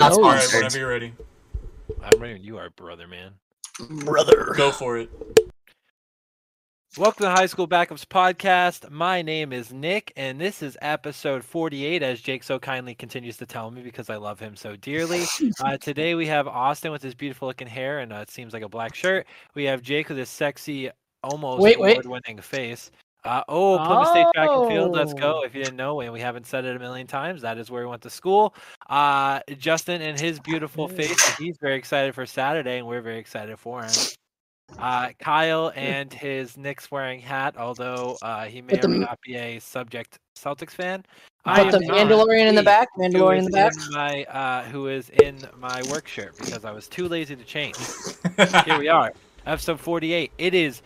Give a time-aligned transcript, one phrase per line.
[0.00, 0.58] Not Oh, All right, sponsored.
[0.60, 1.12] whenever you're ready,
[2.02, 3.32] I'm ready when you are, brother man.
[4.04, 4.54] brother.
[4.56, 5.10] go for it.
[6.96, 8.90] Welcome to the High School Backups Podcast.
[8.90, 13.46] My name is Nick, and this is episode 48, as Jake so kindly continues to
[13.46, 15.24] tell me because I love him so dearly.
[15.62, 18.62] Uh, today we have Austin with his beautiful looking hair and uh, it seems like
[18.62, 19.26] a black shirt.
[19.54, 20.88] We have Jake with his sexy,
[21.22, 21.98] almost Wait, wait.
[22.04, 22.90] award-winning face.
[23.24, 25.40] Uh, oh, Plymouth State Track and Field, let's go.
[25.40, 25.44] Oh.
[25.44, 27.82] If you didn't know, and we haven't said it a million times, that is where
[27.82, 28.54] we went to school.
[28.88, 33.58] Uh, Justin and his beautiful face, he's very excited for Saturday, and we're very excited
[33.58, 33.90] for him.
[34.78, 39.18] Uh, Kyle and his Knicks wearing hat, although uh, he may With or may not
[39.20, 41.04] be a subject Celtics fan.
[41.44, 41.78] I am the.
[41.78, 42.88] Mandalorian in the He back.
[42.98, 43.72] Mandalorian in the back.
[43.74, 47.44] in my uh, who is in my work shirt because I was too lazy to
[47.44, 47.76] change.
[48.64, 49.12] Here we are,
[49.46, 50.32] episode 48.
[50.38, 50.82] It is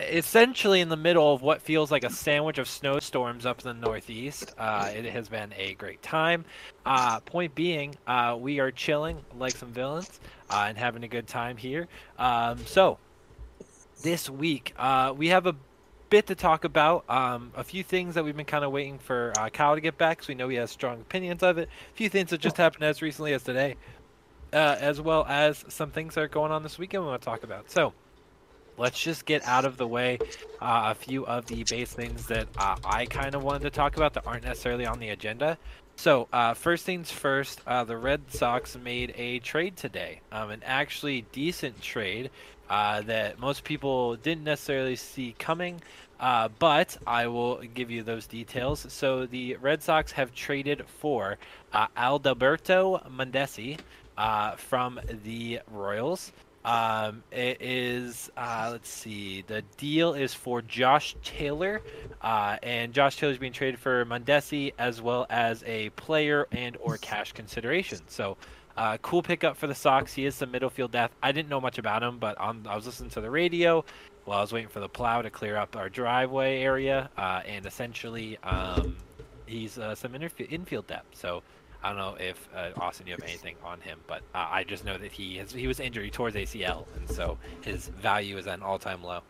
[0.00, 3.86] essentially in the middle of what feels like a sandwich of snowstorms up in the
[3.86, 4.52] northeast.
[4.58, 6.44] Uh, it has been a great time.
[6.84, 11.26] Uh, point being, uh, we are chilling like some villains uh, and having a good
[11.26, 11.88] time here.
[12.18, 12.98] Um, so
[14.02, 15.54] this week uh, we have a
[16.10, 17.08] bit to talk about.
[17.08, 19.96] Um, a few things that we've been kind of waiting for uh, Kyle to get
[19.96, 21.68] back, because we know he has strong opinions of it.
[21.92, 23.76] A few things that just happened as recently as today,
[24.52, 27.24] uh, as well as some things that are going on this weekend we want to
[27.24, 27.70] talk about.
[27.70, 27.94] So
[28.82, 30.18] let's just get out of the way
[30.60, 33.96] uh, a few of the base things that uh, I kind of wanted to talk
[33.96, 35.56] about that aren't necessarily on the agenda.
[35.94, 40.62] So, uh, first things first, uh, the Red Sox made a trade today, um, an
[40.66, 42.30] actually decent trade
[42.68, 45.80] uh, that most people didn't necessarily see coming.
[46.18, 48.86] Uh, but I will give you those details.
[48.88, 51.38] So the Red Sox have traded for
[51.96, 53.78] Alberto Mondesi
[54.16, 56.32] uh, from the Royals.
[56.64, 61.80] Um, it is uh, let's see, the deal is for Josh Taylor,
[62.20, 66.76] uh, and Josh Taylor is being traded for Mondesi as well as a player and
[66.80, 68.00] or cash consideration.
[68.08, 68.36] So.
[68.74, 70.14] Uh, cool pickup for the Sox.
[70.14, 71.14] He is some middle field depth.
[71.22, 73.84] I didn't know much about him, but on, I was listening to the radio
[74.24, 77.66] while I was waiting for the plow to clear up our driveway area, uh, and
[77.66, 78.96] essentially, um,
[79.46, 81.18] he's uh, some interf- infield depth.
[81.18, 81.42] So
[81.82, 84.84] I don't know if uh, Austin, you have anything on him, but uh, I just
[84.84, 88.38] know that he has he was injured, he tore his ACL, and so his value
[88.38, 89.20] is at an all-time low.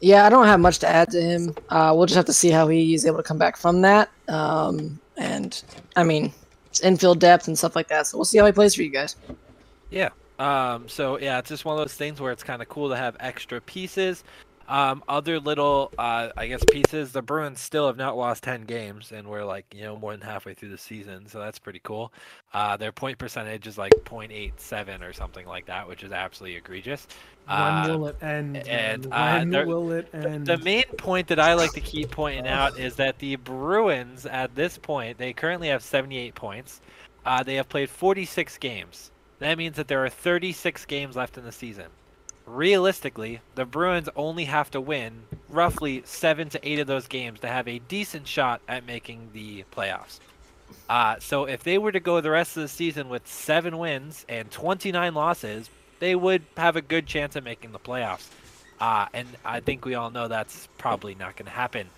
[0.00, 1.54] Yeah, I don't have much to add to him.
[1.68, 4.10] Uh, we'll just have to see how he's able to come back from that.
[4.28, 5.62] Um, and
[5.94, 6.32] I mean,
[6.66, 8.06] it's infield depth and stuff like that.
[8.06, 9.16] So we'll see how he plays for you guys.
[9.90, 10.10] Yeah.
[10.38, 12.96] Um, so yeah, it's just one of those things where it's kind of cool to
[12.96, 14.22] have extra pieces.
[14.68, 17.12] Um, other little, uh, I guess, pieces.
[17.12, 20.20] The Bruins still have not lost ten games, and we're like, you know, more than
[20.22, 22.12] halfway through the season, so that's pretty cool.
[22.52, 27.06] Uh, their point percentage is like 0.87 or something like that, which is absolutely egregious.
[27.46, 28.56] When Uh, will it end?
[28.68, 30.46] and, uh, when will it the- end?
[30.46, 34.54] The main point that I like to keep pointing out is that the Bruins, at
[34.56, 36.80] this point, they currently have 78 points.
[37.24, 39.10] Uh, they have played 46 games.
[39.38, 41.86] That means that there are 36 games left in the season.
[42.46, 47.48] Realistically, the Bruins only have to win roughly seven to eight of those games to
[47.48, 50.20] have a decent shot at making the playoffs.
[50.88, 54.24] Uh, so if they were to go the rest of the season with seven wins
[54.28, 58.28] and 29 losses, they would have a good chance at making the playoffs.
[58.78, 61.88] Uh, and I think we all know that's probably not going to happen.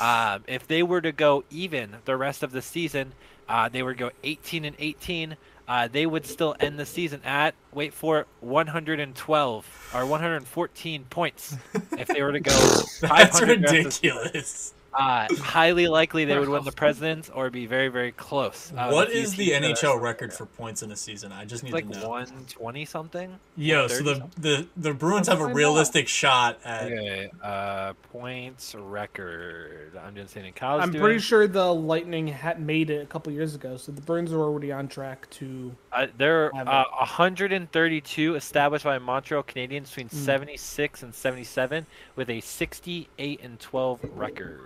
[0.00, 3.12] Um, if they were to go even the rest of the season,
[3.48, 5.36] uh, they would go 18 and 18.
[5.68, 11.56] Uh, they would still end the season at wait for it, 112 or 114 points.
[11.92, 12.50] if they were to go,
[13.02, 14.16] That's 500 the rest of the season.
[14.16, 14.74] ridiculous.
[14.94, 18.72] Uh, highly likely they would win the presidents or be very very close.
[18.76, 20.96] Uh, What a few is the teams that are- NHL record for points in a
[20.96, 21.30] season?
[21.32, 22.08] I just need like to know.
[22.08, 23.38] 120 something.
[23.56, 24.30] Yo, so the, something?
[24.42, 25.56] the the Bruins have a find out.
[25.56, 26.86] realistic shot at.
[26.86, 29.92] Okay, uh, points record.
[30.04, 30.52] I'm just saying.
[30.54, 33.92] Kyle's I'm doing, pretty sure the Lightning had made it a couple years ago, so
[33.92, 35.74] the Bruins are already on track to.
[35.92, 40.12] Uh, there are uh, 132 established by Montreal Canadiens between Mm.
[40.24, 44.60] 76 and 77, with a 68 and 12 record.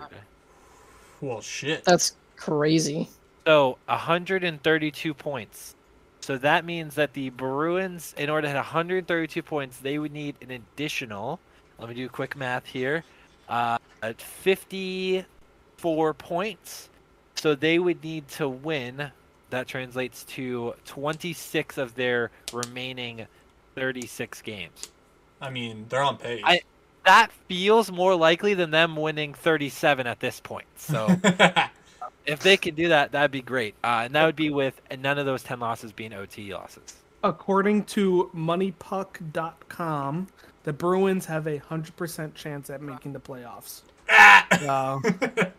[1.23, 1.85] Well, shit.
[1.85, 3.09] That's crazy.
[3.47, 5.75] So 132 points.
[6.21, 10.37] So that means that the Bruins, in order to hit 132 points, they would need
[10.43, 11.41] an additional.
[11.79, 13.05] Let me do quick math here.
[13.49, 16.91] Uh, at 54 points.
[17.37, 19.11] So they would need to win.
[19.51, 23.27] That translates to 26 of their remaining
[23.75, 24.93] 36 games.
[25.41, 26.43] I mean, they're on pace.
[26.45, 26.63] I-
[27.05, 30.67] That feels more likely than them winning 37 at this point.
[30.77, 31.09] So
[32.27, 33.75] if they can do that, that'd be great.
[33.83, 36.95] Uh, and that would be with none of those 10 losses being OT losses.
[37.25, 40.29] According to MoneyPuck.com,
[40.65, 43.83] the Bruins have a hundred percent chance at making the playoffs.
[44.11, 44.47] Ah!
[44.63, 45.01] Uh,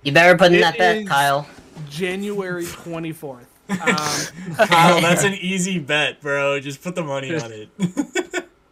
[0.04, 1.48] You better put in that bet, Kyle.
[1.90, 3.48] January twenty fourth.
[3.70, 3.78] Um,
[4.68, 6.60] Kyle, that's an easy bet, bro.
[6.60, 7.70] Just put the money on it.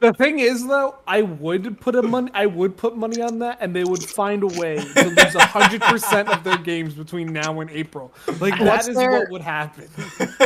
[0.01, 2.31] The thing is, though, I would put a money.
[2.33, 5.81] I would put money on that, and they would find a way to lose hundred
[5.81, 8.12] percent of their games between now and April.
[8.39, 9.86] Like that What's is their- what would happen.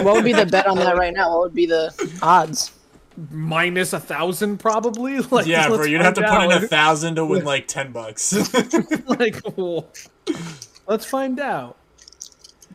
[0.04, 1.32] What would be the bet on that right now?
[1.32, 1.92] What would be the
[2.22, 2.72] odds?
[3.32, 5.20] Minus a thousand, probably.
[5.32, 7.94] Like yeah, bro, you'd have to find put in a thousand to win like ten
[7.94, 8.34] bucks.
[9.08, 9.88] like, well,
[10.86, 11.78] let's find out.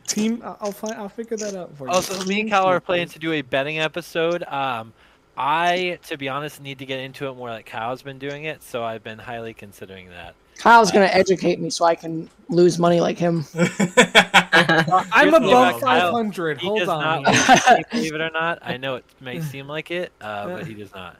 [0.07, 0.95] Team, I- I'll find.
[0.95, 1.93] I'll figure that out for you.
[1.93, 4.43] Also, me and Cal are planning to do a betting episode.
[4.47, 4.93] Um,
[5.37, 8.61] I, to be honest, need to get into it more like Kyle's been doing it,
[8.63, 10.35] so I've been highly considering that.
[10.57, 13.45] Kyle's gonna educate me so I can lose money like him.
[13.55, 15.41] I'm Here's the thing above
[15.77, 16.11] about Kyle.
[16.11, 16.59] 500.
[16.59, 17.23] He Hold does on.
[17.23, 18.59] not believe it or not.
[18.61, 21.17] I know it may seem like it, uh, but he does not.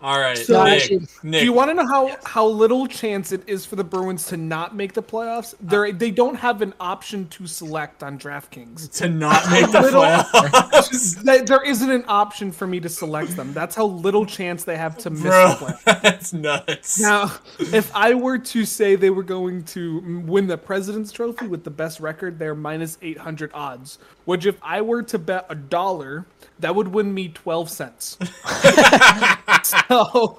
[0.00, 0.82] All right, So- Nick.
[0.82, 3.82] Actually, Nick, Do you want to know how, how little chance it is for the
[3.82, 5.54] Bruins to not make the playoffs?
[5.54, 5.56] Uh,
[5.86, 8.92] they they don't have an option to select on DraftKings.
[8.98, 13.34] to not make the Little- playoffs, There there isn't an option for me to select
[13.34, 13.52] them.
[13.52, 15.84] That's how little chance they have to miss the playoffs.
[16.02, 17.00] That's nuts.
[17.00, 21.64] Now, if I were to say they were going to win the President's Trophy with
[21.64, 23.98] the best record, they're minus 800 odds.
[24.26, 26.26] Which, if I were to bet a dollar,
[26.60, 28.18] that would win me 12 cents.
[29.70, 30.38] so,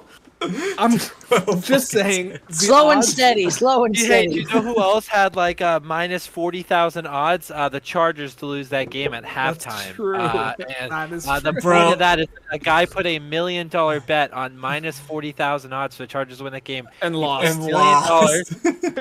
[0.78, 0.96] I'm
[1.60, 2.38] just saying.
[2.48, 4.34] the slow and steady, slow and Hey, steady.
[4.36, 7.50] you know who else had like uh, minus forty thousand odds?
[7.50, 9.92] Uh, the Chargers to lose that game at That's halftime.
[9.92, 10.16] true.
[10.16, 13.68] Uh, and That is uh, the point of that is a guy put a million
[13.68, 17.14] dollar bet on minus forty thousand odds for the Chargers to win that game And
[17.16, 17.46] lost.
[17.46, 18.54] and million lost.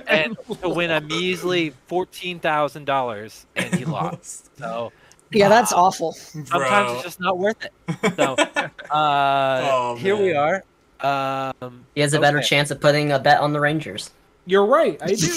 [0.08, 4.50] and to win a measly fourteen thousand dollars, and he lost.
[4.60, 4.92] So
[5.32, 6.14] Yeah, that's awful.
[6.14, 6.94] sometimes Bro.
[6.96, 7.74] it's just not worth it.
[8.18, 8.36] So
[8.92, 10.64] uh, Oh, here we are.
[11.02, 12.48] Um, He has a better Okay.
[12.48, 14.12] chance of putting a bet on the Rangers.
[14.46, 15.28] You're right, I do.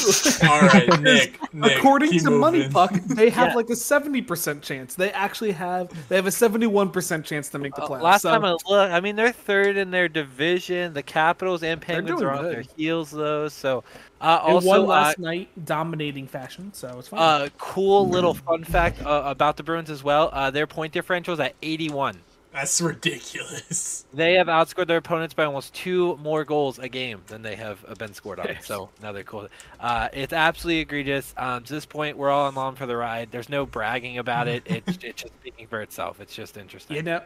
[0.49, 1.39] All right, Nick.
[1.53, 2.67] Nick According keep to Money.
[2.71, 3.55] Puck, they have Yeah.
[3.57, 4.95] like a seventy percent chance.
[4.95, 8.01] They actually have they have a seventy-one percent chance to make the Uh, playoffs.
[8.03, 10.95] last So- time I looked, I mean they're third in their division.
[10.95, 12.55] The Capitals and Penguins are on good.
[12.55, 13.49] their heels though.
[13.49, 13.85] So
[14.23, 16.73] uh, they also won uh, last night, dominating fashion.
[16.73, 17.21] So it's fine.
[17.21, 20.31] uh, cool little fun fact uh, about the Bruins as well.
[20.33, 22.21] Uh, their point differential is at 81.
[22.53, 24.05] That's ridiculous.
[24.13, 27.83] They have outscored their opponents by almost two more goals a game than they have
[27.89, 28.57] uh, been scored on.
[28.61, 29.49] So now they're cool.
[29.81, 31.33] Uh, it's absolutely egregious.
[31.39, 33.31] Um, to this point, we're all along for the ride.
[33.31, 34.65] There's no bragging about it.
[34.67, 36.21] It's it's just speaking for itself.
[36.21, 36.97] It's just interesting.
[36.97, 37.23] You know,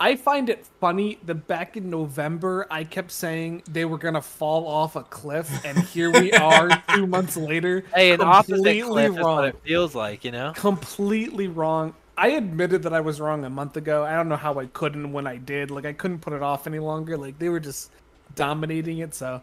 [0.00, 4.66] I find it funny that back in November I kept saying they were gonna fall
[4.66, 7.84] off a cliff, and here we are two months later.
[7.94, 9.36] hey, an opposite completely cliff is wrong.
[9.36, 10.24] what it feels like.
[10.24, 10.52] You know.
[10.54, 11.94] Completely wrong.
[12.16, 14.04] I admitted that I was wrong a month ago.
[14.04, 15.70] I don't know how I couldn't when I did.
[15.70, 17.16] Like I couldn't put it off any longer.
[17.16, 17.90] Like they were just
[18.34, 19.14] dominating it.
[19.14, 19.40] So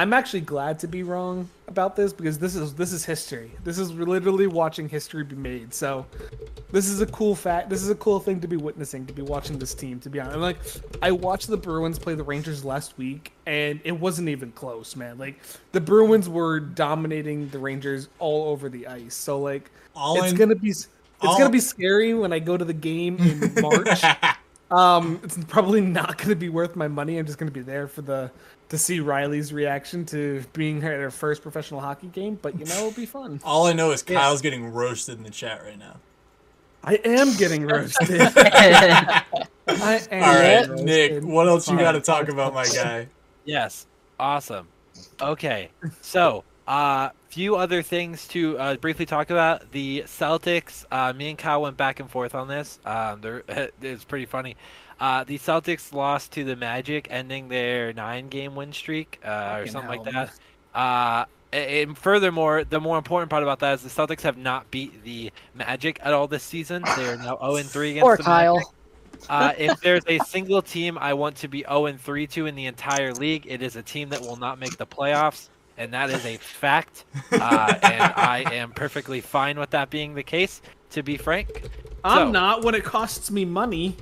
[0.00, 3.50] I'm actually glad to be wrong about this because this is this is history.
[3.64, 5.74] This is literally watching history be made.
[5.74, 6.06] So
[6.72, 7.68] this is a cool fact.
[7.68, 10.00] This is a cool thing to be witnessing, to be watching this team.
[10.00, 10.56] To be honest, like
[11.02, 15.18] I watched the Bruins play the Rangers last week, and it wasn't even close, man.
[15.18, 15.38] Like
[15.72, 19.14] the Bruins were dominating the Rangers all over the ice.
[19.14, 20.88] So like All it's in- gonna be it's
[21.20, 24.02] gonna be scary when I go to the game in March.
[24.70, 27.18] um, it's probably not gonna be worth my money.
[27.18, 28.30] I'm just gonna be there for the
[28.70, 32.38] to see Riley's reaction to being at her first professional hockey game.
[32.40, 33.40] But you know, it'll be fun.
[33.44, 35.96] All I know is Kyle's getting roasted in the chat right now.
[36.82, 38.20] I am getting roasted.
[38.36, 39.26] I
[40.10, 40.24] am.
[40.24, 40.86] All right, roasted.
[40.86, 41.22] Nick.
[41.22, 43.08] What else you got to talk about, my guy?
[43.44, 43.86] Yes.
[44.18, 44.68] Awesome.
[45.20, 45.70] Okay.
[46.00, 49.70] So, uh, few other things to uh, briefly talk about.
[49.72, 50.84] The Celtics.
[50.90, 52.78] Uh, me and Kyle went back and forth on this.
[52.84, 53.20] Um,
[53.82, 54.56] it's pretty funny.
[55.00, 59.72] Uh, the Celtics lost to the Magic, ending their nine-game win streak uh, or Fucking
[59.72, 60.32] something like that.
[60.74, 65.02] Uh, and furthermore, the more important part about that is the Celtics have not beat
[65.02, 66.82] the Magic at all this season.
[66.96, 68.24] They are now 0 3 against Poor the Magic.
[68.24, 68.74] Kyle.
[69.28, 72.66] Uh, if there's a single team I want to be 0 3 to in the
[72.66, 76.24] entire league, it is a team that will not make the playoffs, and that is
[76.24, 77.04] a fact.
[77.32, 81.68] Uh, and I am perfectly fine with that being the case, to be frank.
[82.04, 83.96] I'm So- not when it costs me money.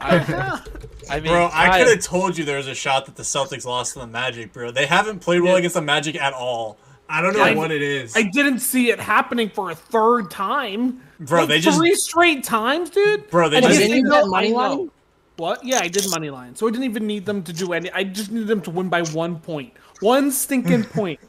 [0.00, 0.60] I-
[1.10, 3.22] I mean, Bro, I Kyle- could have told you there was a shot that the
[3.22, 4.72] Celtics lost to the Magic, bro.
[4.72, 6.78] They haven't played well against the Magic at all.
[7.08, 8.16] I don't know I- what it is.
[8.16, 11.00] I didn't see it happening for a third time.
[11.20, 13.30] Bro, Like, they just- three straight times, dude.
[13.30, 14.56] Bro, they I Wait, just didn't didn't you know- bet money I know.
[14.56, 14.90] line?
[15.36, 15.64] What?
[15.64, 16.56] Yeah, I did money line.
[16.56, 17.92] So I didn't even need them to do any.
[17.92, 21.20] I just needed them to win by one point, one stinking point.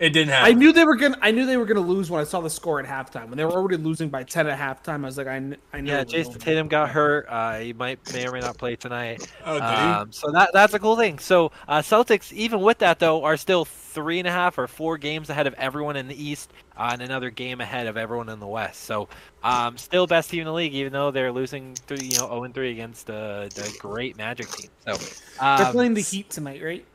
[0.00, 0.44] It didn't happen.
[0.44, 0.58] I happen.
[0.60, 1.18] knew they were gonna.
[1.20, 3.28] I knew they were gonna lose when I saw the score at halftime.
[3.28, 5.82] When they were already losing by ten at halftime, I was like, I, kn- I
[5.82, 5.92] know.
[5.92, 6.38] Yeah, it Jason over.
[6.38, 7.26] Tatum got hurt.
[7.28, 9.30] Uh, he might may or may not play tonight.
[9.44, 9.62] Oh, did?
[9.62, 11.18] Um, so that that's a cool thing.
[11.18, 14.96] So uh, Celtics, even with that though, are still three and a half or four
[14.96, 18.40] games ahead of everyone in the East, uh, and another game ahead of everyone in
[18.40, 18.84] the West.
[18.84, 19.06] So
[19.44, 22.44] um, still best team in the league, even though they're losing three, you know, zero
[22.44, 24.70] and three against uh, the great Magic team.
[24.86, 24.94] So
[25.40, 26.86] They're um, playing the Heat tonight, right?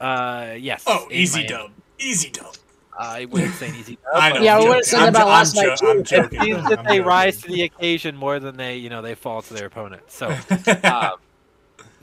[0.00, 0.84] Uh, yes.
[0.86, 1.48] oh, easy Miami.
[1.48, 1.70] dub.
[1.98, 2.54] Easy dub.
[2.98, 3.96] I wouldn't say easy.
[3.96, 4.40] Dub, I know.
[4.40, 4.68] Yeah, I'm we joking.
[4.68, 6.38] would've said I'm about last I'm night, jo- I'm joking.
[6.40, 7.04] It seems that I'm they joking.
[7.04, 10.02] rise to the occasion more than they, you know, they fall to their opponent.
[10.10, 10.28] So,
[10.84, 11.12] um,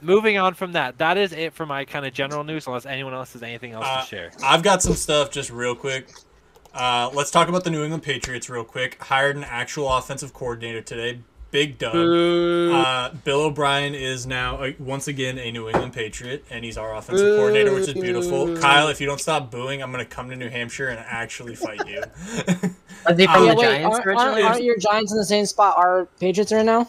[0.02, 2.66] moving on from that, that is it for my kind of general news.
[2.66, 4.32] Unless anyone else has anything else Uh, to share.
[4.44, 6.10] I've got some stuff just real quick.
[6.74, 9.02] Uh, let's talk about the New England Patriots real quick.
[9.02, 11.20] Hired an actual offensive coordinator today.
[11.52, 11.94] Big dub.
[11.94, 16.96] Uh, Bill O'Brien is now uh, once again a New England Patriot, and he's our
[16.96, 18.56] offensive coordinator, which is beautiful.
[18.56, 21.86] Kyle, if you don't stop booing, I'm gonna come to New Hampshire and actually fight
[21.86, 22.02] you.
[23.06, 24.42] Are they from Um, the wait, Giants aren't, originally?
[24.42, 26.88] aren't, aren't your Giants in the same spot our Patriots are in now?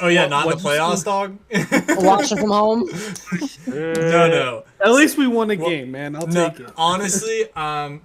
[0.00, 1.04] oh yeah, not in the what'd playoffs, say?
[1.04, 2.04] dog.
[2.04, 2.84] Watching from home.
[3.66, 4.64] no, no.
[4.84, 6.14] At least we won a Well, game, man.
[6.16, 6.70] I'll No, take it.
[6.76, 8.02] honestly, um,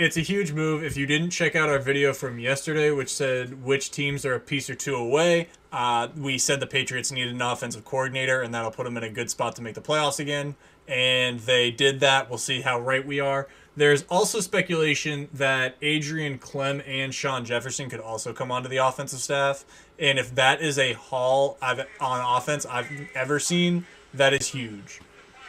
[0.00, 0.82] it's a huge move.
[0.82, 4.40] If you didn't check out our video from yesterday, which said which teams are a
[4.40, 8.70] piece or two away, uh, we said the Patriots needed an offensive coordinator, and that'll
[8.70, 10.54] put them in a good spot to make the playoffs again.
[10.88, 12.30] And they did that.
[12.30, 13.46] We'll see how right we are.
[13.76, 19.20] There's also speculation that Adrian Klemm and Shawn Jefferson could also come onto the offensive
[19.20, 19.66] staff.
[19.98, 25.02] And if that is a haul I've on offense I've ever seen, that is huge.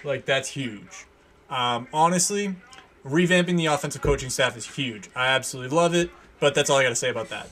[0.04, 1.06] Like that's huge.
[1.50, 2.56] Um, honestly,
[3.06, 5.10] revamping the offensive coaching staff is huge.
[5.16, 7.50] I absolutely love it, but that's all I got to say about that.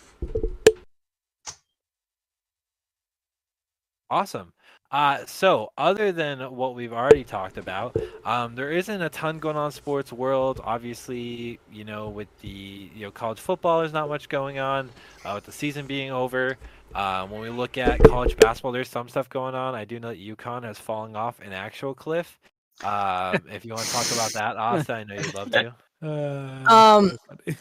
[4.10, 4.54] Awesome.
[4.92, 9.56] Uh, so, other than what we've already talked about, um, there isn't a ton going
[9.56, 10.60] on sports world.
[10.64, 14.90] Obviously, you know, with the you know college football, there's not much going on.
[15.24, 16.58] Uh, with the season being over,
[16.96, 19.76] um, when we look at college basketball, there's some stuff going on.
[19.76, 22.40] I do know that UConn has fallen off an actual cliff.
[22.84, 25.76] Um, if you want to talk about that, Austin, I know you'd love to.
[26.02, 27.18] Uh, Um.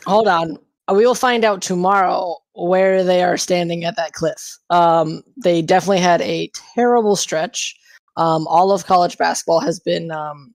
[0.07, 0.57] Hold on.
[0.95, 4.59] We will find out tomorrow where they are standing at that cliff.
[4.71, 7.77] Um, they definitely had a terrible stretch.
[8.17, 10.55] Um, all of college basketball has been um,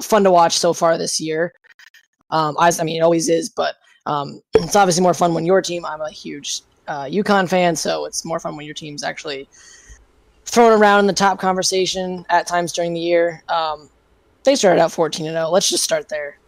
[0.00, 1.52] fun to watch so far this year.
[2.30, 3.74] Um, I, I mean, it always is, but
[4.06, 5.84] um, it's obviously more fun when your team.
[5.84, 9.48] I'm a huge uh, UConn fan, so it's more fun when your team's actually
[10.54, 13.42] thrown around in the top conversation at times during the year.
[13.48, 13.90] Um,
[14.44, 15.50] they started out 14 and 0.
[15.50, 16.38] Let's just start there.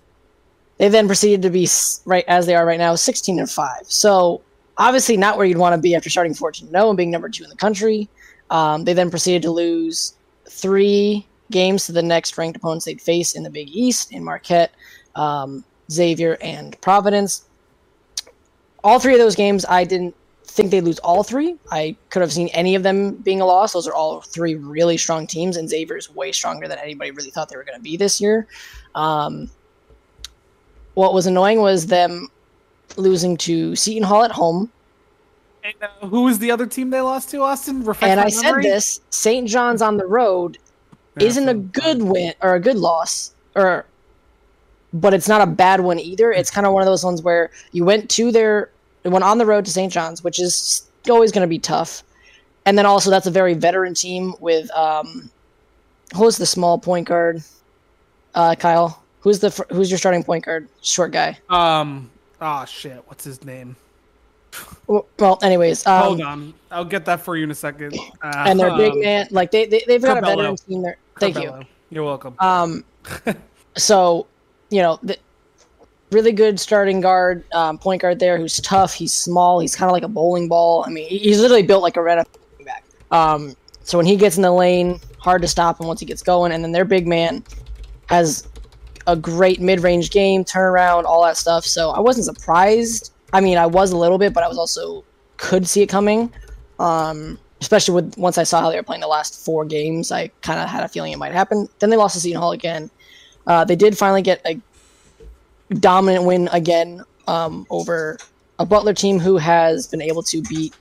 [0.78, 1.68] They then proceeded to be
[2.04, 3.82] right as they are right now, 16 and five.
[3.88, 4.42] So
[4.78, 7.28] obviously not where you'd want to be after starting 14 and 0 and being number
[7.28, 8.08] two in the country.
[8.50, 10.14] Um, they then proceeded to lose
[10.48, 14.72] three games to the next ranked opponents they'd face in the Big East in Marquette,
[15.16, 17.44] um, Xavier, and Providence.
[18.84, 20.14] All three of those games, I didn't
[20.56, 21.56] think they'd lose all three.
[21.70, 23.74] I could have seen any of them being a loss.
[23.74, 27.30] Those are all three really strong teams, and Xavier is way stronger than anybody really
[27.30, 28.46] thought they were going to be this year.
[28.94, 29.50] Um,
[30.94, 32.28] what was annoying was them
[32.96, 34.72] losing to Seton Hall at home.
[35.62, 37.42] And, uh, who was the other team they lost to?
[37.42, 37.84] Austin.
[37.84, 38.62] Refresh and I said memory?
[38.62, 39.46] this: St.
[39.46, 40.58] John's on the road
[41.18, 43.84] Yeah, isn't a good win or a good loss, or
[44.94, 46.32] but it's not a bad one either.
[46.32, 48.70] It's kind of one of those ones where you went to their
[49.08, 49.92] went on the road to St.
[49.92, 52.02] John's, which is always going to be tough,
[52.64, 55.30] and then also that's a very veteran team with um,
[56.14, 57.42] who's the small point guard,
[58.34, 59.02] uh, Kyle.
[59.20, 60.68] Who's the who's your starting point guard?
[60.82, 61.38] Short guy.
[61.48, 62.10] Um.
[62.40, 63.02] Oh shit.
[63.06, 63.76] What's his name?
[64.86, 66.54] Well, anyways, um, Hold on.
[66.70, 67.98] I'll get that for you in a second.
[68.22, 70.96] Uh, and their big um, man, like they, they they've got a veteran team there.
[71.18, 71.60] Thank you.
[71.90, 72.34] You're welcome.
[72.38, 72.84] Um,
[73.76, 74.26] so
[74.70, 75.18] you know, the,
[76.10, 78.94] really good starting guard, um, point guard there, who's tough.
[78.94, 79.60] He's small.
[79.60, 80.84] He's kind of like a bowling ball.
[80.86, 82.24] I mean, he's literally built like a red
[82.64, 82.84] back.
[83.10, 86.22] Um, so when he gets in the lane, hard to stop him once he gets
[86.22, 86.52] going.
[86.52, 87.44] And then their big man
[88.08, 88.48] has
[89.06, 91.64] a great mid-range game, turnaround, all that stuff.
[91.64, 93.12] So I wasn't surprised.
[93.32, 95.04] I mean, I was a little bit, but I was also
[95.36, 96.32] could see it coming.
[96.78, 100.28] Um, especially with once I saw how they were playing the last four games, I
[100.42, 101.68] kind of had a feeling it might happen.
[101.78, 102.90] Then they lost to Seton Hall again.
[103.46, 104.60] Uh, they did finally get a
[105.74, 108.18] dominant win again um, over
[108.58, 110.74] a Butler team who has been able to beat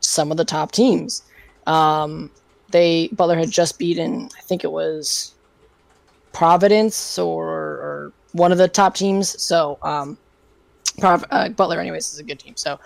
[0.00, 1.22] some of the top teams.
[1.66, 2.30] Um,
[2.70, 5.34] they Butler had just beaten, I think it was
[6.32, 9.40] Providence or, or one of the top teams.
[9.40, 10.18] So um,
[10.98, 12.56] Prov- uh, Butler, anyways, is a good team.
[12.56, 12.78] So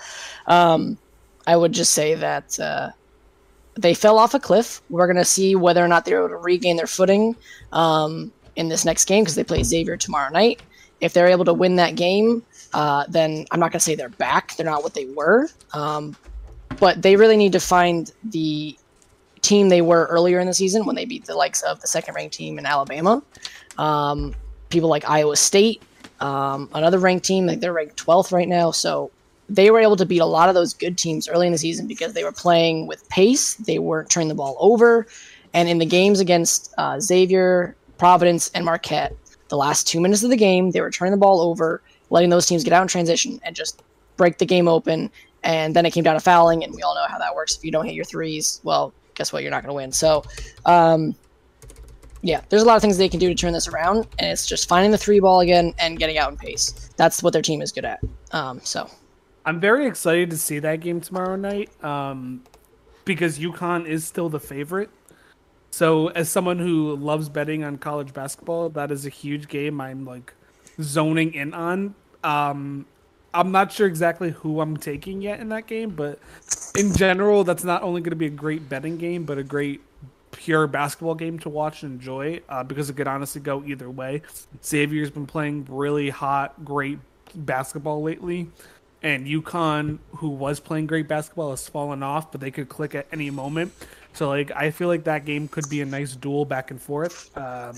[0.47, 0.99] um,
[1.47, 2.91] I would just say that uh,
[3.77, 4.83] they fell off a cliff.
[4.91, 7.37] We're going to see whether or not they're able to regain their footing
[7.73, 10.61] um, in this next game because they play Xavier tomorrow night.
[11.01, 12.43] If they're able to win that game,
[12.75, 14.57] uh, then I'm not going to say they're back.
[14.57, 15.49] They're not what they were.
[15.73, 16.17] Um,
[16.79, 18.77] but they really need to find the
[19.41, 22.15] team they were earlier in the season when they beat the likes of the second
[22.15, 23.23] ranked team in Alabama.
[23.79, 24.35] Um,
[24.69, 25.83] people like Iowa State,
[26.21, 28.71] um, another ranked team, like they're ranked 12th right now.
[28.71, 29.11] So
[29.49, 31.87] they were able to beat a lot of those good teams early in the season
[31.87, 33.55] because they were playing with pace.
[33.55, 35.07] They weren't turning the ball over.
[35.55, 39.15] And in the games against uh, Xavier, Providence, and Marquette,
[39.49, 42.47] the last two minutes of the game, they were turning the ball over, letting those
[42.47, 43.83] teams get out in transition and just
[44.17, 45.11] break the game open.
[45.43, 47.57] And then it came down to fouling, and we all know how that works.
[47.57, 49.43] If you don't hit your threes, well, guess what?
[49.43, 49.93] You're not going to win.
[49.93, 50.25] So,
[50.67, 51.15] um,
[52.23, 54.47] yeah, there's a lot of things they can do to turn this around, and it's
[54.47, 56.91] just finding the three ball again and getting out in pace.
[56.97, 58.01] That's what their team is good at.
[58.33, 58.91] Um, so,
[59.47, 62.43] I'm very excited to see that game tomorrow night um,
[63.05, 64.91] because UConn is still the favorite.
[65.71, 70.05] So, as someone who loves betting on college basketball, that is a huge game I'm
[70.05, 70.35] like
[70.81, 71.95] zoning in on.
[72.25, 72.87] Um,
[73.35, 76.19] I'm not sure exactly who I'm taking yet in that game, but
[76.77, 79.83] in general, that's not only going to be a great betting game, but a great
[80.31, 84.23] pure basketball game to watch and enjoy uh, because it could honestly go either way.
[84.65, 86.99] Xavier's been playing really hot, great
[87.35, 88.49] basketball lately,
[89.03, 93.07] and UConn, who was playing great basketball, has fallen off, but they could click at
[93.13, 93.73] any moment.
[94.15, 97.37] So, like, I feel like that game could be a nice duel back and forth.
[97.37, 97.75] Um,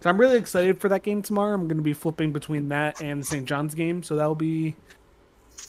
[0.00, 1.54] so I'm really excited for that game tomorrow.
[1.54, 3.46] I'm going to be flipping between that and St.
[3.46, 4.74] John's game, so that'll be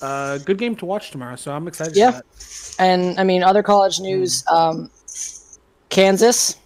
[0.01, 1.35] a good game to watch tomorrow.
[1.35, 1.95] So I'm excited.
[1.95, 2.11] Yeah.
[2.11, 2.75] For that.
[2.79, 4.89] and I mean, other college news um,
[5.89, 6.57] Kansas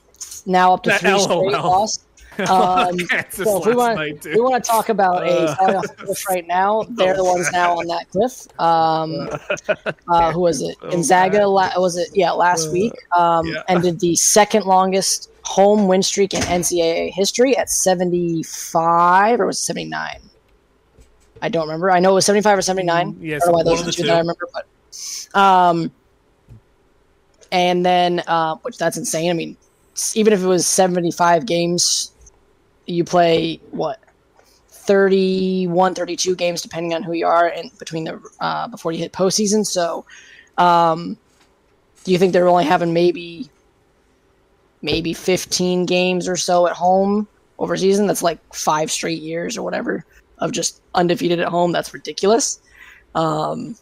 [0.45, 1.87] now up to That three straight LOL.
[2.49, 2.97] Um,
[3.29, 6.83] so if we want, we want to talk about a Uh, cliff right now.
[6.89, 8.47] They're the ones now on that cliff.
[8.59, 9.29] Um,
[10.07, 10.77] uh, who was it?
[10.79, 11.47] Gonzaga.
[11.47, 12.09] La- was it?
[12.13, 12.93] Yeah, last Uh, week.
[13.15, 13.63] Um, yeah.
[13.67, 19.63] ended the second longest home win streak in NCAA history at 75 or was it
[19.65, 20.21] 79?
[21.41, 21.91] I don't remember.
[21.91, 23.17] I know it was 75 or 79.
[23.19, 24.03] Yes, I don't know why those are the two.
[24.03, 25.91] that I remember, but um,
[27.51, 29.29] and then uh, which that's insane.
[29.29, 29.57] I mean,
[30.15, 32.12] even if it was 75 games,
[32.85, 33.99] you play what
[34.67, 39.13] 31, 32 games depending on who you are, and between the uh, before you hit
[39.13, 39.65] postseason.
[39.65, 40.05] So,
[40.57, 41.17] um,
[42.03, 43.49] do you think they're only having maybe
[44.81, 47.27] maybe 15 games or so at home
[47.59, 48.07] over season?
[48.07, 50.05] That's like five straight years or whatever
[50.39, 51.71] of just undefeated at home.
[51.71, 52.59] That's ridiculous.
[53.15, 53.77] Um,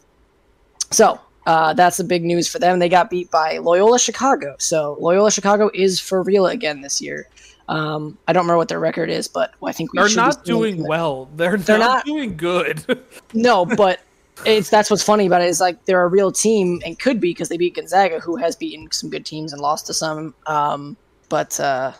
[0.90, 2.78] so uh, that's the big news for them.
[2.78, 4.54] They got beat by Loyola Chicago.
[4.58, 7.28] So Loyola Chicago is for real again this year.
[7.68, 10.86] Um, I don't remember what their record is, but I think we They're not doing
[10.86, 11.28] well.
[11.36, 12.84] They're, They're not, not- doing good.
[13.34, 14.00] No, but
[14.44, 17.30] it's that's what's funny about it is like they're a real team and could be
[17.30, 20.34] because they beat Gonzaga, who has beaten some good teams and lost to some.
[20.46, 20.96] Um,
[21.28, 21.92] but uh,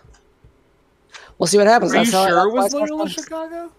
[1.38, 1.92] we'll see what happens.
[1.92, 3.08] Are you That's how- sure why was Loyola.
[3.08, 3.72] Chicago?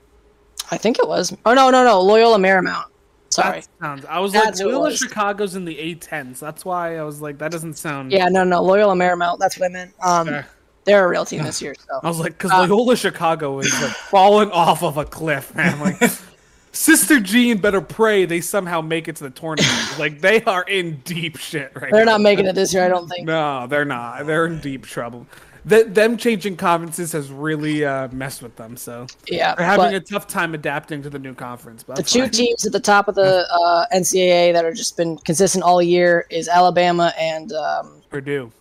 [0.72, 1.36] I think it was.
[1.46, 2.86] Oh no, no, no, Loyola Marymount.
[3.30, 3.62] Sorry.
[3.62, 4.06] That sounds.
[4.06, 4.98] I was That's like Loyola was.
[5.00, 6.40] Chicago's in the A10s.
[6.40, 8.12] That's why I was like, that doesn't sound.
[8.12, 9.40] Yeah, no, no, Loyola Marymount.
[9.40, 9.92] That's what I meant.
[10.04, 10.48] Um, Okay.
[10.86, 11.76] They're a real team this year.
[11.88, 15.54] So I was like, because Uh, Loyola Chicago is like falling off of a cliff,
[15.56, 15.80] man.
[15.80, 16.12] Like,
[16.72, 19.70] Sister Jean better pray they somehow make it to the tournament.
[20.00, 21.98] like, they are in deep shit right now.
[21.98, 22.12] they're now.
[22.14, 22.84] not making it this year.
[22.84, 23.28] I don't think.
[23.28, 24.26] No, they're not.
[24.26, 25.28] They're in deep trouble.
[25.70, 28.76] Th- them changing conferences has really uh, messed with them.
[28.76, 31.84] So Yeah, they're having a tough time adapting to the new conference.
[31.84, 32.32] But the two fine.
[32.32, 36.26] teams at the top of the uh, NCAA that have just been consistent all year
[36.30, 38.52] is Alabama and um, Purdue.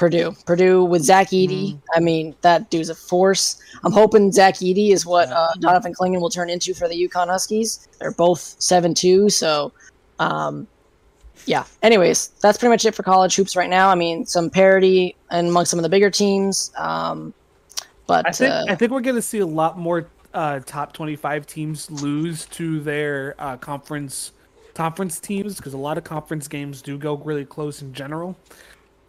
[0.00, 0.34] Purdue.
[0.46, 1.78] Purdue with Zach Edey.
[1.94, 3.60] I mean, that dude's a force.
[3.84, 7.28] I'm hoping Zach Edey is what uh, Donovan Clingan will turn into for the UConn
[7.28, 7.86] Huskies.
[7.98, 9.74] They're both seven two, so
[10.18, 10.66] um,
[11.44, 11.64] yeah.
[11.82, 13.90] Anyways, that's pretty much it for college hoops right now.
[13.90, 17.34] I mean, some parity among some of the bigger teams, um,
[18.06, 20.94] but I think uh, I think we're going to see a lot more uh, top
[20.94, 24.32] twenty-five teams lose to their uh, conference
[24.72, 28.34] conference teams because a lot of conference games do go really close in general.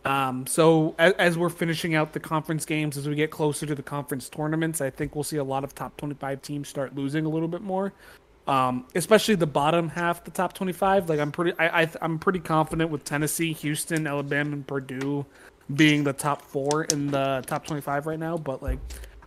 [0.04, 3.76] Um, so as, as we're finishing out the conference games, as we get closer to
[3.76, 7.26] the conference tournaments, I think we'll see a lot of top twenty-five teams start losing
[7.26, 7.94] a little bit more.
[8.48, 11.08] Um, especially the bottom half, the top twenty-five.
[11.08, 15.26] Like I'm pretty, I, I I'm pretty confident with Tennessee, Houston, Alabama, and Purdue
[15.76, 18.38] being the top four in the top 25 right now.
[18.38, 18.80] But like,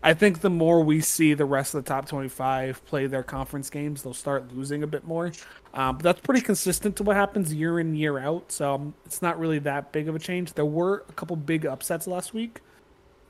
[0.04, 3.70] I think the more we see the rest of the top 25 play their conference
[3.70, 5.32] games, they'll start losing a bit more.
[5.72, 8.52] Um, but that's pretty consistent to what happens year in year out.
[8.52, 10.52] So um, it's not really that big of a change.
[10.52, 12.60] There were a couple big upsets last week.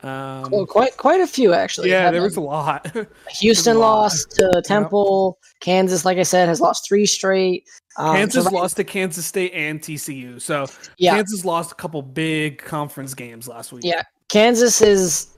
[0.02, 1.88] Um, well, quite quite a few actually.
[1.88, 2.94] yeah, there was a lot.
[3.38, 4.02] Houston a lot.
[4.02, 5.38] lost to Temple.
[5.60, 7.66] Kansas, like I said, has lost three straight.
[7.96, 10.42] Um, Kansas so lost to Kansas State and TCU.
[10.42, 10.66] So
[10.98, 13.84] Yeah, Kansas lost a couple big conference games last week.
[13.84, 14.02] Yeah.
[14.28, 15.33] Kansas is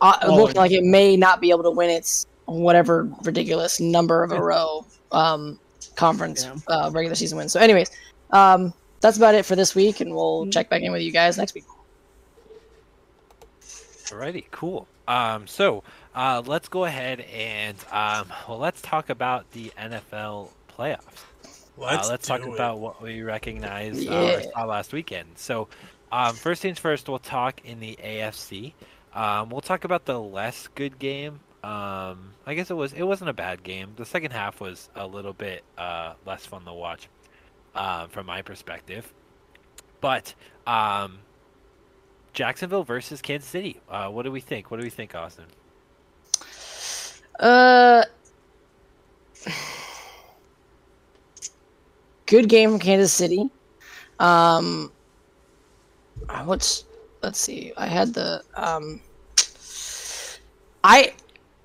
[0.00, 0.60] uh, Oh, looking yeah.
[0.62, 4.84] like it may not be able to win its whatever ridiculous number of a row
[5.12, 5.58] um,
[5.96, 6.56] conference Yeah.
[6.68, 7.52] uh, regular season wins.
[7.52, 7.90] So, anyways,
[8.30, 10.52] um, that's about it for this week, and we'll Mm.
[10.52, 11.64] check back in with you guys next week.
[14.06, 14.86] Alrighty, cool.
[15.06, 15.82] Um, so
[16.14, 21.24] uh, let's go ahead and um, well, let's talk about the NFL playoffs.
[21.76, 22.48] Let's, uh, let's talk it.
[22.52, 24.36] about what we recognize uh, Yeah.
[24.36, 25.28] or saw last weekend.
[25.36, 25.68] So,
[26.12, 28.72] um, first things first, we'll talk in the AFC.
[29.12, 31.40] Um, we'll talk about the less good game.
[31.62, 33.92] Um, I guess it was it wasn't a bad game.
[33.96, 37.08] The second half was a little bit uh, less fun to watch
[37.74, 39.12] um, from my perspective.
[40.00, 40.34] But
[40.66, 41.18] um,
[42.32, 43.80] Jacksonville versus Kansas City.
[43.88, 44.70] Uh, what do we think?
[44.70, 45.46] What do we think, Austin?
[47.38, 48.04] Uh,
[52.26, 53.50] good game from Kansas City.
[54.18, 54.92] Um,
[56.28, 56.84] uh, what's
[57.22, 57.72] let's see.
[57.76, 59.00] I had the um,
[60.84, 61.12] I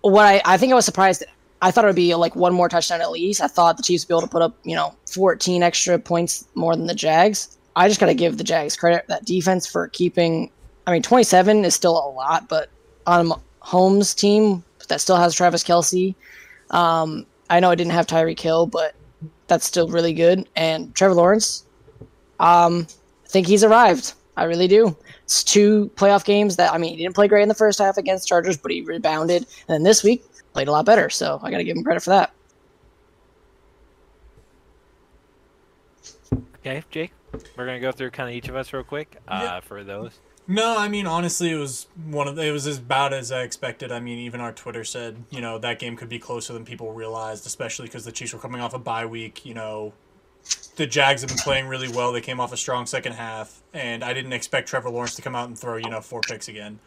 [0.02, 1.24] what I I think I was surprised.
[1.62, 3.42] I thought it would be like one more touchdown at least.
[3.42, 6.48] I thought the Chiefs would be able to put up you know 14 extra points
[6.56, 7.58] more than the Jags.
[7.76, 10.50] I just got to give the Jags credit that defense for keeping.
[10.88, 12.70] I mean, 27 is still a lot, but
[13.08, 16.16] a Mahomes' team that still has Travis Kelce.
[16.70, 18.96] Um, I know I didn't have Tyreek Hill, but
[19.48, 20.48] that's still really good.
[20.56, 21.66] And Trevor Lawrence,
[22.40, 22.88] um,
[23.26, 24.14] I think he's arrived.
[24.38, 24.96] I really do.
[25.26, 27.98] It's two playoff games that I mean, he didn't play great in the first half
[27.98, 31.10] against Chargers, but he rebounded, and then this week played a lot better.
[31.10, 32.32] So I got to give him credit for that.
[36.58, 37.12] Okay, Jake.
[37.58, 39.60] We're gonna go through kind of each of us real quick uh, Yeah.
[39.60, 40.20] for those.
[40.48, 43.92] No, I mean honestly, it was one of it was as bad as I expected.
[43.92, 46.94] I mean, even our Twitter said you know that game could be closer than people
[46.94, 49.46] realized, especially because the Chiefs were coming off a bye week.
[49.46, 49.94] You know,
[50.76, 52.12] the Jags have been playing really well.
[52.12, 55.36] They came off a strong second half, and I didn't expect Trevor Lawrence to come
[55.36, 56.80] out and throw you know four picks again.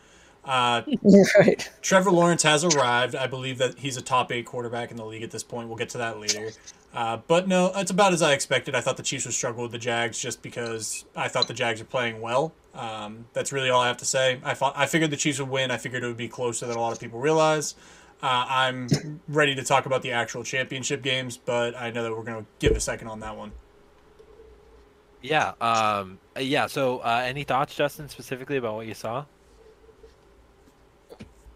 [0.45, 0.83] Uh,
[1.39, 1.71] right.
[1.83, 3.15] Trevor Lawrence has arrived.
[3.15, 5.69] I believe that he's a top eight quarterback in the league at this point.
[5.69, 6.51] We'll get to that later.
[6.95, 8.75] Uh, but no, it's about as I expected.
[8.75, 11.81] I thought the Chiefs would struggle with the Jags just because I thought the Jags
[11.81, 12.55] are playing well.
[12.75, 14.41] Um, that's really all I have to say.
[14.43, 15.71] I thought I figured the Chiefs would win.
[15.71, 17.75] I figured it would be closer than a lot of people realize.
[18.21, 22.25] Uh, I'm ready to talk about the actual championship games, but I know that we're
[22.25, 23.53] going to give a second on that one.
[25.23, 25.53] Yeah.
[25.61, 26.19] Um.
[26.39, 26.67] Yeah.
[26.67, 29.25] So, uh, any thoughts, Justin, specifically about what you saw?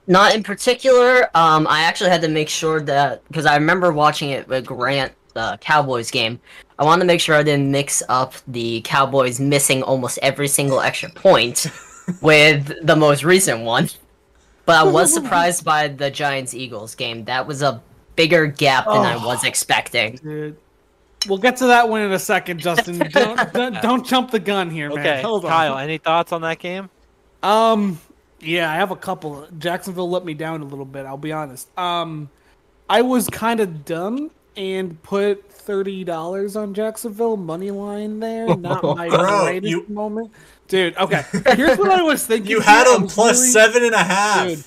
[0.07, 1.31] Not in particular.
[1.37, 5.13] Um, I actually had to make sure that because I remember watching it with Grant,
[5.35, 6.41] the Cowboys game.
[6.79, 10.81] I wanted to make sure I didn't mix up the Cowboys missing almost every single
[10.81, 11.67] extra point
[12.21, 13.89] with the most recent one.
[14.65, 17.25] But I was surprised by the Giants Eagles game.
[17.25, 17.83] That was a
[18.17, 19.27] bigger gap than I Oh.
[19.27, 20.17] was expecting.
[20.17, 20.57] Dude.
[21.29, 22.99] We'll get to that one in a second, Justin.
[23.13, 24.99] don't, don't don't jump the gun here, man.
[24.99, 25.51] Okay, Hold on.
[25.51, 25.79] Kyle.
[25.79, 26.91] Any thoughts on that game?
[27.43, 28.01] Um,
[28.41, 29.47] yeah, I have a couple.
[29.59, 31.07] Jacksonville let me down a little bit.
[31.07, 31.69] I'll be honest.
[31.79, 32.29] Um,
[32.91, 38.55] I was kind of dumb and put thirty dollars on Jacksonville money line there.
[38.57, 40.31] Not my Bro, greatest you- moment,
[40.73, 40.97] dude.
[40.97, 41.23] Okay,
[41.55, 42.51] here's what I was thinking.
[42.51, 44.47] You had I them plus really- seven and a half.
[44.49, 44.65] Dude.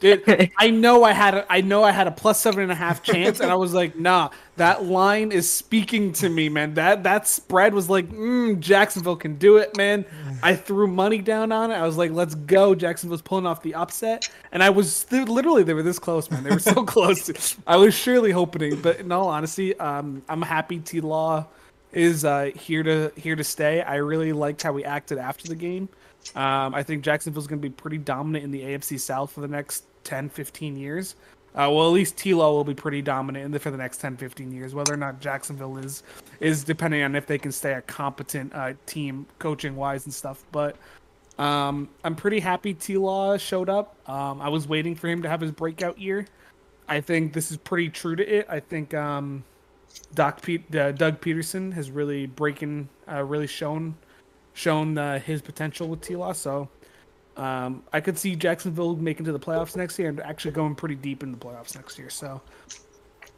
[0.00, 2.74] Dude, I know I had a, I know I had a plus seven and a
[2.74, 6.74] half chance, and I was like, nah, that line is speaking to me, man.
[6.74, 10.06] That that spread was like, mm, Jacksonville can do it, man.
[10.42, 11.74] I threw money down on it.
[11.74, 12.74] I was like, let's go.
[12.74, 16.44] Jacksonville's pulling off the upset, and I was literally they were this close, man.
[16.44, 17.56] They were so close.
[17.66, 21.46] I was surely hoping, but in all honesty, um, I'm happy T Law
[21.92, 23.82] is uh, here to here to stay.
[23.82, 25.88] I really liked how we acted after the game.
[26.34, 29.48] Um, I think Jacksonville's going to be pretty dominant in the AFC South for the
[29.48, 31.14] next 10, 15 years.
[31.52, 34.16] Uh, well, at least T-Law will be pretty dominant in the, for the next 10,
[34.16, 34.72] 15 years.
[34.72, 36.04] Whether or not Jacksonville is,
[36.38, 40.44] is depending on if they can stay a competent uh, team coaching wise and stuff.
[40.52, 40.76] But
[41.38, 43.96] um, I'm pretty happy T-Law showed up.
[44.08, 46.26] Um, I was waiting for him to have his breakout year.
[46.88, 48.46] I think this is pretty true to it.
[48.48, 49.42] I think um,
[50.14, 53.96] Doc Pete, uh, Doug Pederson has really breaking, uh, really shown
[54.52, 56.32] shown uh, his potential with T-Law.
[56.32, 56.68] So
[57.36, 60.96] um, I could see Jacksonville making to the playoffs next year and actually going pretty
[60.96, 62.10] deep in the playoffs next year.
[62.10, 62.40] So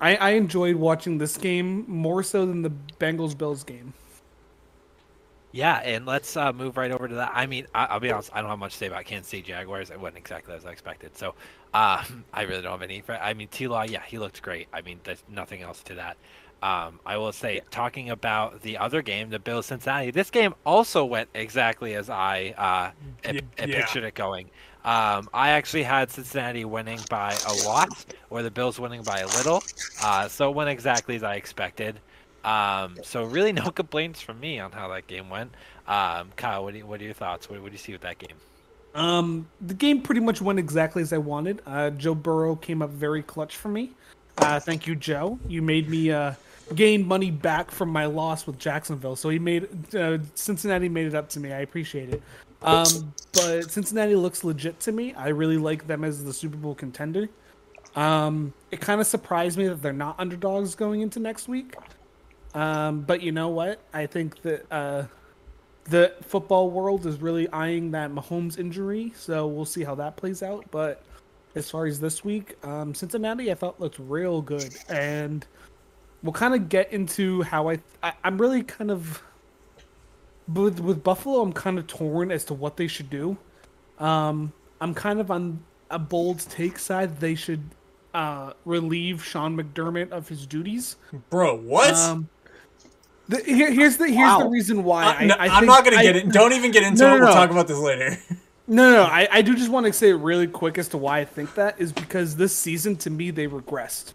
[0.01, 3.93] I, I enjoyed watching this game more so than the Bengals Bills game.
[5.53, 7.33] Yeah, and let's uh, move right over to that.
[7.35, 9.43] I mean, I, I'll be honest, I don't have much to say about Kansas City
[9.43, 9.91] Jaguars.
[9.91, 11.17] It wasn't exactly as I expected.
[11.17, 11.35] So
[11.75, 13.03] uh, I really don't have any.
[13.09, 14.69] I mean, T Law, yeah, he looked great.
[14.73, 16.17] I mean, there's nothing else to that.
[16.63, 21.05] Um, I will say, talking about the other game, the Bills Cincinnati, this game also
[21.05, 23.41] went exactly as I uh, I yeah.
[23.59, 24.47] pictured it going.
[24.85, 29.27] Um, I actually had Cincinnati winning by a lot, or the Bills winning by a
[29.27, 29.63] little.
[30.03, 31.99] Uh, so it went exactly as I expected.
[32.45, 35.53] Um, so really, no complaints from me on how that game went.
[35.87, 37.49] Um, Kyle, what, do you, what are your thoughts?
[37.49, 38.37] What, what do you see with that game?
[38.95, 41.63] Um, the game pretty much went exactly as I wanted.
[41.67, 43.93] Uh, Joe Burrow came up very clutch for me.
[44.39, 45.39] Uh, thank you, Joe.
[45.47, 46.35] You made me uh,
[46.75, 49.17] gain money back from my loss with Jacksonville.
[49.17, 51.53] So he made uh, Cincinnati made it up to me.
[51.53, 52.23] I appreciate it.
[52.63, 55.15] Um, but Cincinnati looks legit to me.
[55.15, 57.29] I really like them as the Super Bowl contender.
[57.97, 61.75] Um, it kind of surprised me that they're not underdogs going into next week.
[62.55, 63.81] Um, but you know what?
[63.93, 65.05] I think that uh,
[65.85, 70.43] the football world is really eyeing that Mahomes injury, so we'll see how that plays
[70.43, 70.67] out.
[70.71, 71.03] But
[71.55, 75.47] as far as this week, um, Cincinnati I thought looked real good, and
[76.23, 79.23] we'll kind of get into how I, I I'm really kind of
[80.53, 81.41] with with Buffalo.
[81.43, 83.37] I'm kind of torn as to what they should do.
[83.99, 87.21] Um, I'm kind of on a bold take side.
[87.21, 87.63] They should
[88.15, 90.97] uh, relieve Sean McDermott of his duties.
[91.31, 91.95] Bro, what?
[91.95, 92.29] Um,
[93.29, 95.05] the, here, here's the here's the reason why.
[95.05, 96.29] I, I, no, I I'm not gonna I- get it.
[96.33, 97.19] Don't even get into No, it.
[97.21, 98.17] no, We'll talk about this later.
[98.69, 99.03] No, no, no.
[99.05, 101.55] I, I do just want to say it really quick as to why I think
[101.57, 104.13] that is because this season, to me, they regressed,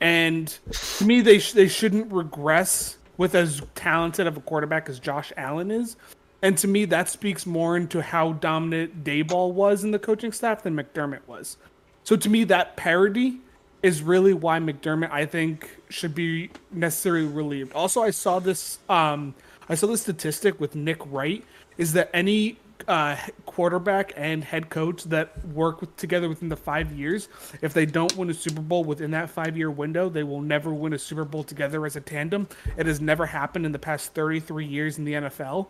[0.00, 4.98] and to me, they sh- they shouldn't regress with as talented of a quarterback as
[4.98, 5.96] Josh Allen is,
[6.42, 10.62] and to me, that speaks more into how dominant Daboll was in the coaching staff
[10.62, 11.56] than McDermott was.
[12.04, 13.40] So to me, that parody
[13.82, 17.72] is really why McDermott I think should be necessarily relieved.
[17.72, 19.34] Also, I saw this um
[19.68, 21.44] I saw this statistic with Nick Wright
[21.78, 23.16] is that any uh,
[23.46, 27.28] quarterback and head coach that work with, together within the five years,
[27.62, 30.72] if they don't win a Super Bowl within that five year window, they will never
[30.72, 32.48] win a Super Bowl together as a tandem.
[32.76, 35.68] It has never happened in the past 33 years in the NFL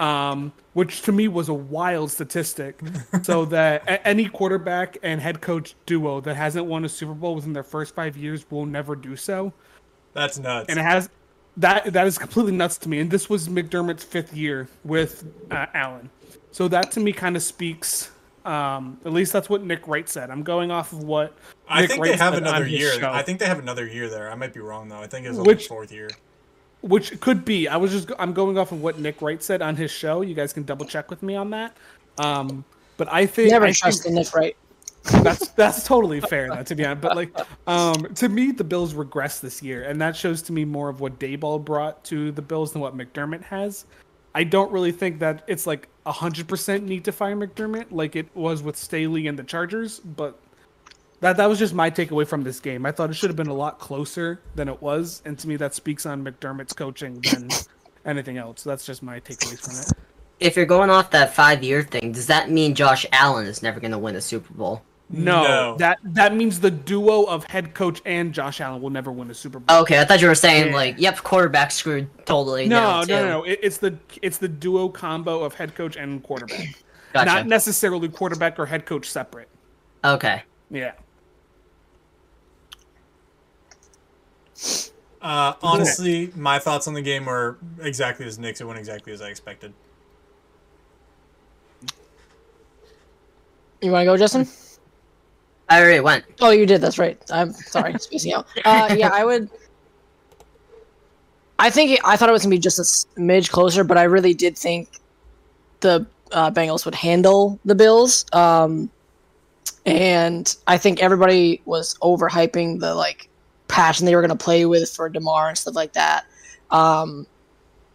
[0.00, 2.80] um, which to me was a wild statistic.
[3.22, 7.34] so that a- any quarterback and head coach duo that hasn't won a Super Bowl
[7.34, 9.52] within their first five years will never do so,
[10.14, 10.66] That's nuts.
[10.70, 11.10] and it has
[11.58, 13.00] that that is completely nuts to me.
[13.00, 16.08] And this was McDermott's fifth year with uh, Allen,
[16.52, 18.10] so that to me kind of speaks.
[18.44, 20.30] Um, at least that's what Nick Wright said.
[20.30, 21.36] I'm going off of what
[21.68, 22.92] I Nick think Wright they have said another on his year.
[22.92, 23.10] show.
[23.10, 24.30] I think they have another year there.
[24.30, 25.00] I might be wrong though.
[25.00, 26.08] I think it's on Which- the fourth year.
[26.80, 27.68] which could be.
[27.68, 30.22] I was just I'm going off of what Nick Wright said on his show.
[30.22, 31.76] You guys can double check with me on that.
[32.18, 32.64] Um,
[32.96, 34.56] but I think Never I trust think, in Nick Wright.
[35.22, 37.02] that's that's totally fair though, to be honest.
[37.02, 37.30] But like,
[37.66, 41.00] um, to me, the Bills regress this year, and that shows to me more of
[41.00, 43.84] what Daboll brought to the Bills than what McDermott has.
[44.34, 48.34] I don't really think that it's like hundred percent need to fire McDermott like it
[48.34, 50.38] was with Staley and the Chargers, but
[51.20, 52.86] that that was just my takeaway from this game.
[52.86, 55.56] I thought it should have been a lot closer than it was, and to me,
[55.56, 57.50] that speaks on McDermott's coaching than
[58.04, 58.62] anything else.
[58.62, 59.92] That's just my takeaways from it.
[60.40, 63.78] If you're going off that five year thing, does that mean Josh Allen is never
[63.78, 64.82] going to win a Super Bowl?
[65.12, 65.76] No, No.
[65.78, 69.34] that that means the duo of head coach and Josh Allen will never win a
[69.34, 69.78] Super Bowl.
[69.80, 70.74] Okay, I thought you were saying Yeah.
[70.76, 72.68] like, yep, quarterback screwed totally.
[72.68, 73.42] no, no, no, no.
[73.44, 76.60] It, it's the it's the duo combo of head coach and quarterback,
[77.12, 77.26] Gotcha.
[77.26, 79.48] not necessarily quarterback or head coach separate.
[80.04, 80.42] okay.
[80.70, 80.92] Yeah.
[85.22, 88.60] Uh, honestly, my thoughts on the game were exactly as Nick's.
[88.60, 89.72] It went exactly as I expected.
[93.82, 94.46] You want to go, Justin?
[95.70, 96.24] I already went.
[96.40, 96.80] Oh, you did.
[96.80, 97.16] That's right.
[97.30, 98.46] I'm sorry, spacing out.
[98.64, 99.48] Uh, yeah, I would.
[101.60, 104.34] I think I thought it was gonna be just a smidge closer, but I really
[104.34, 104.88] did think
[105.78, 108.26] the uh, Bengals would handle the Bills.
[108.32, 108.90] Um,
[109.86, 113.28] and I think everybody was overhyping the like
[113.68, 116.26] passion they were gonna play with for Damar and stuff like that.
[116.72, 117.26] Um,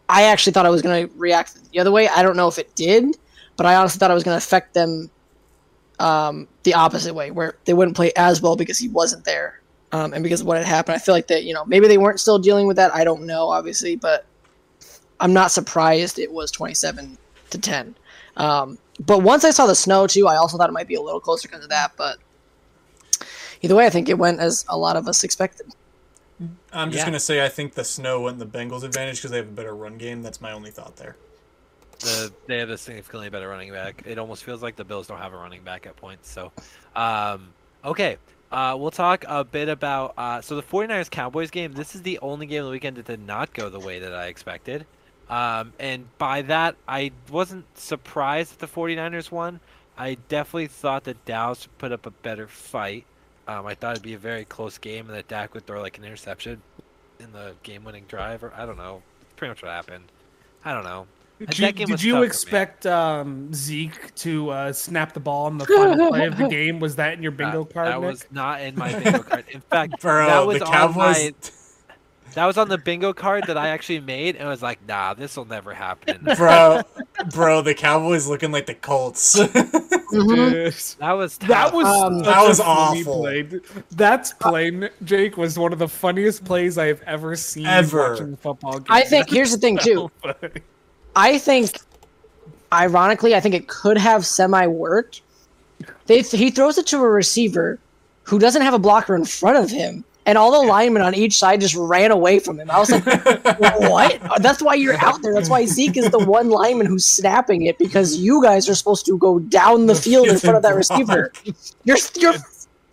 [0.08, 2.08] I actually thought I was gonna react the other way.
[2.08, 3.16] I don't know if it did,
[3.56, 5.10] but I honestly thought it was gonna affect them
[5.98, 9.60] um, the opposite way, where they wouldn't play as well because he wasn't there,
[9.92, 10.96] um, and because of what had happened.
[10.96, 12.94] I feel like that you know maybe they weren't still dealing with that.
[12.94, 14.24] I don't know, obviously, but
[15.20, 17.16] I'm not surprised it was 27
[17.50, 17.94] to 10.
[18.36, 21.00] Um, but once I saw the snow too, I also thought it might be a
[21.00, 21.92] little closer because of that.
[21.96, 22.18] But
[23.62, 25.66] either way, I think it went as a lot of us expected.
[26.72, 27.06] I'm just Yeah.
[27.06, 29.52] gonna say I think the snow went in the Bengals' advantage because they have a
[29.52, 30.22] better run game.
[30.22, 31.16] That's my only thought there.
[32.00, 34.02] The, they have a significantly better running back.
[34.06, 36.30] It almost feels like the Bills don't have a running back at points.
[36.30, 36.52] So,
[36.94, 37.48] um,
[37.84, 38.18] okay.
[38.52, 41.72] Uh, we'll talk a bit about uh, so the 49ers Cowboys game.
[41.72, 44.14] This is the only game of the weekend that did not go the way that
[44.14, 44.86] I expected.
[45.28, 49.60] Um, and by that, I wasn't surprised that the 49ers won.
[49.98, 53.04] I definitely thought that Dallas put up a better fight.
[53.48, 55.98] Um, I thought it'd be a very close game and that Dak would throw like
[55.98, 56.62] an interception
[57.18, 59.02] in the game-winning drive, or I don't know.
[59.36, 60.04] Pretty much what happened.
[60.64, 61.06] I don't know.
[61.38, 65.66] Did you, did you tough expect um, Zeke to uh, snap the ball in the
[65.66, 66.80] final play of the game?
[66.80, 67.88] Was that in your bingo that, card?
[67.88, 68.10] That Nick?
[68.10, 69.44] was not in my bingo card.
[69.50, 70.96] In fact, Bro, that was the on Cowboys.
[70.96, 71.32] my
[72.34, 75.12] That was on the bingo card that I actually made, and I was like, "Nah,
[75.12, 76.80] this will never happen." bro,
[77.32, 79.36] bro, the Cowboys looking like the Colts.
[79.38, 80.96] Mhm.
[80.98, 83.20] That was That was Um, That was funny awful.
[83.22, 83.48] Play.
[83.90, 88.12] That's plain Jake, was one of the funniest plays I have ever seen Ever.
[88.12, 88.86] watching the football game.
[88.88, 90.10] I think here's the thing too.
[90.22, 90.62] So funny.
[91.16, 91.80] I think,
[92.72, 95.22] ironically, I think it could have semi worked.
[96.06, 97.78] They he throws it to a receiver
[98.24, 101.38] who doesn't have a blocker in front of him, and all the linemen on each
[101.38, 102.70] side just ran away from him.
[102.70, 103.04] I was like,
[103.58, 104.20] "What?
[104.40, 105.32] That's why you're out there.
[105.32, 109.06] That's why Zeke is the one lineman who's snapping it because you guys are supposed
[109.06, 111.32] to go down the field in front of that receiver.
[111.84, 112.34] You're you're."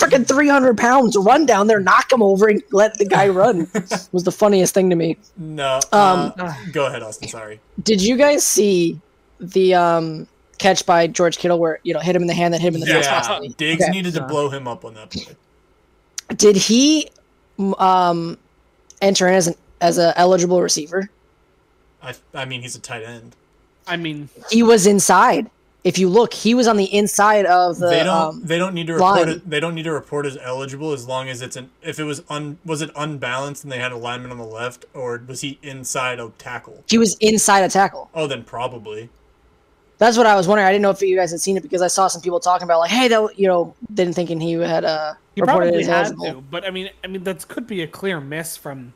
[0.03, 3.67] Freaking 300 pounds, run down there, knock him over, and let the guy run.
[4.11, 5.17] was the funniest thing to me.
[5.37, 5.79] no.
[5.91, 7.27] Um, uh, go ahead, Austin.
[7.29, 7.59] Sorry.
[7.81, 8.99] Did you guys see
[9.39, 10.27] the um
[10.59, 12.75] catch by George Kittle where you know hit him in the hand, that hit him
[12.75, 13.05] in the face?
[13.05, 13.49] Yeah, constantly?
[13.57, 13.91] Diggs Okay.
[13.91, 14.27] needed to Yeah.
[14.27, 15.35] blow him up on that play.
[16.35, 17.09] Did he
[17.77, 18.37] um
[19.01, 21.09] enter in as an as a eligible receiver?
[22.01, 23.35] I, I mean, he's a tight end.
[23.87, 25.49] I mean, He was inside.
[25.83, 27.89] If you look, he was on the inside of the.
[27.89, 28.17] they don't.
[28.17, 29.29] um, they don't need to report line.
[29.29, 29.49] it.
[29.49, 31.71] They don't need to report as eligible as long as it's an.
[31.81, 34.85] If it was un, was it unbalanced and they had a lineman on the left,
[34.93, 36.83] or was he inside a tackle?
[36.87, 38.09] he was inside a tackle.
[38.13, 39.09] Oh, then probably.
[39.97, 40.67] That's what I was wondering.
[40.67, 42.63] I didn't know if you guys had seen it because I saw some people talking
[42.63, 46.05] about like, hey, that you know, didn't thinking he had uh he probably as had
[46.05, 46.25] eligible.
[46.25, 48.93] to, but I mean, I mean that could be a clear miss from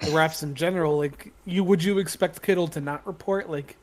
[0.00, 0.96] the refs in general.
[0.96, 3.50] Like, you would you expect Kittle to not report?
[3.50, 3.76] Like,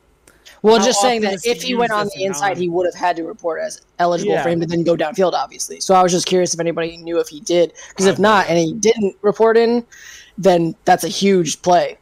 [0.61, 2.57] Well, How just saying often that is he if he went on the inside, arm?
[2.57, 4.43] he would have had to report as eligible Yeah.
[4.43, 5.79] for him to then go downfield, obviously.
[5.79, 8.57] So I was just curious if anybody knew if he did, because if not, and
[8.57, 9.85] he didn't report in,
[10.37, 11.97] then that's a huge play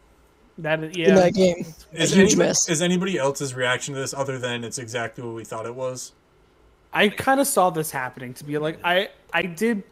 [0.57, 1.15] that is, in yeah.
[1.15, 1.65] that game.
[1.93, 2.69] Is huge anybody, miss.
[2.69, 6.13] is anybody else's reaction to this other than it's exactly what we thought it was?
[6.93, 8.33] I kind of saw this happening.
[8.35, 9.83] To be like, I I did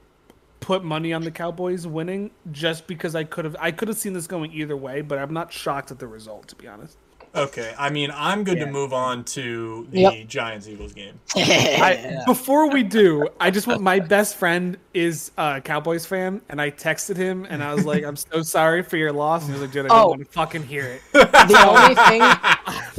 [0.61, 4.13] put money on the Cowboys winning just because I could have I could have seen
[4.13, 6.47] this going either way, but I'm not shocked at the result.
[6.49, 6.97] To be honest.
[7.35, 8.65] Okay, I mean, I'm good Yeah.
[8.65, 10.27] to move on to the Yep.
[10.27, 11.19] Giants Eagles game.
[11.35, 16.61] I, before we do, I just want my best friend is a Cowboys fan, and
[16.61, 19.53] I texted him and I was like, "I'm so sorry for your loss." And he
[19.53, 20.07] was like, "Dude, I don't Oh.
[20.09, 22.21] want to fucking hear it." the only thing,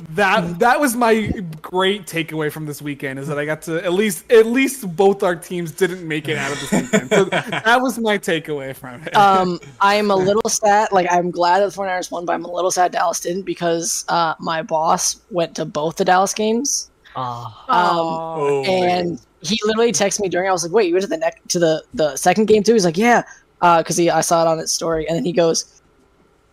[0.09, 1.27] That that was my
[1.61, 5.23] great takeaway from this weekend is that I got to at least at least both
[5.23, 7.09] our teams didn't make it out of this weekend.
[7.09, 9.15] So that was my takeaway from it.
[9.15, 10.91] um, I'm a little sad.
[10.91, 14.05] Like, I'm glad that the 49ers won, but I'm a little sad Dallas didn't because
[14.09, 16.89] uh, my boss went to both the Dallas games.
[17.15, 17.65] Ah.
[17.67, 20.47] Um, Oh, and he literally texted me during.
[20.47, 22.73] I was like, "Wait, you went to the next to the the second game too?"
[22.73, 23.23] He's like, "Yeah,"
[23.59, 25.80] because he I saw it on his story, and then he goes,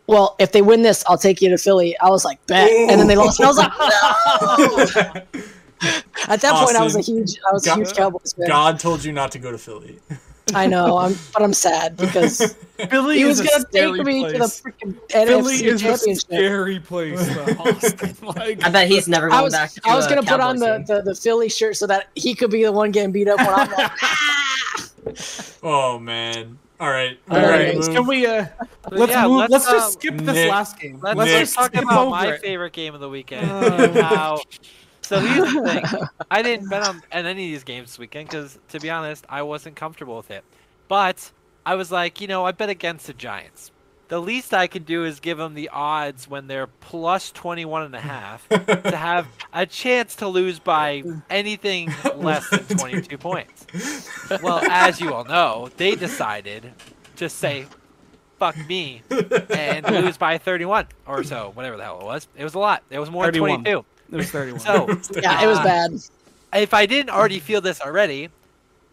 [0.08, 2.98] "Well, if they win this, I'll take you to Philly." I was like, "Bet," and
[2.98, 3.38] then they lost.
[3.38, 5.40] And I was like, "No!"
[6.28, 8.48] At that point, I was a huge I was a God- huge Cowboys fan.
[8.48, 10.00] God told you not to go to Philly.
[10.54, 12.54] I know, I'm but I'm sad because
[12.90, 14.62] Philly he was gonna take scary me to the place.
[14.62, 17.26] freaking Philly NFC is a scary place.
[17.34, 18.16] Though, Austin.
[18.22, 20.56] Like, I bet he's never going I was back to I was gonna put on
[20.56, 23.38] the, the the Philly shirt so that he could be the one getting beat up
[23.38, 24.88] when I'm like, "Ah!"
[25.62, 26.58] Oh man.
[26.80, 27.18] All right.
[27.28, 27.84] All All right, right.
[27.90, 28.26] Can we?
[28.26, 28.46] Uh,
[28.92, 29.38] let's yeah, move.
[29.38, 31.00] let's, Let's, uh, just skip this Nick- last game.
[31.02, 31.40] Let's Nick.
[31.40, 32.40] just talk about over my it.
[32.40, 33.50] favorite game of the weekend.
[33.50, 34.40] And how-
[35.02, 35.84] so here's the thing:
[36.30, 39.24] I didn't bet on, on any of these games this weekend because, to be honest,
[39.28, 40.44] I wasn't comfortable with it.
[40.86, 41.32] But
[41.66, 43.70] I was like, you know, I bet against the Giants.
[44.08, 47.94] The least I could do is give them the odds when they're plus 21 and
[47.94, 53.66] a half to have a chance to lose by anything less than 22 points.
[54.42, 56.72] Well, as you all know, they decided
[57.16, 57.66] to say,
[58.38, 59.02] fuck me,
[59.50, 62.28] and lose by 31 or so, whatever the hell it was.
[62.34, 62.82] It was a lot.
[62.88, 63.84] It was more than 22.
[64.10, 64.60] It was 31.
[64.60, 64.86] So,
[65.20, 65.92] yeah, it was Uh, bad.
[66.54, 68.30] if I didn't already feel this already,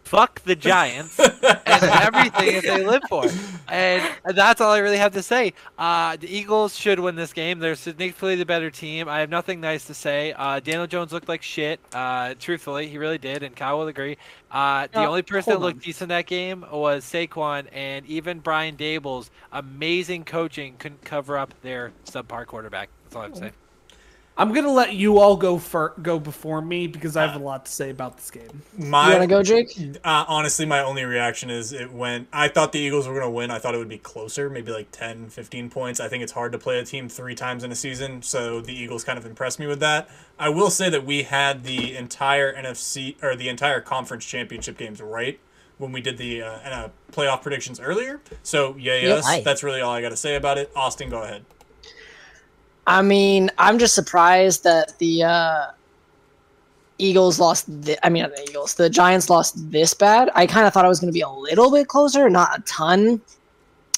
[0.05, 1.33] fuck the Giants and
[1.65, 3.25] everything that they live for.
[3.67, 4.03] And
[4.35, 5.53] that's all I really have to say.
[5.77, 7.59] Uh, the Eagles should win this game.
[7.59, 9.09] They're significantly the better team.
[9.09, 10.33] I have nothing nice to say.
[10.33, 11.79] Uh, Daniel Jones looked like shit.
[11.93, 14.17] Uh, truthfully, he really did, and Kyle will agree.
[14.51, 15.81] Uh, the Uh, only person that looked on.
[15.81, 21.91] decent that game was Saquon, and even Brian Daboll's amazing coaching couldn't cover up their
[22.05, 22.89] subpar quarterback.
[23.03, 23.51] That's all I have to say.
[24.37, 27.65] I'm gonna let you all go for go before me because I have a lot
[27.67, 28.63] to say about this game.
[28.77, 29.97] My You want to go, Jake?
[30.03, 32.27] Uh, honestly, my only reaction is it went.
[32.33, 33.49] I thought the Eagles were going to win.
[33.49, 36.01] I thought it would be closer, maybe like 10, 15 points.
[36.01, 38.73] I think it's hard to play a team three times in a season, so the
[38.73, 40.09] Eagles kind of impressed me with that.
[40.37, 45.01] I will say that we had the entire NFC or the entire conference championship games
[45.01, 45.39] right
[45.77, 48.19] when we did the uh, uh, playoff predictions earlier.
[48.43, 49.45] So, yeah, yes, Nice.
[49.45, 50.71] that's really all I got to say about it.
[50.75, 51.45] Austin, go ahead.
[52.87, 55.65] I mean, I'm just surprised that the uh,
[56.97, 57.65] Eagles lost.
[57.65, 58.75] Thi- I mean, not the Eagles.
[58.75, 60.29] The Giants lost this bad.
[60.35, 62.61] I kind of thought it was going to be a little bit closer, not a
[62.63, 63.21] ton.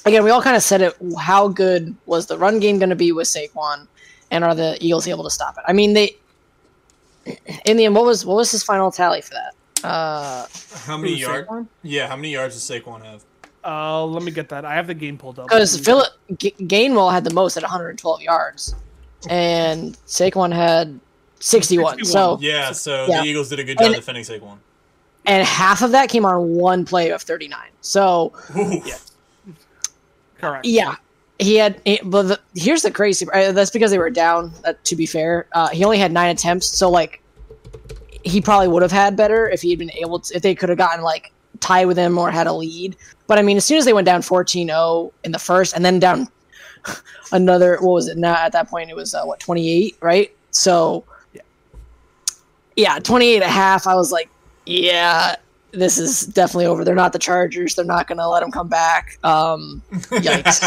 [0.06, 0.96] again, we all kind of said it.
[1.18, 3.86] How good was the run game going to be with Saquon,
[4.30, 5.64] and are the Eagles able to stop it?
[5.68, 6.16] I mean, they
[7.66, 9.54] in the end, what was what was his final tally for that?
[9.86, 10.46] Uh,
[10.86, 11.68] How many yards?
[11.82, 13.22] Yeah, how many yards does Saquon have?
[13.70, 14.64] Uh, let me get that.
[14.64, 15.46] I have the game pulled up.
[15.48, 16.08] because Philip
[16.38, 18.74] G- Gainwell had the most at 112 yards,
[19.28, 20.98] and Saquon had
[21.40, 22.02] 61.
[22.06, 23.20] So, Yeah, so Yeah.
[23.22, 24.56] the Eagles did a good job And- defending Saquon.
[25.26, 27.58] and half of that came on one play of 39.
[27.82, 28.80] So, Ooh.
[28.86, 28.94] Yeah.
[30.40, 30.64] correct.
[30.64, 30.94] yeah,
[31.38, 31.80] he had.
[31.84, 33.26] he- But the, here's the crazy.
[33.30, 34.52] uh, That's because they were down.
[34.64, 36.66] Uh, to be fair, uh, he only had nine attempts.
[36.78, 37.20] So, like,
[38.24, 40.34] he probably would have had better if he had been able to.
[40.36, 42.96] If they could have gotten like tied with him or had a lead.
[43.26, 45.98] But I mean, as soon as they went down 14-0 in the first, and then
[45.98, 46.28] down
[47.32, 48.18] another, what was it?
[48.18, 50.34] Now at that point, it was uh, what 28, right?
[50.50, 51.04] So,
[52.76, 53.86] yeah, 28 and a half.
[53.86, 54.30] I was like,
[54.66, 55.36] yeah,
[55.72, 56.84] this is definitely over.
[56.84, 57.74] They're not the Chargers.
[57.74, 59.18] They're not going to let him come back.
[59.24, 60.62] Um, yikes.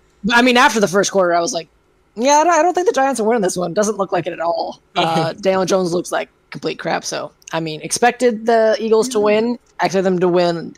[0.32, 1.68] I mean, after the first quarter, I was like,
[2.16, 3.74] yeah, I don't, think the Giants are winning this one.
[3.74, 4.80] Doesn't look like it at all.
[4.94, 7.04] Uh, Daniel Jones looks like complete crap.
[7.04, 9.58] So, I mean, expected the Eagles to win.
[9.80, 10.74] Expected them to win,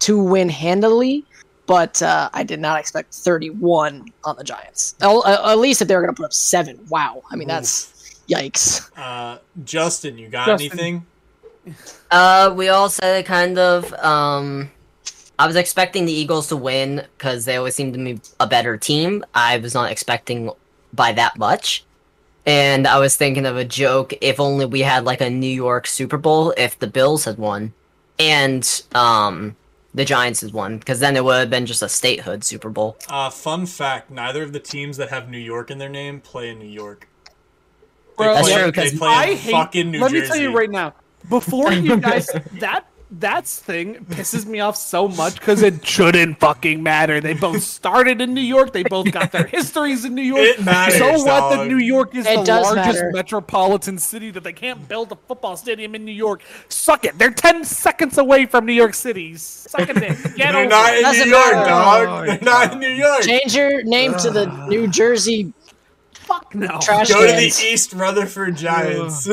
[0.00, 1.24] to win handily,
[1.66, 4.96] but uh, I did not expect 31 on the Giants.
[5.00, 6.84] At, at least if they were going to put up seven.
[6.88, 7.22] Wow.
[7.30, 8.90] I mean, that's yikes.
[8.96, 10.70] uh, Justin, you got Justin.
[10.70, 11.06] anything?
[12.10, 13.94] Uh, we all said it kind of.
[13.94, 14.68] Um,
[15.38, 18.76] I was expecting the Eagles to win because they always seem to be a better
[18.76, 19.24] team.
[19.32, 20.50] I was not expecting
[20.92, 21.84] by that much.
[22.46, 25.86] And I was thinking of a joke if only we had like a New York
[25.86, 27.72] Super Bowl if the Bills had won
[28.18, 29.56] and um
[29.94, 32.96] the Giants had won because then it would have been just a statehood Super Bowl.
[33.08, 36.48] Uh, fun fact: neither of the teams that have New York in their name play
[36.50, 37.08] in New York.
[38.18, 39.50] They Bro, That's play, true, they 'cause play I hate.
[39.52, 40.20] fucking New let Jersey.
[40.22, 40.94] me tell you right now.
[41.28, 42.26] Before you guys,
[42.60, 47.20] that that's thing pisses me off so much because it shouldn't fucking matter.
[47.20, 48.72] They both started in New York.
[48.72, 50.40] They both got their histories in New York.
[50.42, 51.56] It matters, so what?
[51.56, 51.66] That.
[51.66, 53.10] New York is It the largest matter.
[53.12, 56.42] metropolitan city that they can't build a football stadium in New York.
[56.68, 57.18] Suck it.
[57.18, 59.36] They're ten seconds away from New York City.
[59.36, 60.02] Suck it in.
[60.36, 62.06] Get They're over not in New York, matter.
[62.06, 62.26] dog.
[62.26, 63.22] They're not in New York.
[63.22, 65.52] Change your name to the New Jersey
[66.30, 66.78] Fuck no.
[66.80, 67.46] trash Go to the.
[67.46, 69.26] East Rutherford Giants.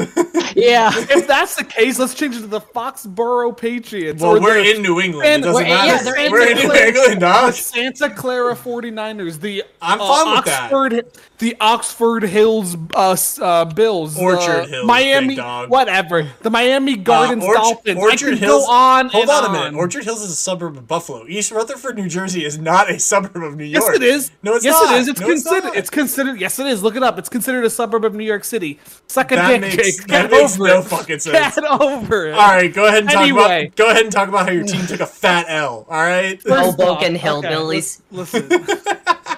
[0.55, 0.89] Yeah.
[0.95, 4.19] If that's the case, let's change it to the Foxborough Patriots.
[4.21, 5.27] well, we're the- in New England.
[5.27, 6.03] and it doesn't we're- yeah, matter.
[6.03, 6.97] they're in we're New in New England.
[6.97, 7.51] England, the.
[7.51, 10.63] Santa Clara 49ers, the I'm uh, fine with that.
[10.73, 11.05] Oxford,
[11.37, 15.69] the Oxford Hills uh, uh, Bills, Orchard uh, Hills, Miami, big dog.
[15.69, 17.99] whatever, the Miami Gardens Uh, Orch- Dolphins.
[17.99, 18.65] I Orchard can Hills.
[18.65, 19.53] go on Hold and on a on.
[19.53, 19.77] minute.
[19.77, 21.27] Orchard Hills is a suburb of Buffalo.
[21.27, 23.83] East Rutherford, New Jersey, is not a suburb of New York.
[23.85, 24.31] Yes, it is.
[24.41, 24.95] No, it's yes, not.
[24.95, 25.07] it is.
[25.09, 25.63] It's No, considered.
[25.65, 25.75] not.
[25.75, 26.39] It's, considered.
[26.41, 26.81] Yes, it is.
[26.87, 27.19] Look it up.
[27.19, 28.79] It's considered a suburb of New York City.
[29.07, 29.95] Suck a That dick, makes- Jake.
[30.07, 30.83] that Get makes over no it.
[30.85, 31.55] fucking sense.
[31.55, 32.33] Get over it.
[32.33, 33.65] All right, go ahead and talk Anyway.
[33.65, 33.75] about.
[33.75, 35.85] Go ahead and talk about how your team took a fat L.
[35.89, 36.41] All right.
[36.41, 37.99] First Hoboken off, hillbillies.
[38.09, 38.47] listen.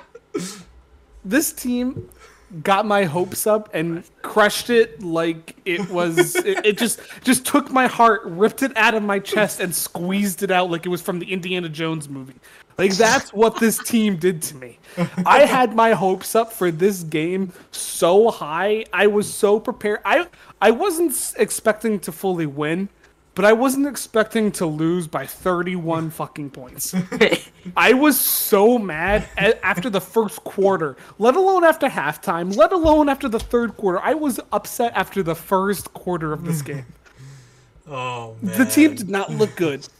[1.25, 2.07] this team
[2.63, 7.71] got my hopes up and crushed it like it was it, it just just took
[7.71, 10.99] my heart ripped it out of my chest and squeezed it out like it was
[10.99, 12.33] from the indiana jones movie
[12.79, 14.79] like that's what this team did to me
[15.25, 20.25] i had my hopes up for this game so high i was so prepared i
[20.61, 22.89] i wasn't expecting to fully win
[23.39, 26.93] but I wasn't expecting to lose by 31 fucking points.
[27.77, 33.07] I was so mad a- after the first quarter, let alone after halftime, let alone
[33.07, 34.01] after the third quarter.
[34.01, 36.85] I was upset after the first quarter of this game.
[37.89, 38.57] Oh man.
[38.57, 39.81] The team did not look good.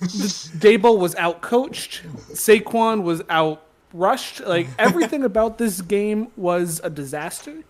[0.60, 2.04] Daboll was out coached.
[2.34, 3.64] Saquon was out
[3.94, 4.46] rushed.
[4.46, 7.64] Like everything about this game was a disaster.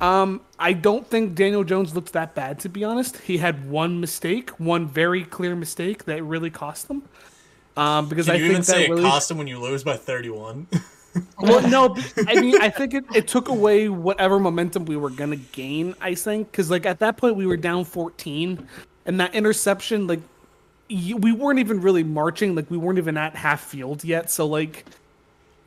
[0.00, 3.16] Um, I don't think Daniel Jones looked that bad to be honest.
[3.18, 7.02] He had one mistake, one very clear mistake that really cost them.
[7.76, 9.60] Um, because Can I you think even that say really it cost them when you
[9.60, 10.66] lose by 31?
[11.40, 11.96] well, no,
[12.26, 15.94] I mean, I think it, it took away whatever momentum we were gonna gain.
[16.00, 18.66] I think because like at that point we were down fourteen,
[19.06, 20.20] and that interception, like
[20.90, 24.30] we weren't even really marching, like we weren't even at half field yet.
[24.30, 24.86] So like,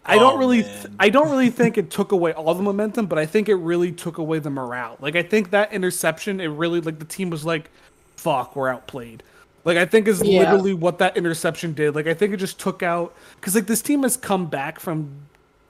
[0.06, 3.08] I Oh, don't really, th- I don't really think it took away all the momentum,
[3.08, 4.98] but I think it really took away the morale.
[5.02, 7.72] Like I think that interception, it really like the team was like,
[8.18, 9.24] "Fuck, we're outplayed."
[9.66, 10.40] Like I think is Yeah.
[10.40, 11.96] literally what that interception did.
[11.96, 15.10] Like I think it just took out because like this team has come back from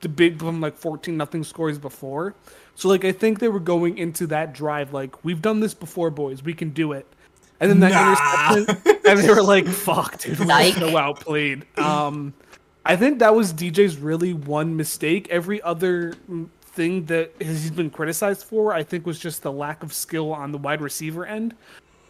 [0.02, 2.36] the big from like 14 nothing scores before.
[2.76, 6.12] So like I think they were going into that drive like we've done this before
[6.12, 7.06] boys, we can do it.
[7.60, 8.56] And then that Nah.
[8.58, 10.74] interception and they were like fuck dude, we're Psych.
[10.76, 11.66] so outplayed.
[11.78, 12.34] Um
[12.86, 15.28] I think that was DJ's really one mistake.
[15.30, 16.14] Every other
[16.62, 20.52] thing that he's been criticized for I think was just the lack of skill on
[20.52, 21.54] the wide receiver end.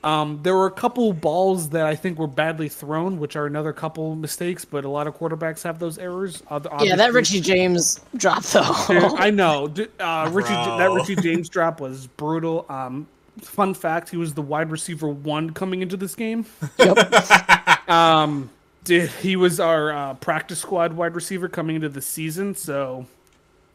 [0.02, 3.74] Um, there were a couple balls that I think were badly thrown, which are another
[3.74, 6.41] couple mistakes, but a lot of quarterbacks have those errors.
[6.50, 8.62] Oth- Yeah, that Richie James drop though.
[8.64, 9.66] I know.
[10.00, 12.66] Uh, Richie, that Richie James drop was brutal.
[12.70, 13.08] Um,
[13.40, 16.46] fun fact: he was the wide receiver one coming into this game.
[16.78, 16.98] yep.
[17.90, 18.52] Um,
[18.84, 22.54] did he was our uh, practice squad wide receiver coming into the season?
[22.54, 23.08] So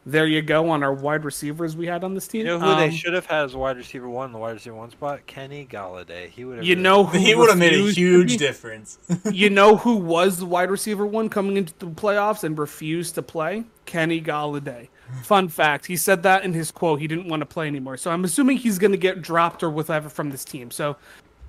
[0.05, 2.41] there you go on our wide receivers we had on this team.
[2.41, 4.75] You know who Um, they should have had as wide receiver one, the wide receiver
[4.75, 5.25] one spot?
[5.27, 6.29] Kenny Golladay.
[6.29, 6.65] He would have.
[6.65, 8.99] You know who He would have made a huge be- difference.
[9.31, 13.21] you know who was the wide receiver one coming into the playoffs and refused to
[13.21, 13.65] play?
[13.85, 14.87] Kenny Golladay.
[15.23, 16.99] Fun fact: he said that in his quote.
[16.99, 17.97] He didn't want to play anymore.
[17.97, 20.71] So I'm assuming he's going to get dropped or whatever from this team.
[20.71, 20.97] So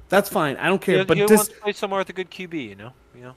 [0.08, 0.56] that's fine.
[0.56, 0.98] I don't care.
[0.98, 2.68] He, but he this, wants to play somewhere with a good QB.
[2.68, 2.92] You know.
[3.14, 3.34] You know.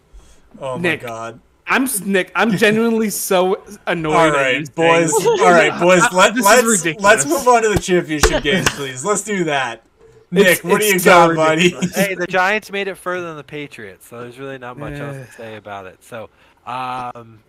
[0.59, 1.39] Oh my god.
[1.69, 2.31] I'm Nick.
[2.35, 4.15] I'm genuinely so annoyed.
[4.15, 5.13] All at you right, boys.
[5.25, 6.01] All right, boys.
[6.11, 9.05] Let, let's, let's move on to the championship games, please.
[9.05, 9.83] Let's do that.
[10.31, 11.69] Nick, It's- what do you it's so got, buddy?
[11.95, 15.27] hey, the Giants made it further than the Patriots, so there's really not much else
[15.27, 16.03] to say about it.
[16.03, 16.29] So,
[16.67, 17.39] um,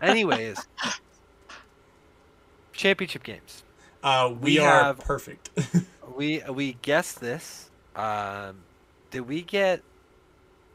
[0.00, 0.58] anyways,
[2.76, 3.62] championship games.
[4.02, 5.50] Uh, we, We are have- perfect.
[6.16, 7.68] We we guessed this.
[7.94, 8.58] Um,
[9.10, 9.82] did we get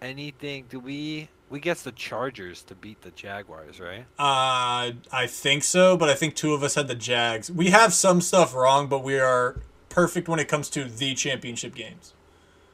[0.01, 0.65] anything?
[0.69, 4.05] Did we we guessed the Chargers to beat the Jaguars, right?
[4.19, 7.51] Uh, I think so, but I think two of us had the Jags.
[7.51, 9.55] We have some stuff wrong, but we are
[9.89, 12.13] perfect when it comes to the championship games.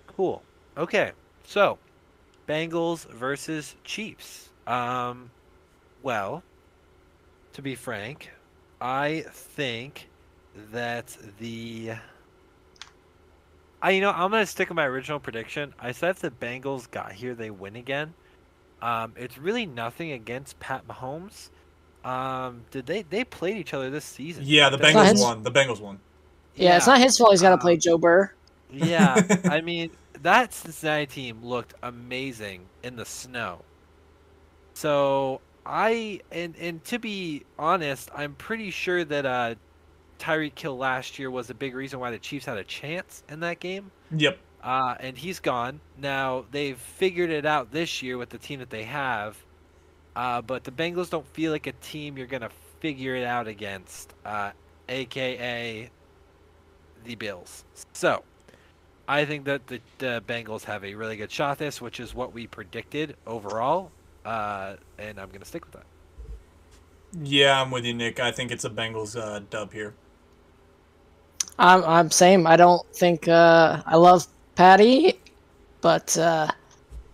[0.07, 0.41] Cool.
[0.75, 1.11] Okay.
[1.45, 1.78] So,
[2.49, 4.49] Bengals versus Chiefs.
[4.67, 5.32] Um,
[6.03, 6.43] well,
[7.53, 8.32] to be frank,
[8.80, 10.07] I think
[10.71, 11.93] that the
[13.82, 15.73] I you know I'm gonna stick with my original prediction.
[15.80, 18.13] I said if the Bengals got here, they win again.
[18.82, 21.49] Um, it's really nothing against Pat Mahomes.
[22.03, 24.43] Um, did they they played each other this season?
[24.45, 25.43] Yeah, the That's- Bengals his- won.
[25.43, 25.99] The Bengals won.
[26.55, 27.32] Yeah, it's not his fault.
[27.32, 28.32] He's got to play Joe Burr.
[28.71, 29.91] Yeah, I mean
[30.23, 33.59] that Cincinnati team looked amazing in the snow.
[34.73, 39.55] So I and and to be honest, I'm pretty sure that uh,
[40.20, 43.41] Tyreek Hill last year was a big reason why the Chiefs had a chance in
[43.41, 43.91] that game.
[44.15, 44.39] Yep.
[44.63, 45.80] Uh, and he's gone.
[45.97, 49.38] Now they've figured it out this year with the team that they have.
[50.15, 52.49] Uh, but the Bengals don't feel like a team you're gonna
[52.80, 54.51] figure it out against, uh,
[54.89, 55.89] aka
[57.03, 57.65] the Bills.
[57.93, 58.24] So
[59.07, 62.34] I think that the, the Bengals have a really good shot this, which is what
[62.34, 63.91] we predicted overall.
[64.28, 65.86] Uh, and I'm gonna stick with that.
[67.23, 68.19] Yeah, I'm with you, Nick.
[68.19, 69.93] I think it's a Bengals uh, dub here.
[71.57, 72.45] I'm, I'm same.
[72.45, 75.13] I don't think uh, I love Patty,
[75.80, 76.49] but uh,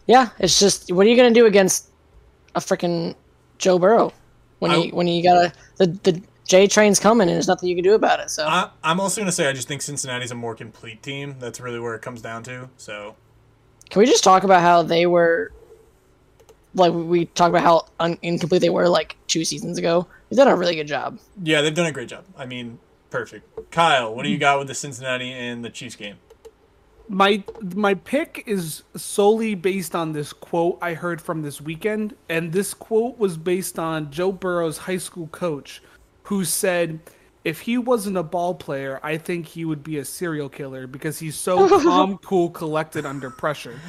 [0.08, 1.90] yeah, it's just what are you gonna do against
[2.56, 3.14] a freaking
[3.60, 4.12] Joe Burrow
[4.58, 7.76] when I- you when you gotta the the J train's coming and there's nothing you
[7.76, 8.32] can do about it.
[8.32, 11.36] So I, I'm also going to say I just think Cincinnati's a more complete team.
[11.40, 12.70] That's really where it comes down to.
[12.76, 13.16] So,
[13.90, 15.54] can we just talk about how they were
[16.74, 20.08] like we talked about how un- incomplete they were like two seasons ago?
[20.30, 21.20] They've done a really good job.
[21.42, 22.26] yeah, they've done a great job.
[22.38, 23.72] I mean, perfect.
[23.72, 24.42] Kyle, what do you mm.
[24.42, 26.18] got with the Cincinnati and the Chiefs game?
[27.10, 27.44] my
[27.76, 32.74] my pick is solely based on this quote I heard from this weekend, and this
[32.74, 35.82] quote was based on Joe Burrow's high school coach,
[36.24, 37.00] who said,
[37.44, 41.20] "If he wasn't a ball player, I think he would be a serial killer because
[41.20, 43.80] he's so calm, cool, collected under pressure."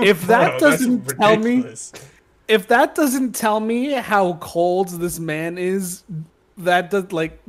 [0.00, 1.64] If that Bro, doesn't tell me,
[2.48, 6.04] if that doesn't tell me how cold this man is,
[6.58, 7.40] that does like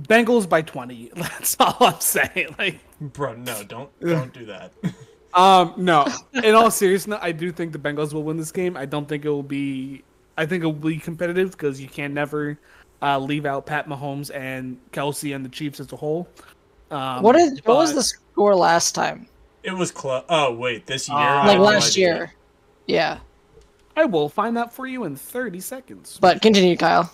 [0.00, 1.10] Bengals by twenty.
[1.16, 2.54] That's all I'm saying.
[2.58, 2.80] Like.
[3.00, 4.72] Bro, no, don't don't do that.
[5.36, 6.06] Um, no.
[6.32, 8.74] In all seriousness, I do think the Bengals will win this game.
[8.74, 10.02] I don't think it will be.
[10.38, 12.58] I think it will be competitive because you can never
[13.02, 16.26] uh, leave out Pat Mahomes and Kelce and the Chiefs as a whole.
[16.90, 19.28] Um, What is what was the score last time?
[19.66, 20.22] It was close.
[20.28, 21.18] Oh wait, this year.
[21.18, 22.32] Uh, Like have no last year.
[22.86, 23.18] Yeah,
[23.96, 26.18] I will find that for you in thirty seconds.
[26.20, 27.12] but continue, Kyle.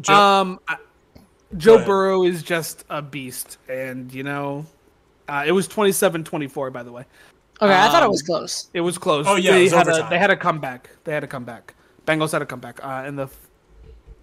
[0.00, 0.76] Joe, um, I-
[1.56, 1.84] Joe.
[1.84, 4.64] Burrow is just a beast, and you know,
[5.28, 7.04] uh, it was 27-24, by the way.
[7.60, 8.68] Okay, I thought it Um, was close.
[8.72, 9.26] It was close.
[9.28, 10.90] Oh, yeah, it they was had a they had a comeback.
[11.04, 11.74] They had a comeback.
[12.06, 13.28] Bengals had a comeback uh, in the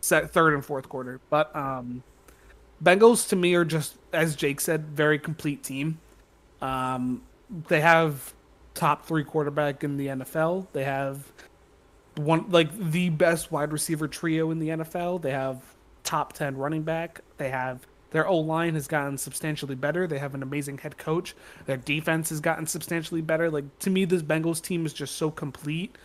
[0.01, 1.19] set third and fourth quarter.
[1.29, 2.03] But um,
[2.83, 5.99] Bengals to me are just as Jake said, very complete team.
[6.61, 7.21] Um,
[7.67, 8.33] they have
[8.73, 10.67] top three quarterback in the NFL.
[10.73, 11.31] They have
[12.15, 15.21] one like the best wide receiver trio in the NFL.
[15.21, 15.61] They have
[16.03, 17.21] top ten running back.
[17.37, 20.07] They have their O line has gotten substantially better.
[20.07, 21.35] They have an amazing head coach.
[21.65, 23.49] Their defense has gotten substantially better.
[23.49, 25.95] Like to me, this Bengals team is just so complete.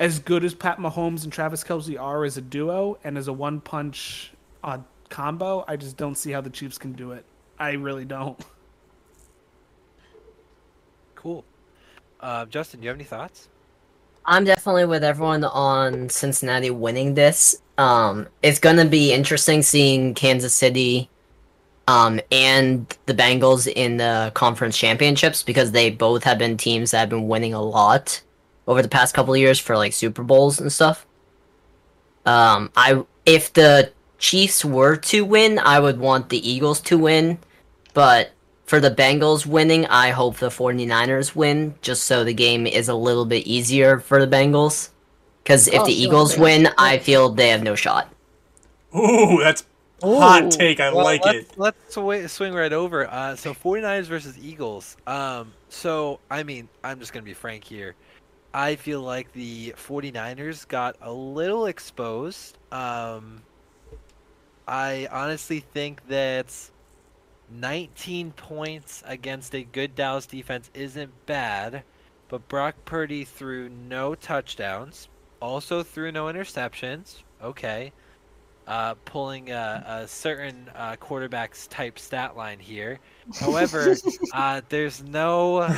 [0.00, 3.32] As good as Pat Mahomes and Travis Kelce are as a duo and as a
[3.32, 4.32] one punch
[4.62, 4.78] uh,
[5.08, 7.24] combo, I just don't see how the Chiefs can do it.
[7.58, 8.40] I really don't.
[11.28, 11.44] Cool.
[12.20, 13.48] Uh, Justin, do you have any thoughts?
[14.24, 17.60] I'm definitely with everyone on Cincinnati winning this.
[17.76, 21.10] Um, it's gonna be interesting seeing Kansas City,
[21.86, 27.00] um, and the Bengals in the conference championships because they both have been teams that
[27.00, 28.22] have been winning a lot
[28.66, 31.06] over the past couple of years for like Super Bowls and stuff.
[32.24, 37.36] Um, I if the Chiefs were to win, I would want the Eagles to win,
[37.92, 38.30] but
[38.68, 42.94] for the Bengals winning, I hope the 49ers win just so the game is a
[42.94, 44.90] little bit easier for the Bengals.
[45.44, 46.42] Because if Oh, the Eagles yeah.
[46.42, 48.14] win, I feel they have no shot.
[48.96, 49.64] Ooh, that's
[50.04, 50.18] Ooh.
[50.18, 50.80] hot take.
[50.80, 51.52] I Well, like let's, it.
[51.56, 53.06] Let's swi- swing right over.
[53.10, 54.96] Uh, so 49ers versus Eagles.
[55.06, 57.96] Um, so, I mean, I'm just going to be frank here.
[58.54, 62.58] I feel like the 49ers got a little exposed.
[62.72, 63.44] Um,
[64.66, 66.54] I honestly think that
[67.50, 71.82] 19 points against a good Dallas defense isn't bad,
[72.28, 75.08] but Brock Purdy threw no touchdowns,
[75.40, 77.22] also threw no interceptions.
[77.42, 77.92] Okay.
[78.66, 82.98] Uh, pulling a, a certain uh, quarterback's type stat line here.
[83.40, 83.96] However,
[84.34, 85.74] uh, there's no,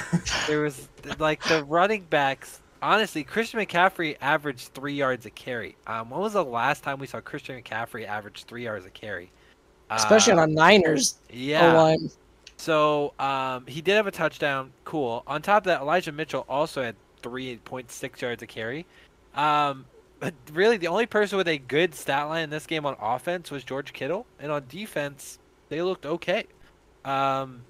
[0.49, 0.89] there was
[1.21, 2.61] like the running backs.
[2.83, 5.77] Honestly, Christian McCaffrey averaged three yards a carry.
[5.87, 9.31] Um, when was the last time we saw Christian McCaffrey average three yards a carry?
[9.91, 11.73] Especially Uh, on a Niners yeah.
[11.73, 12.11] O line.
[12.57, 14.73] So um, he did have a touchdown.
[14.85, 15.23] Cool.
[15.27, 18.87] On top of that, Elijah Mitchell also had 3.6 yards a carry.
[19.35, 19.87] Um,
[20.19, 23.51] but really, the only person with a good stat line in this game on offense
[23.51, 25.39] was George Kittle, and on defense,
[25.71, 26.45] they looked okay.
[27.07, 27.63] Um,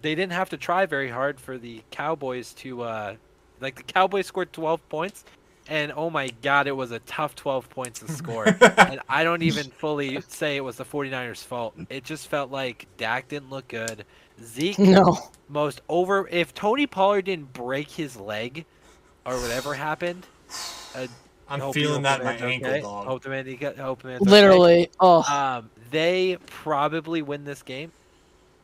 [0.00, 3.14] they didn't have to try very hard for the Cowboys to, uh,
[3.60, 5.24] like the Cowboys scored 12 points,
[5.68, 8.46] and oh my God, it was a tough 12 points to score.
[8.60, 11.74] and I don't even fully say it was the 49ers' fault.
[11.88, 14.04] It just felt like Dak didn't look good.
[14.42, 15.18] Zeke No.
[15.48, 16.28] most over.
[16.28, 18.64] If Tony Pollard didn't break his leg
[19.24, 20.26] or whatever happened,
[20.96, 21.06] uh,
[21.48, 22.80] I'm feeling that the in my ankle, okay.
[22.80, 23.06] dog.
[23.06, 24.30] Hope the man, he got- hope the man's okay.
[24.30, 24.90] Literally.
[25.00, 25.22] Oh.
[25.22, 27.92] Um, they probably win this game,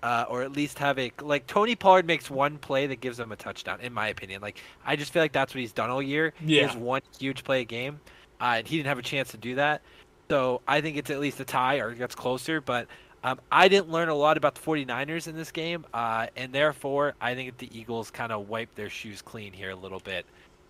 [0.02, 3.32] uh, or at least have a like Tony Pollard makes one play that gives them
[3.32, 3.80] a touchdown.
[3.80, 6.32] In my opinion, like I just feel like that's what he's done all year.
[6.44, 6.68] Yeah.
[6.68, 8.00] is one huge play a game,
[8.40, 9.82] uh, and he didn't have a chance to do that.
[10.30, 12.60] So I think it's at least a tie or it gets closer.
[12.60, 12.86] But
[13.24, 17.14] um, I didn't learn a lot about the 49ers in this game, uh, and therefore
[17.20, 20.24] I think the Eagles kind of wipe their shoes clean here a little bit.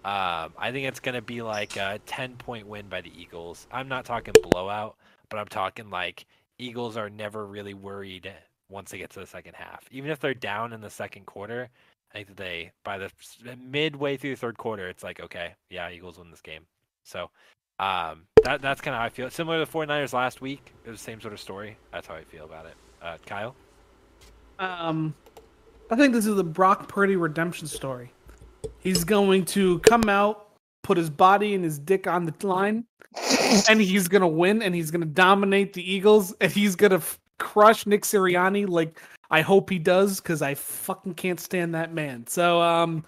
[0.05, 3.67] Um, I think it's going to be like a 10 point win by the Eagles.
[3.71, 4.97] I'm not talking blowout,
[5.29, 6.25] but I'm talking like
[6.59, 8.33] Eagles are never really worried
[8.71, 9.85] once they get to the second half.
[9.91, 11.69] Even if they're down in the second quarter,
[12.13, 13.11] I think that they, by the
[13.57, 16.63] midway through the third quarter, it's like, okay, yeah, Eagles win this game.
[17.05, 17.31] So
[17.79, 19.31] um, that, that's kind of how I feel.
[19.31, 21.77] Similar to the 49ers last week, it was the same sort of story.
[21.93, 22.75] That's how I feel about it.
[23.03, 23.55] Uh, Kyle?
[24.59, 25.15] Um,
[25.91, 28.13] I think this is a Brock Purdy redemption story.
[28.79, 30.49] He's going to come out,
[30.83, 32.85] put his body and his dick on the line,
[33.69, 37.01] and he's gonna win, and he's gonna dominate the Eagles, and he's gonna
[37.39, 38.69] crush Nick Sirianni.
[38.69, 42.27] Like I hope he does, because I fucking can't stand that man.
[42.27, 43.05] So um,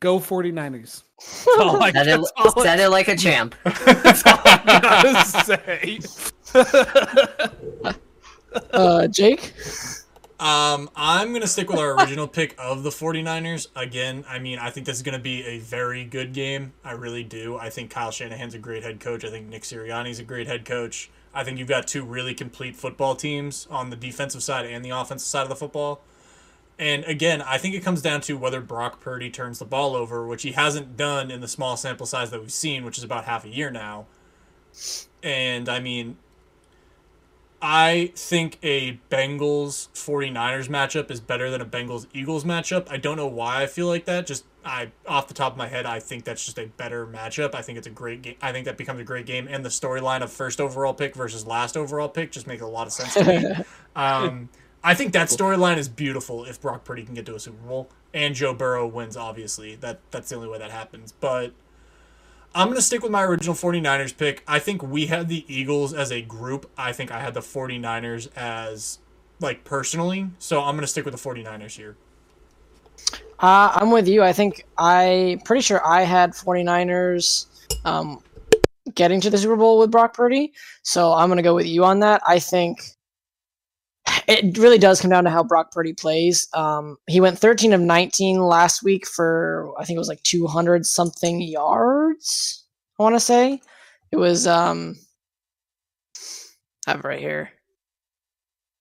[0.00, 1.02] go 49ers.
[1.18, 3.54] That's all I, Said it, all said it like a champ.
[3.64, 6.00] that's all I gotta say.
[8.72, 9.52] Uh, Jake.
[10.38, 13.68] Um, I'm going to stick with our original pick of the 49ers.
[13.76, 16.72] Again, I mean, I think this is going to be a very good game.
[16.84, 17.56] I really do.
[17.56, 19.24] I think Kyle Shanahan's a great head coach.
[19.24, 21.10] I think Nick Sirianni's a great head coach.
[21.34, 24.90] I think you've got two really complete football teams on the defensive side and the
[24.90, 26.02] offensive side of the football.
[26.78, 30.26] And again, I think it comes down to whether Brock Purdy turns the ball over,
[30.26, 33.24] which he hasn't done in the small sample size that we've seen, which is about
[33.24, 34.06] half a year now.
[35.22, 36.16] And I mean,
[37.62, 42.86] I think a Bengals 49ers matchup is better than a Bengals Eagles matchup.
[42.90, 44.26] I don't know why I feel like that.
[44.26, 47.54] Just I off the top of my head, I think that's just a better matchup.
[47.54, 48.36] I think it's a great game.
[48.40, 51.46] I think that becomes a great game and the storyline of first overall pick versus
[51.46, 53.64] last overall pick just makes a lot of sense to me.
[53.96, 54.48] um,
[54.82, 57.90] I think that storyline is beautiful if Brock Purdy can get to a Super Bowl
[58.12, 59.76] and Joe Burrow wins obviously.
[59.76, 61.12] That that's the only way that happens.
[61.12, 61.52] But
[62.54, 64.44] I'm going to stick with my original 49ers pick.
[64.46, 66.70] I think we had the Eagles as a group.
[66.78, 69.00] I think I had the 49ers as,
[69.40, 70.30] like, personally.
[70.38, 71.96] So I'm going to stick with the 49ers here.
[73.38, 74.22] Uh, I'm with you.
[74.22, 77.46] I think I pretty sure I had 49ers
[77.84, 78.22] um,
[78.94, 80.52] getting to the Super Bowl with Brock Purdy.
[80.82, 82.22] So I'm going to go with you on that.
[82.26, 82.80] I think
[84.26, 86.48] it really does come down to how Brock Purdy plays.
[86.54, 90.86] Um, he went 13 of 19 last week for I think it was like 200
[90.86, 92.64] something yards.
[92.98, 93.60] I want to say
[94.12, 94.46] it was.
[94.46, 94.96] Um,
[96.86, 97.50] I have right here.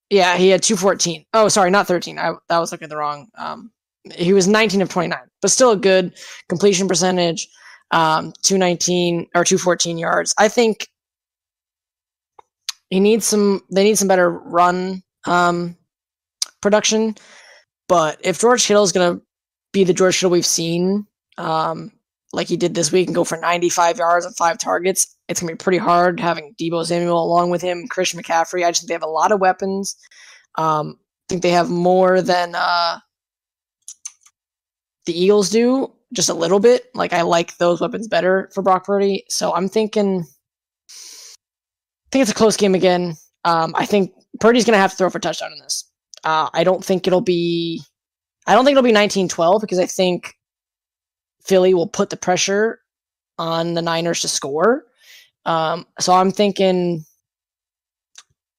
[0.09, 1.25] Yeah, he had 214.
[1.33, 2.19] Oh, sorry, not 13.
[2.19, 3.29] I that was looking at the wrong.
[3.37, 3.71] Um,
[4.15, 6.13] he was 19 of 29, but still a good
[6.49, 7.47] completion percentage.
[7.91, 10.33] Um, 219 or 214 yards.
[10.39, 10.87] I think
[12.89, 13.61] he needs some.
[13.71, 15.77] They need some better run um,
[16.61, 17.15] production.
[17.87, 19.25] But if George Kittle is going to
[19.73, 21.05] be the George Kittle we've seen,
[21.37, 21.91] um,
[22.31, 25.49] like he did this week, and go for 95 yards and five targets, it's going
[25.49, 28.65] to be pretty hard having Deebo Samuel along with him, Christian McCaffrey.
[28.65, 29.95] I just think they have a lot of weapons.
[30.55, 32.99] Um, I think they have more than uh,
[35.05, 36.85] the Eagles do, just a little bit.
[36.93, 39.25] Like I like those weapons better for Brock Purdy.
[39.29, 40.25] So I'm thinking,
[40.89, 43.15] I think it's a close game again.
[43.45, 45.89] Um, I think Purdy's going to have to throw for a touchdown in this.
[46.23, 47.81] Uh, I don't think it'll be.
[48.45, 50.33] I don't think it'll be 19-12 because I think
[51.45, 52.79] Philly will put the pressure
[53.37, 54.85] on the Niners to score.
[55.45, 57.05] Um, so I'm thinking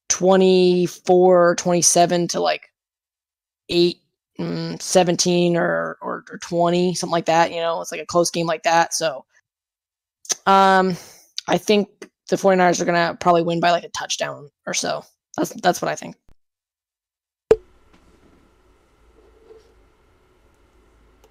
[0.08, 2.68] 24, 27 to like
[3.68, 3.96] 8,
[4.38, 7.50] mm, 17 or, or, or 20, something like that.
[7.50, 8.94] You know, it's like a close game like that.
[8.94, 9.24] So
[10.46, 10.96] um,
[11.48, 15.04] I think the 49ers are going to probably win by like a touchdown or so.
[15.36, 16.16] That's, that's what I think.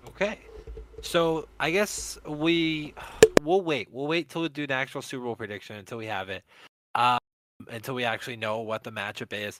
[0.07, 0.39] Okay.
[1.01, 2.93] So I guess we
[3.41, 3.89] we'll wait.
[3.91, 6.43] We'll wait till we do an actual Super Bowl prediction until we have it.
[6.95, 7.17] Um,
[7.69, 9.59] until we actually know what the matchup is.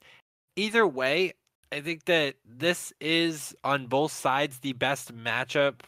[0.56, 1.34] Either way,
[1.74, 5.80] I think that this is on both sides the best matchup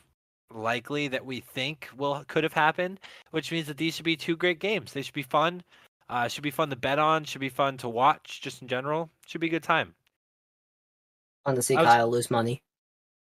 [0.51, 4.35] likely that we think will could have happened, which means that these should be two
[4.35, 4.93] great games.
[4.93, 5.61] They should be fun.
[6.09, 7.23] Uh, should be fun to bet on.
[7.23, 8.41] Should be fun to watch.
[8.41, 9.93] Just in general, should be a good time.
[11.45, 12.63] Fun to see I was- lose money.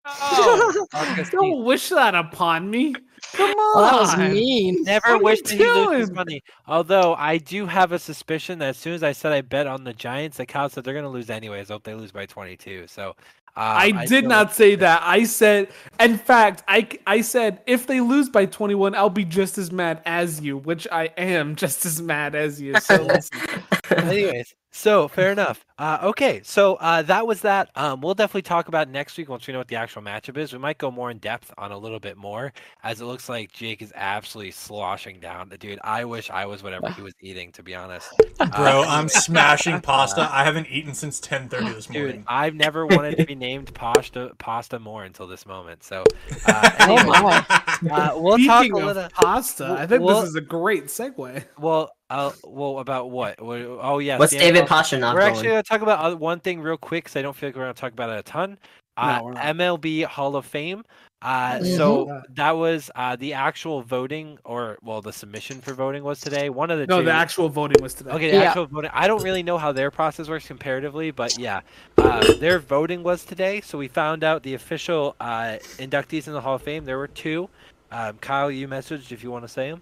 [0.06, 0.88] Oh,
[1.32, 2.95] Don't wish that upon me.
[3.34, 3.82] Come on.
[3.82, 4.84] Well, that was mean.
[4.84, 6.43] never What wish you that he loses money.
[6.68, 9.84] Although I do have a suspicion that as soon as I said I bet on
[9.84, 11.70] the Giants, the Cows said they're going to lose anyways.
[11.72, 12.86] I hope they lose by 22.
[12.88, 13.14] So uh,
[13.58, 15.01] I did feel not like- say that.
[15.03, 19.58] I said, in fact, I, I said if they lose by 21, I'll be just
[19.58, 22.76] as mad as you, which I am just as mad as you.
[22.80, 23.08] So.
[23.89, 25.65] Anyways, so fair enough.
[25.78, 27.69] Uh, okay, so uh, that was that.
[27.76, 30.53] Um, we'll definitely talk about next week once we know what the actual matchup is.
[30.53, 32.53] We might go more in depth on a little bit more,
[32.84, 35.49] as it looks like Jake is absolutely sloshing down.
[35.59, 37.51] Dude, I wish I was whatever he was eating.
[37.53, 38.07] To be honest,
[38.38, 40.21] Bro, Uh, I'm smashing pasta.
[40.32, 41.78] I haven't eaten since 10:30 this morning.
[41.89, 42.23] Dude, morning.
[42.28, 45.84] I've never wanted to be named pasta pasta more until this moment.
[45.84, 46.03] So,
[46.47, 47.91] uh, Oh anyway, my.
[47.91, 49.09] uh, we'll talk Speaking a of little.
[49.13, 51.43] pasta, I think Well- this is a great segue.
[51.59, 53.41] Well, uh, well, about what?
[53.41, 56.62] What- Oh yeah, What's David NFL Pastrnak We're actually going to talk about one thing
[56.62, 58.58] real quick because I don't feel like we're going to talk about it a ton.
[58.97, 59.34] Uh, No, we're.
[59.34, 60.84] MLB Hall of Fame.
[61.22, 61.78] Uh, Mhm.
[61.78, 66.49] So that was uh, the actual voting, or well, the submission for voting was today.
[66.49, 67.06] One of the No, two.
[67.06, 68.12] the actual voting was today.
[68.12, 68.43] Okay, the Yeah.
[68.43, 68.91] actual voting.
[68.93, 71.62] I don't really know how their process works comparatively, but yeah,
[71.97, 73.60] uh, their voting was today.
[73.62, 76.86] So we found out the official uh, inductees in the Hall of Fame.
[76.86, 77.49] There were two.
[77.91, 79.82] Um, Kyle, you messaged if you want to say them.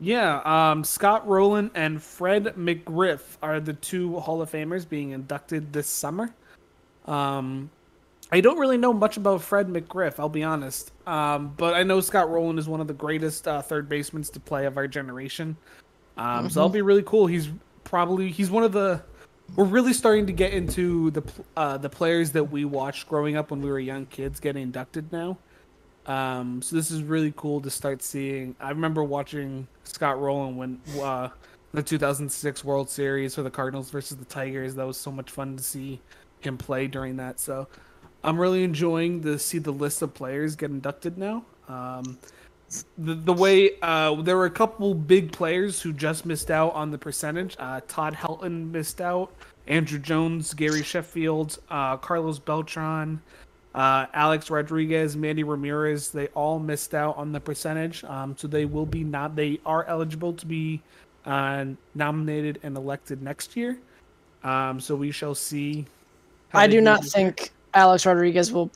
[0.00, 5.72] Yeah, um, Scott Rolen and Fred McGriff are the two Hall of Famers being inducted
[5.72, 6.34] this summer.
[7.06, 7.70] Um,
[8.30, 10.92] I don't really know much about Fred McGriff, I'll be honest.
[11.06, 14.40] Um, but I know Scott Rolen is one of the greatest uh, third basemen to
[14.40, 15.56] play of our generation.
[16.16, 17.26] Um, So that'll be really cool.
[17.26, 17.48] He's
[17.84, 19.02] probably he's one of the.
[19.54, 21.22] We're really starting to get into the
[21.56, 25.12] uh, the players that we watched growing up when we were young kids getting inducted
[25.12, 25.38] now.
[26.06, 28.54] Um, so this is really cool to start seeing.
[28.60, 31.28] I remember watching Scott Rolen when uh,
[31.72, 34.74] the 2006 World Series for the Cardinals versus the Tigers.
[34.76, 36.00] That was so much fun to see
[36.40, 37.40] him play during that.
[37.40, 37.66] So
[38.22, 41.44] I'm really enjoying to see the list of players get inducted now.
[41.68, 42.18] Um,
[42.98, 46.90] the, the way uh, there were a couple big players who just missed out on
[46.90, 47.56] the percentage.
[47.58, 49.32] Uh, Todd Helton missed out.
[49.68, 53.20] Andruw Jones, Gary Sheffield, uh, Carlos Beltran,
[53.76, 56.10] uh, Alex Rodriguez, Manny Ramirez.
[56.10, 58.02] They all missed out on the percentage.
[58.04, 59.36] Um, so they will be not.
[59.36, 60.82] They are eligible to be
[61.26, 63.78] uh, nominated and elected next year.
[64.42, 65.84] Um, so we shall see.
[66.54, 68.70] I do not think Alex Rodriguez will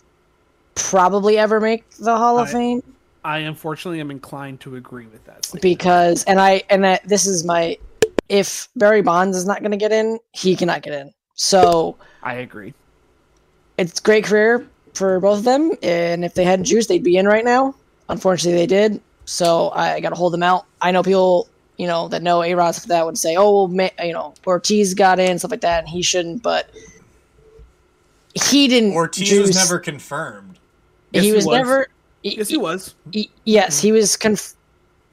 [0.74, 2.82] probably ever make the Hall of I- Fame
[3.22, 5.44] I unfortunately am inclined to agree with that.
[5.44, 5.62] statement.
[5.62, 7.76] because, and I, and this is my,
[8.30, 11.12] if Barry Bonds is not going to get in, he cannot get in.
[11.34, 12.72] So I agree.
[13.76, 17.16] it's a great career for both of them, and if they hadn't juiced, they'd be
[17.16, 17.74] in right now.
[18.09, 19.01] Unfortunately, they did.
[19.24, 20.66] So I, got to hold them out.
[20.80, 24.05] I know people, you know, that know A Rod that would say, "Oh, well, ma-
[24.05, 26.70] you know, Ortiz got in, stuff like that, and he shouldn't." But
[28.34, 28.93] he didn't.
[28.93, 29.49] Ortiz juice.
[29.49, 30.59] was never confirmed.
[31.12, 31.57] Yes, he he was, was.
[31.57, 31.88] never.
[32.22, 34.16] Yes, he was he- yes, he was.
[34.16, 34.55] Conf-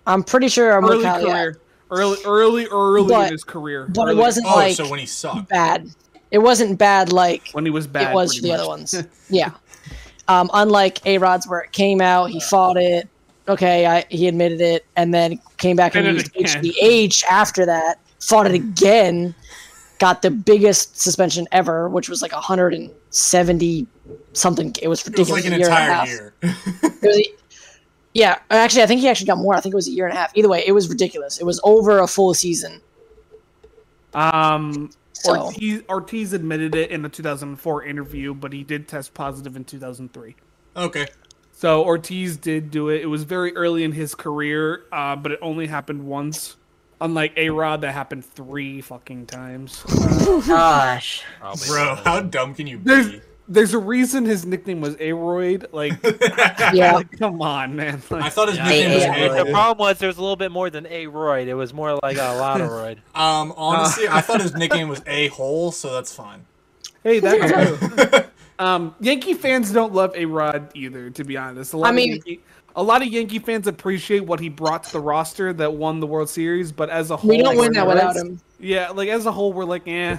[0.06, 0.76] I'm pretty sure.
[0.76, 1.32] I'm with early Kyle, yeah.
[1.34, 1.60] career,
[1.92, 3.88] early, early, early But- in his career.
[3.94, 5.50] but it wasn't Oh, like so when he sucked.
[5.50, 5.90] bad.
[6.30, 8.12] It wasn't bad like when he was bad.
[8.12, 8.94] it was pretty the other ones.
[9.30, 9.52] yeah.
[10.28, 13.08] Um, unlike A Rod's, where it came out, he fought it.
[13.48, 16.64] Okay, I, he admitted it, and then came back and used it again.
[16.64, 18.00] HGH after that.
[18.20, 19.34] Fought it again,
[20.00, 23.88] got the biggest suspension ever, which was like 170
[24.34, 24.76] something.
[24.82, 25.44] It was It was ridiculous.
[25.44, 26.34] like an year entire year.
[27.02, 27.34] Was a-
[28.14, 29.54] yeah, actually, I think he actually got more.
[29.54, 30.32] I think it was a year and a half.
[30.36, 31.38] Either way, it was ridiculous.
[31.38, 32.82] It was over a full season.
[34.16, 34.90] Um,
[35.24, 39.63] So- Ortiz, Ortiz admitted it in the 2004 interview, but he did test positive in
[39.65, 40.36] 2003.
[40.76, 41.07] okay.
[41.51, 43.01] So Ortiz did do it.
[43.01, 46.55] It was very early in his career, uh, but it only happened once.
[47.01, 49.84] Unlike A Rod, that happened three fucking times.
[49.89, 51.24] Uh, Gosh.
[51.39, 52.03] Probably Bro, not.
[52.03, 52.84] how dumb can you be?
[52.86, 53.22] there's
[53.56, 55.66] a reason his nickname was Aroid.
[55.72, 55.93] Like,
[56.74, 56.93] Yeah.
[56.93, 58.02] like, come on, man.
[58.12, 59.54] I thought his Yeah, nickname was yeah, the A-Royd.
[59.54, 61.48] problem was there was a little bit more than a roid.
[61.48, 62.98] It was more like a lot of roid.
[63.16, 66.45] Um, honestly, I thought his nickname was A Hole, so that's fine.
[67.04, 68.22] hey, that's true.
[68.60, 71.74] Um, Yankee fans don't love A Rod either, to be honest.
[71.74, 72.41] A lot I mean- of Yankee,
[72.76, 76.06] a lot of Yankee fans appreciate what he brought to the roster that won the
[76.08, 78.39] World Series, but as a whole, We don't we're win that without him.
[78.60, 80.18] Yeah, like as a whole, we're like, eh.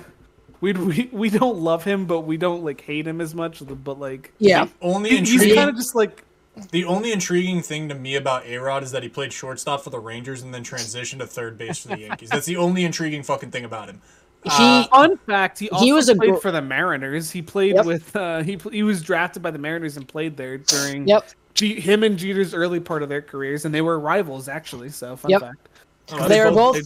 [0.60, 3.62] We, we we don't love him, but we don't like hate him as much.
[3.64, 4.66] But like, Yeah.
[4.82, 6.24] Only he- he's kind of just like
[6.72, 9.90] the only intriguing thing to me about A Rod is that he played shortstop for
[9.90, 12.30] the Rangers and then transitioned to third base for the Yankees.
[12.30, 14.00] That's the only intriguing fucking thing about him.
[14.44, 17.30] He Uh, Fun fact: He also was a played gro- for the Mariners.
[17.30, 17.84] He played Yep.
[17.86, 21.28] with uh, he he was drafted by the Mariners and played there during Yep.
[21.54, 24.88] G- him and Jeter's early part of their careers, and they were rivals actually.
[24.90, 25.40] So fun Yep.
[25.40, 25.68] fact.
[26.12, 26.82] Oh, They were both They,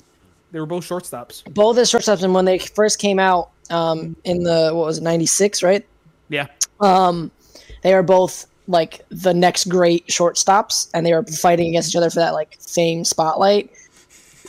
[0.53, 1.45] they were both shortstops.
[1.55, 5.03] both as shortstops, and when they first came out um, in the what was it,
[5.05, 5.85] '96, right?
[6.29, 6.47] Yeah.
[6.81, 7.31] Um,
[7.83, 12.11] they are both like the next great shortstops, and they were fighting against each other
[12.11, 13.71] for that like fame spotlight.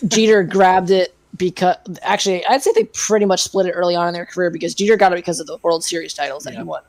[0.08, 4.14] Jeter grabbed it because actually, I'd say they pretty much split it early on in
[4.14, 6.60] their career because Jeter got it because of the World Series titles that Yeah.
[6.60, 6.84] he won.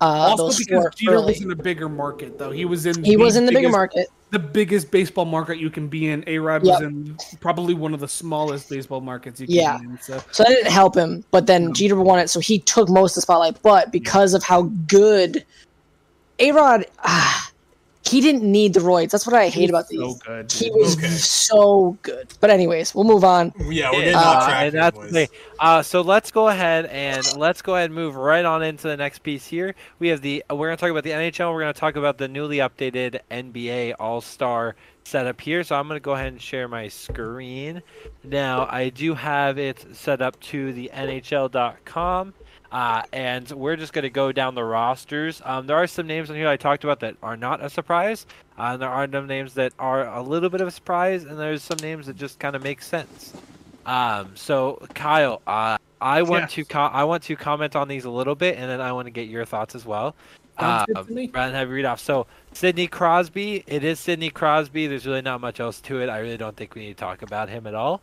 [0.00, 1.32] Uh, also because Jeter early.
[1.32, 2.50] was in a bigger market, though.
[2.50, 4.06] He was in he was the in the bigger biggest- market.
[4.30, 6.24] the biggest baseball market you can be in.
[6.26, 6.72] A Rod Yep.
[6.72, 9.78] was in probably one of the smallest baseball markets you can Yeah.
[9.78, 9.98] be in.
[10.00, 11.22] So So that didn't help him.
[11.30, 13.60] But then Jeter won it, so he took most of the spotlight.
[13.62, 15.44] But because of how good
[16.38, 17.49] A Rod, ah,
[18.10, 19.10] he didn't need the roids.
[19.10, 20.00] That's what I hate about these.
[20.00, 20.50] so good.
[20.52, 21.06] he was Okay.
[21.08, 22.28] so good.
[22.40, 23.52] But anyways, we'll move on.
[23.68, 24.62] yeah, we're getting Uh, off track.
[24.74, 25.28] and here, boys.
[25.58, 28.96] Uh, so let's go ahead and let's go ahead and move right on into the
[28.96, 29.74] next piece here.
[29.98, 31.52] We have the we're going to talk about the NHL.
[31.52, 35.62] We're going to talk about the newly updated NBA All Star setup here.
[35.64, 37.82] So I'm going to go ahead and share my screen.
[38.24, 42.34] Now I do have it set up to the NHL.com.
[42.72, 45.42] Uh, and we're just going to go down the rosters.
[45.44, 48.26] Um, there are some names on here I talked about that are not a surprise.
[48.58, 51.38] Uh, and there are some names that are a little bit of a surprise, and
[51.38, 53.32] there's some names that just kind of make sense.
[53.86, 56.66] Um, so Kyle, uh, I want Yes.
[56.68, 59.10] to I want to comment on these a little bit, and then I want to
[59.10, 60.14] get your thoughts as well.
[60.58, 62.00] Um, rather than have you read off.
[62.00, 64.86] So Sidney Crosby, it is Sidney Crosby.
[64.86, 66.08] There's really not much else to it.
[66.10, 68.02] I really don't think we need to talk about him at all.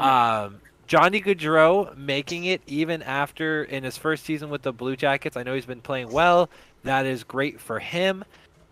[0.00, 0.60] Um,
[0.92, 5.38] Johnny Gaudreau making it even after in his first season with the Blue Jackets.
[5.38, 6.50] I know he's been playing well.
[6.84, 8.22] That is great for him.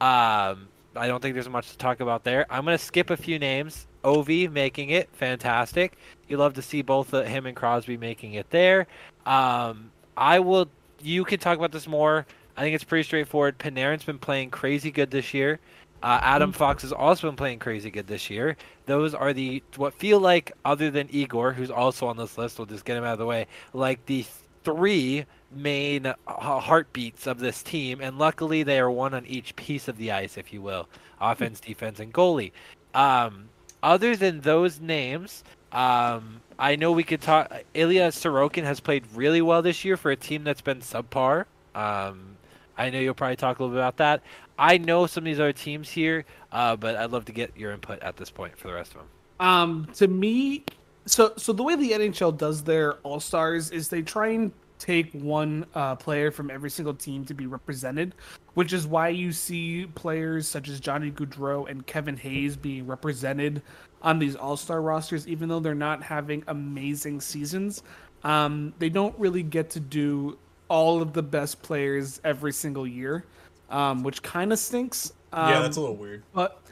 [0.02, 2.44] Um, I don't think there's much to talk about there.
[2.50, 3.86] I'm gonna skip a few names.
[4.04, 5.96] Ovi making it fantastic.
[6.28, 8.86] You love to see both uh, him and Crosby making it there.
[9.24, 10.68] Um, I will.
[11.00, 12.26] You can talk about this more.
[12.54, 13.58] I think it's pretty straightforward.
[13.58, 15.58] Panarin's been playing crazy good this year.
[16.02, 18.56] Uh, Adam Fox has also been playing crazy good this year.
[18.86, 22.58] Those are the what feel like, other than Igor, who's also on this list.
[22.58, 23.46] We'll just get him out of the way.
[23.74, 24.24] Like the
[24.64, 29.88] three main uh, heartbeats of this team, and luckily they are one on each piece
[29.88, 30.88] of the ice, if you will,
[31.20, 32.52] offense, defense, and goalie.
[32.94, 33.48] Um,
[33.82, 37.52] other than those names, um, I know we could talk.
[37.74, 41.44] Ilya Sorokin has played really well this year for a team that's been subpar.
[41.74, 42.36] Um,
[42.80, 44.22] I know you'll probably talk a little bit about that.
[44.58, 47.72] I know some of these other teams here, uh, but I'd love to get your
[47.72, 49.08] input at this point for the rest of them.
[49.38, 50.64] Um, to me,
[51.04, 55.12] so so the way the NHL does their All Stars is they try and take
[55.12, 58.14] one uh, player from every single team to be represented,
[58.54, 63.60] which is why you see players such as Johnny Gaudreau and Kevin Hayes being represented
[64.00, 67.82] on these All Star rosters, even though they're not having amazing seasons.
[68.24, 70.38] Um, they don't really get to do
[70.70, 73.24] all of the best players every single year,
[73.68, 75.12] um, which kind of stinks.
[75.32, 76.22] Um, yeah, that's a little weird.
[76.32, 76.62] but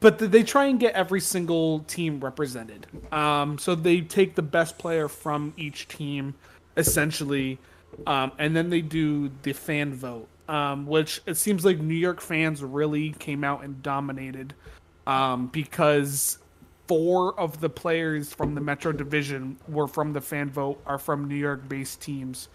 [0.00, 2.86] but they try and get every single team represented.
[3.12, 6.34] Um, so they take the best player from each team,
[6.76, 7.58] essentially,
[8.06, 12.20] um, and then they do the fan vote, um, which it seems like New York
[12.20, 14.54] fans really came out and dominated
[15.06, 16.38] um, because
[16.86, 21.26] four of the players from the Metro Division were from the fan vote are from
[21.26, 22.48] New York-based teams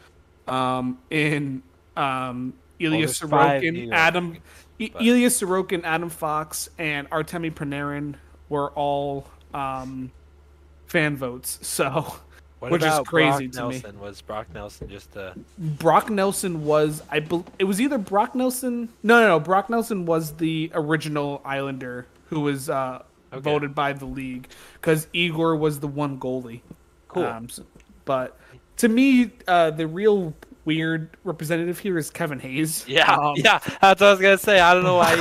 [0.52, 1.64] um, in
[1.96, 4.38] um, Ilya New Sorokin, Adam,
[4.80, 8.16] but- Ilya Sorokin, Adam Fox, and Artemi Panarin
[8.50, 10.12] were all um,
[10.88, 11.60] fan votes.
[11.62, 12.16] So
[12.60, 13.74] What which is crazy Brock to me.
[13.82, 14.00] Nelson?
[14.00, 18.90] Was Brock Nelson just a Brock Nelson was I bel it was either Brock Nelson
[19.02, 23.02] no no no Brock Nelson was the original Islander who was uh,
[23.34, 23.40] Okay.
[23.42, 26.62] voted by the league because Igor was the one goalie.
[27.08, 27.24] Cool.
[27.26, 27.62] Um, s-
[28.06, 28.38] but
[28.78, 30.34] to me, uh, the real
[30.66, 32.86] weird representative here is Kevin Hayes.
[32.88, 33.60] Yeah, Um, yeah.
[33.82, 34.60] That's what I was gonna say.
[34.60, 35.14] I don't know why.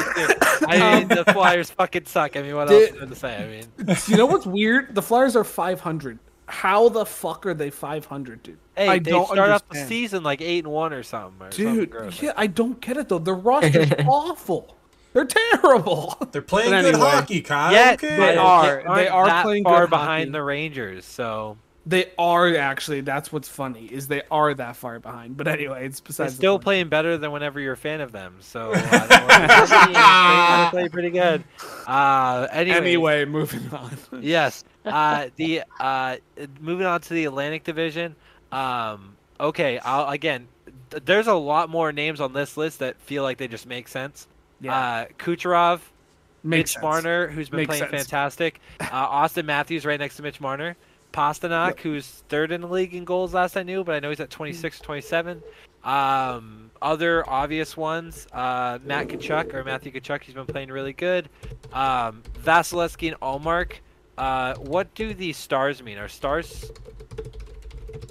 [0.68, 2.36] I mean, the Flyers fucking suck.
[2.36, 3.36] I mean, what else Did- is there to say?
[3.36, 3.46] I
[3.86, 4.94] mean, you know what's weird?
[4.94, 6.18] The Flyers are 500.
[6.46, 8.58] How the fuck are they 500, dude?
[8.76, 11.46] hey, I they don't start off the season like eight and one or something.
[11.46, 12.20] Or Dude, gross.
[12.20, 13.18] yeah, I don't get it though.
[13.20, 14.76] The roster's awful.
[15.12, 16.16] They're terrible.
[16.32, 17.10] They're playing But good anyway.
[17.10, 17.72] hockey, Kyle.
[17.72, 18.16] Yet okay.
[18.16, 18.82] They are.
[18.82, 20.30] They aren't are that playing far good behind hockey.
[20.32, 21.04] the Rangers.
[21.04, 21.56] So
[21.86, 23.00] They are actually.
[23.00, 25.36] That's what's funny is they are that far behind.
[25.38, 26.32] But anyway, it's they're besides.
[26.34, 26.64] the still point.
[26.64, 28.36] playing better than whenever you're a fan of them.
[28.40, 29.66] So I don't know what to
[30.72, 30.76] say.
[30.82, 31.42] they play pretty good.
[31.86, 33.96] Uh, anyways, Anyway, moving on.
[34.20, 34.62] yes.
[34.84, 36.16] Uh, the uh,
[36.60, 38.14] moving on to the Atlantic Division.
[38.52, 39.78] Um, okay.
[39.78, 40.48] I'll again.
[40.90, 43.88] th- There's a lot more names on this list that feel like they just make
[43.88, 44.26] sense.
[44.62, 46.82] Uh, Kucherov, Makes Mitch sense.
[46.82, 48.02] Marner, who's been Makes playing sense.
[48.02, 48.60] fantastic.
[48.80, 50.76] Uh, Auston Matthews right next to Mitch Marner.
[51.12, 54.20] Pastrnak, who's third in the league in goals last I knew, but I know he's
[54.20, 55.42] at 26, 27.
[55.82, 61.28] Um, other obvious ones, uh, Matt Tkachuk or Matthew Tkachuk, he's been playing really good.
[61.72, 63.72] Um, Vasilevskiy and Ullmark.
[64.18, 65.98] Uh, what do these stars mean?
[65.98, 66.70] Are stars?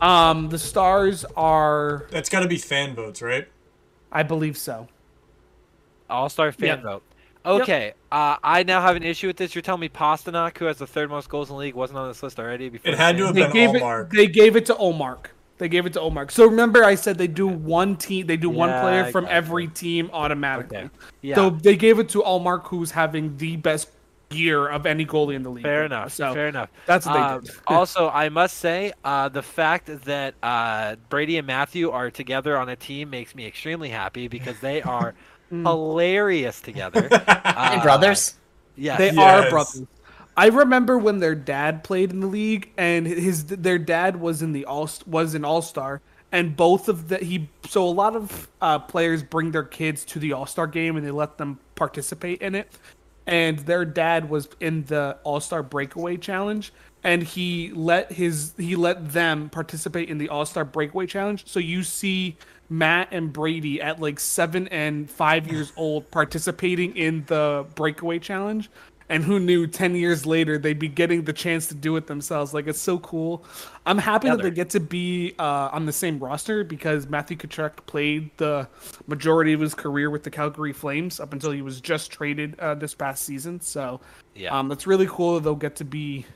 [0.02, 3.48] Um, the Stars are, That's got to be fan votes, right?
[4.12, 4.88] I believe so.
[6.10, 6.82] All star fan Yep.
[6.84, 7.04] vote.
[7.46, 9.56] Okay, uh, I now have an issue with this.
[9.56, 12.08] You're telling me Pastrnak, who has the third most goals in the league, wasn't on
[12.08, 12.70] this list already?
[12.70, 14.14] Before It had to have They been gave Ullmark.
[14.14, 14.16] it.
[14.18, 15.28] They gave it to Ullmark.
[15.58, 16.32] They gave it to Ullmark.
[16.32, 18.28] So remember, I said they do one team.
[18.28, 19.34] They do one player from gotcha.
[19.36, 20.78] every team automatically.
[20.78, 20.90] Okay.
[21.22, 21.36] Yeah.
[21.36, 23.90] So they gave it to Ullmark, who's having the best
[24.32, 25.64] year of any goalie in the league.
[25.64, 26.14] Fair enough.
[26.14, 26.70] So fair enough.
[26.86, 27.52] that's what they Um, did.
[27.68, 32.70] also, I must say, uh, the fact that uh, Brady and Matthew are together on
[32.70, 35.14] a team makes me extremely happy because they are
[35.52, 35.64] Mm.
[35.66, 37.08] hilarious together.
[37.60, 38.36] And Uh, brothers.
[38.76, 38.98] Yes.
[39.00, 39.18] They Yes.
[39.18, 39.84] are brothers.
[40.38, 44.54] I remember when their dad played in the league, and his their dad was in
[44.54, 47.50] the all was an all star, and both of the he.
[47.68, 51.06] So a lot of uh, players bring their kids to the all star game, and
[51.06, 52.72] they let them participate in it.
[53.28, 56.72] And their dad was in the all star breakaway challenge,
[57.04, 61.46] and he let his he let them participate in the all star breakaway challenge.
[61.48, 62.38] So you see
[62.70, 68.70] Matt and Brady at like seven and five years old participating in the breakaway challenge.
[69.12, 72.54] And who knew 10 years later they'd be getting the chance to do it themselves?
[72.54, 73.44] Like, it's so cool.
[73.88, 77.88] I'm happy that they get to be uh, on the same roster because Matthew Tkachuk
[77.88, 78.68] played the
[79.08, 82.76] majority of his career with the Calgary Flames up until he was just traded uh,
[82.76, 83.60] this past season.
[83.62, 84.00] So,
[84.36, 84.56] Yeah.
[84.56, 86.28] um, it's really cool that they'll get to be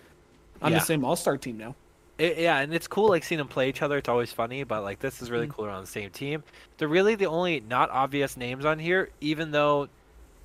[0.59, 0.79] on Yeah.
[0.79, 1.75] the same All Star team now.
[2.17, 3.97] It- yeah, and it's cool like seeing them play each other.
[3.97, 5.65] It's always funny, but like this is really cool.
[5.65, 6.43] They're on the same team.
[6.77, 9.87] They're really the only not obvious names on here, even though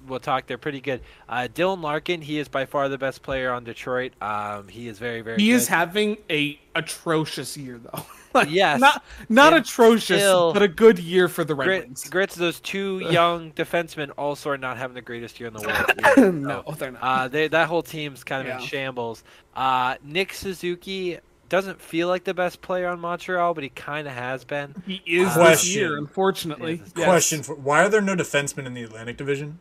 [0.07, 0.47] we'll talk.
[0.47, 1.01] They're pretty good.
[1.29, 4.13] Uh, Dylan Larkin, he is by far the best player on Detroit.
[4.23, 5.39] Um, he is very, very.
[5.39, 5.55] He good.
[5.57, 8.03] is having a atrocious year though.
[8.35, 8.81] like, Yes.
[8.81, 12.09] not not And atrocious, still- but a good year for the Red Grit, Wings.
[12.09, 15.93] Grits, those two young defensemen also are not having the greatest year in the world.
[16.05, 16.33] either.
[16.33, 17.03] no, So, they're not.
[17.03, 19.23] Uh, they, that whole team's kind of in shambles.
[19.57, 21.19] Uh, Nick Suzuki
[21.49, 24.75] doesn't feel like the best player on Montreal, but he kind of has been.
[24.87, 26.77] he is this year, unfortunately.
[26.77, 26.93] Yes.
[26.97, 27.07] Yes.
[27.07, 29.59] Question: for, Why are there no defensemen in the Atlantic Division?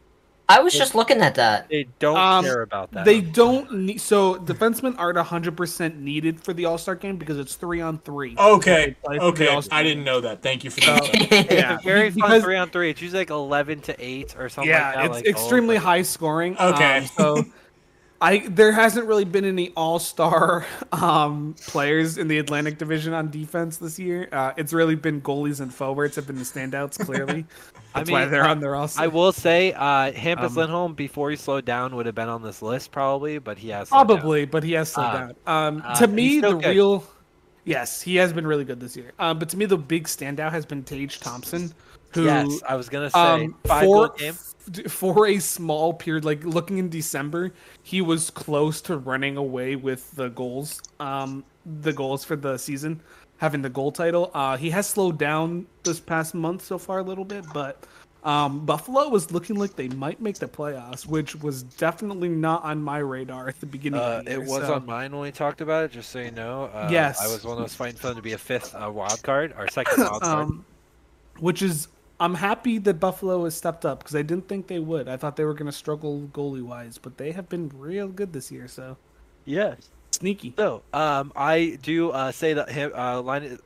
[0.49, 1.67] I was just looking at that.
[1.69, 3.03] They don't Um, care about that.
[3.03, 7.37] They don't need so defensemen aren't hundred percent needed for the All Star game because
[7.37, 8.33] it's three on three.
[8.37, 9.67] Okay, They play for the okay.
[9.71, 10.41] I didn't know that.
[10.41, 11.47] Thank you for So- that.
[11.51, 12.89] Yeah, very fun because- three on three.
[12.91, 15.05] It's usually like eleven to eight or something yeah, like that.
[15.05, 16.57] it's like, extremely oh, high scoring.
[16.57, 16.99] Okay.
[16.99, 17.43] um, so
[18.19, 23.29] I there hasn't really been any All Star um, players in the Atlantic Division on
[23.29, 24.27] defense this year.
[24.31, 26.97] Uh, it's really been goalies and forwards have been the standouts.
[27.03, 27.45] Clearly,
[27.93, 29.01] I that's why they're on their roster.
[29.01, 32.41] I will say, uh, Hampus Um, Lindholm before he slowed down would have been on
[32.41, 34.17] this list probably, but he has slowed down.
[34.17, 35.35] Probably, but he has slowed Uh, down.
[35.45, 36.65] Um, uh, to me, the good.
[36.65, 37.03] real
[37.65, 39.11] yes, he has been really good this year.
[39.19, 41.71] Um, but to me, the big standout has been Tage Thompson,
[42.13, 44.33] who Yes, I was gonna say um, five for game.
[44.87, 47.51] for a small period, like looking in December,
[47.83, 50.81] he was close to running away with the goals.
[50.99, 51.43] Um,
[51.81, 53.01] the goals for the season,
[53.37, 54.31] having the goal title.
[54.33, 57.83] Uh, he has slowed down this past month so far a little bit, but.
[58.23, 62.81] Um, Buffalo was looking like they might make the playoffs, which was definitely not on
[62.81, 64.01] my radar at the beginning.
[64.01, 65.91] Uh, of the it was so- on mine when we talked about it.
[65.91, 66.63] Just so you know.
[66.73, 67.21] Uh, Yes.
[67.21, 69.53] I was one of those fighting for them to be a fifth uh, wild card
[69.57, 70.47] or second wild card.
[70.47, 70.65] um,
[71.39, 71.87] which is
[72.19, 75.07] I'm happy that Buffalo has stepped up because I didn't think they would.
[75.07, 78.33] I thought they were going to struggle goalie wise, but they have been real good
[78.33, 78.67] this year.
[78.67, 78.97] So
[79.45, 79.89] Yes.
[80.11, 80.53] sneaky.
[80.57, 83.61] So, um, I do uh, say that him, uh, Linus,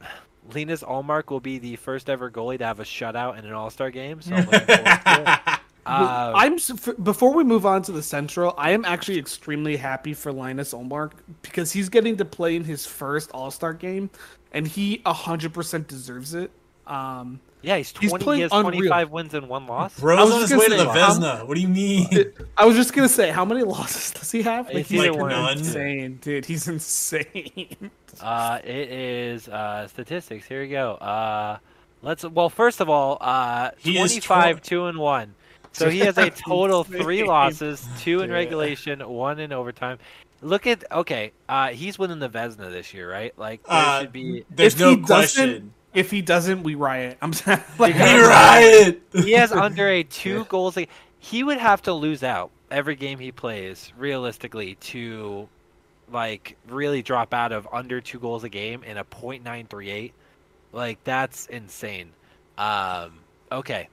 [0.54, 3.70] Linus Ullmark will be the first ever goalie to have a shutout in an All
[3.70, 4.22] Star game.
[4.22, 5.60] So I'm looking to it.
[5.84, 6.58] Uh, I'm
[7.02, 8.54] before we move on to the Central.
[8.56, 12.86] I am actually extremely happy for Linus Ullmark because he's getting to play in his
[12.86, 14.12] first All Star game,
[14.52, 16.52] and he 100% deserves it.
[16.86, 18.24] Um, yeah, he's he's 20.
[18.24, 18.72] playing He has unreal.
[18.72, 19.98] 25 wins and one loss.
[19.98, 21.48] I Bro's was on just his way to gonna the say, how- Vezina.
[21.48, 22.08] What do you mean?
[22.58, 24.70] I was just gonna say, how many losses does he have?
[24.70, 25.30] It's he's like one.
[25.30, 25.58] none.
[25.60, 26.46] insane, dude.
[26.46, 27.92] He's insane.
[28.22, 30.46] Uh, it is uh, statistics.
[30.46, 30.94] Here we go.
[30.96, 31.58] Uh,
[32.02, 32.24] let's.
[32.24, 35.34] Well, first of all, uh, He is 25, tw- two and one.
[35.74, 38.36] So he has a total three losses, two in Yeah.
[38.36, 40.00] regulation, one in overtime.
[40.42, 41.32] Look at okay.
[41.48, 43.38] Uh, he's winning the Vezina this year, right?
[43.38, 44.44] Like there Uh, should be.
[44.50, 45.74] There's If no he doesn't- question.
[45.94, 47.18] If he doesn't, we riot.
[47.22, 47.62] I'm sorry.
[47.80, 49.02] like, We riot.
[49.14, 50.78] He has under a two goals.
[50.78, 50.88] a-
[51.20, 55.48] He would have to lose out every game he plays, realistically, to
[56.12, 60.12] like really drop out of under two goals a game in a .938.
[60.74, 62.10] Like that's insane.
[62.58, 63.14] Um,
[63.52, 63.90] okay,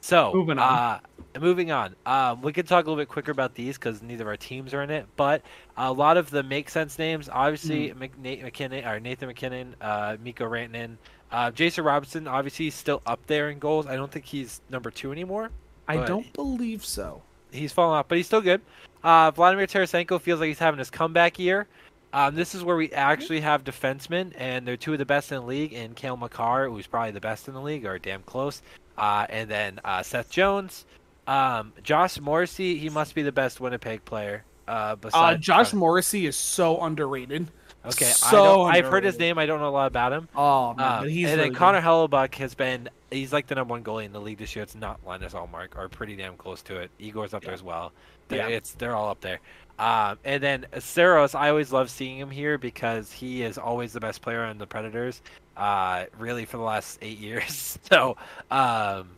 [0.00, 1.00] so Moving on.
[1.34, 1.94] Uh, moving on.
[2.06, 4.72] Um, we can talk a little bit quicker about these because neither of our teams
[4.72, 5.06] are in it.
[5.16, 5.42] But
[5.76, 7.98] a lot of the make sense names, obviously, Hmm.
[8.22, 10.96] Mc, MacKinnon or Nathan MacKinnon, uh, Mikko Rantanen,
[11.34, 12.28] uh, Jason Robertson.
[12.28, 13.86] Obviously, he's still up there in goals.
[13.86, 15.50] I don't think he's number two anymore.
[15.88, 17.22] I don't believe so.
[17.50, 18.60] He's fallen off, but he's still good.
[19.02, 21.66] Uh, Vladimir Tarasenko feels like he's having his comeback year.
[22.12, 25.40] Um, this is where we actually have defensemen, and they're two of the best in
[25.40, 25.72] the league.
[25.72, 28.62] And Cale Makar, who's probably the best in the league, or damn close.
[28.96, 30.84] Uh, and then uh, Seth Jones,
[31.26, 32.78] um, Josh Morrissey.
[32.78, 34.44] He must be the best Winnipeg player.
[34.68, 37.48] Uh, Uh, besides Josh Morrissey is so underrated.
[37.86, 39.38] Okay, I so don't, I've heard his name.
[39.38, 40.28] I don't know a lot about him.
[40.34, 41.86] Oh man, he's and really then Connor good.
[41.86, 44.62] Hellebuyck has been he's like the number one goalie in the league this year.
[44.62, 46.90] It's not Linus Ullmark or pretty damn close to it.
[46.98, 47.92] Igor's up there as well.
[48.28, 48.56] They're, Yeah.
[48.56, 49.40] It's they're all up there.
[49.78, 54.00] Um, and then Saros, I always love seeing him here because he is always the
[54.00, 55.20] best player on the Predators.
[55.56, 57.78] Uh, really for the last eight years.
[57.90, 58.16] So,
[58.50, 59.10] um,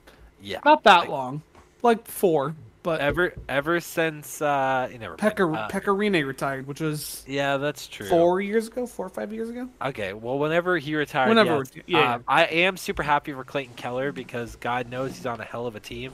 [0.42, 0.60] yeah.
[0.64, 1.42] Not that long,
[1.82, 2.54] like four.
[2.86, 5.16] But Ever ever since uh, you never.
[5.20, 5.40] mind.
[5.40, 8.06] Uh, Pekka Rinne retired, which was yeah, that's true.
[8.06, 9.68] four years ago, four or five years ago.
[9.82, 11.84] Okay, well, whenever he retired, Whenever, yes.
[11.86, 15.44] yeah, Um, I am super happy for Clayton Keller because God knows he's on a
[15.44, 16.12] hell of a team.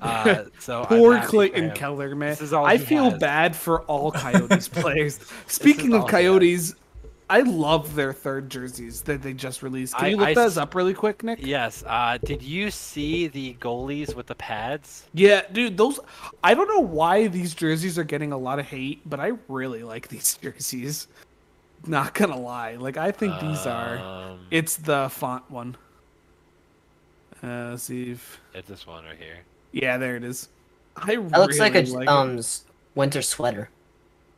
[0.00, 1.72] Uh, so Poor Clayton.
[1.72, 2.30] Keller, man.
[2.30, 3.20] This is all I feel has.
[3.20, 5.20] bad for all Coyotes players.
[5.48, 6.74] Speaking of Coyotes,
[7.28, 9.94] I love their third jerseys that they just released.
[9.96, 11.40] Can I- you look I those up really quick, Nick?
[11.44, 11.82] Yes.
[11.86, 15.04] Uh, did you see the goalies with the pads?
[15.12, 15.98] Yeah, dude, those.
[16.44, 19.82] I don't know why these jerseys are getting a lot of hate, but I really
[19.92, 21.08] like these jerseys.
[21.86, 23.98] Not gonna lie, like I think these are.
[23.98, 25.76] Um, It's the font one.
[27.42, 28.40] Uh, let's see if.
[28.54, 29.38] it's this one right here.
[29.72, 30.48] Yeah, there it is.
[30.96, 32.64] I That looks like a really like um s-
[32.94, 33.68] winter sweater.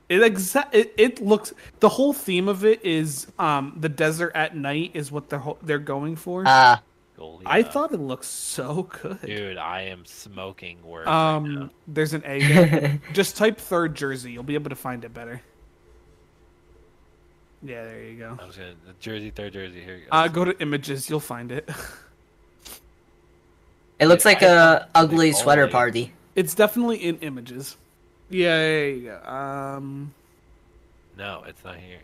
[0.09, 4.57] It exa- it, it looks the whole theme of it is um the desert at
[4.57, 6.45] night is what they're ho- they're going for.
[6.47, 6.79] Uh,
[7.19, 7.43] Goalie.
[7.45, 9.21] I uh, thought it looked so good.
[9.23, 11.07] Dude, I am smoking words.
[11.07, 11.37] right now.
[11.37, 13.01] um, there's an A.
[13.13, 14.31] Just type third jersey.
[14.33, 15.43] You'll be able to find it better.
[17.63, 18.39] Yeah, there you go.
[18.41, 19.81] I'm just gonna jersey, third jersey.
[19.83, 19.97] Here.
[19.97, 20.11] you go.
[20.13, 21.11] Uh, go to images.
[21.11, 21.69] You'll find it.
[23.99, 25.73] it looks like I a ugly sweater always.
[25.73, 26.13] party.
[26.37, 27.77] it's definitely in images.
[28.31, 29.31] Yeah, there you go.
[29.31, 30.15] Um,
[31.17, 32.01] No, it's not here.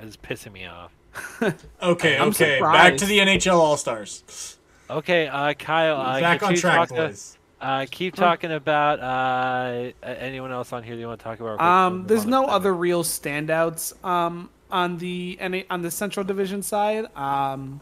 [0.00, 0.92] It's pissing me off.
[1.82, 2.60] Okay, I'm okay.
[2.60, 4.58] Back to the NHL All Stars.
[4.90, 5.96] Okay, uh, Kyle.
[6.00, 7.38] Uh, Back on keep track, talking- boys.
[7.58, 11.58] Uh, keep talking about uh, anyone else on here that you want to talk about?
[11.58, 16.60] Um, there's no on other real standouts um, on the NA on the Central Division
[16.62, 17.06] side.
[17.16, 17.80] Um,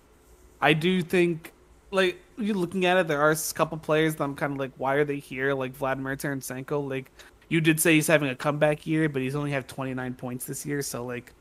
[0.60, 1.52] I do think,
[1.94, 4.72] like you looking at it, there are a couple players that I'm kind of like,
[4.76, 5.54] why are they here?
[5.54, 6.88] Like Vladimir Tarasenko.
[6.88, 7.10] Like
[7.48, 10.66] you did say he's having a comeback year, but he's only had 29 points this
[10.66, 11.32] year, so like,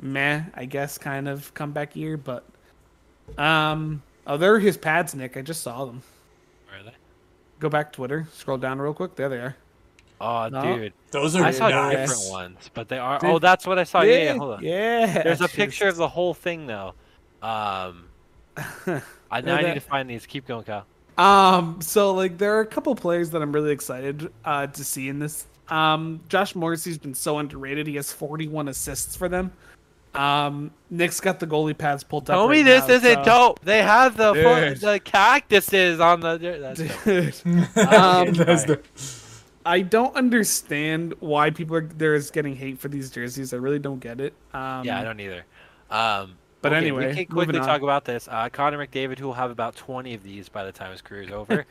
[0.00, 2.16] meh, I guess, kind of comeback year.
[2.16, 2.44] But
[3.38, 5.36] um, oh, there are his pads, Nick.
[5.36, 6.02] I just saw them.
[6.68, 6.94] Where are they?
[7.60, 9.14] Go back Twitter, scroll down real quick.
[9.16, 9.56] There they are.
[10.20, 10.76] Oh, No.
[10.76, 11.96] dude, Those are I saw nice.
[12.08, 13.18] different ones, but they are.
[13.18, 13.30] Dude.
[13.30, 14.02] Oh, that's what I saw.
[14.02, 14.36] Yeah, yeah.
[14.36, 14.64] Hold on.
[14.64, 15.22] yeah.
[15.22, 15.54] There's a jeez.
[15.54, 16.94] picture of the whole thing though.
[17.42, 18.06] Um,
[19.30, 20.26] I now I need to find these.
[20.26, 20.86] Keep going, Kyle.
[21.16, 25.08] Um, so like there are a couple players that I'm really excited uh to see
[25.08, 25.46] in this.
[25.68, 27.86] Um, Josh Morrissey's been so underrated.
[27.86, 29.52] He has 41 assists for them.
[30.14, 32.34] Um, Nick's got the goalie pads pulled up.
[32.36, 33.60] Tell me this now, isn't so- dope.
[33.60, 34.80] They have the fu- Dude.
[34.80, 36.38] the cactuses on the.
[36.38, 37.04] That's dope.
[37.04, 37.34] Dude,
[37.92, 38.76] Um, That's sorry.
[38.76, 38.80] the-
[39.66, 43.54] I don't understand why people are there is getting hate for these jerseys.
[43.54, 44.34] I really don't get it.
[44.52, 45.44] Um, yeah, I don't either.
[45.90, 48.26] Um, But Okay, anyway, we can quickly talk about this.
[48.26, 51.20] Uh, Connor McDavid, who will have about 20 of these by the time his career
[51.20, 51.66] is over.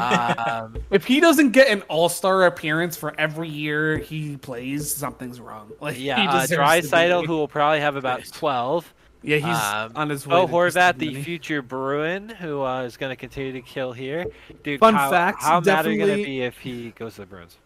[0.00, 5.40] um, If he doesn't get an All Star appearance for every year he plays, something's
[5.40, 5.72] wrong.
[5.80, 8.94] Like yeah, uh, Draisaitl, who will probably have about 12.
[9.24, 10.36] yeah, he's um, on his way.
[10.36, 14.26] Oh, Horvat, the future Bruin, who uh, is going to continue to kill here.
[14.62, 17.22] Dude, Fun how, fact, how mad are you going to be if he goes to
[17.22, 17.58] the Bruins?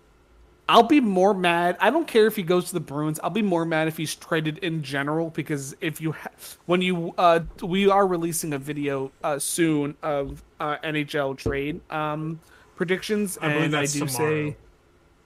[0.70, 1.76] I'll be more mad.
[1.80, 3.18] I don't care if he goes to the Bruins.
[3.24, 6.30] I'll be more mad if he's traded in general because if you, ha-
[6.66, 12.38] when you, uh, we are releasing a video uh, soon of uh, NHL trade um
[12.76, 14.50] predictions, I and I do tomorrow.
[14.50, 14.56] say,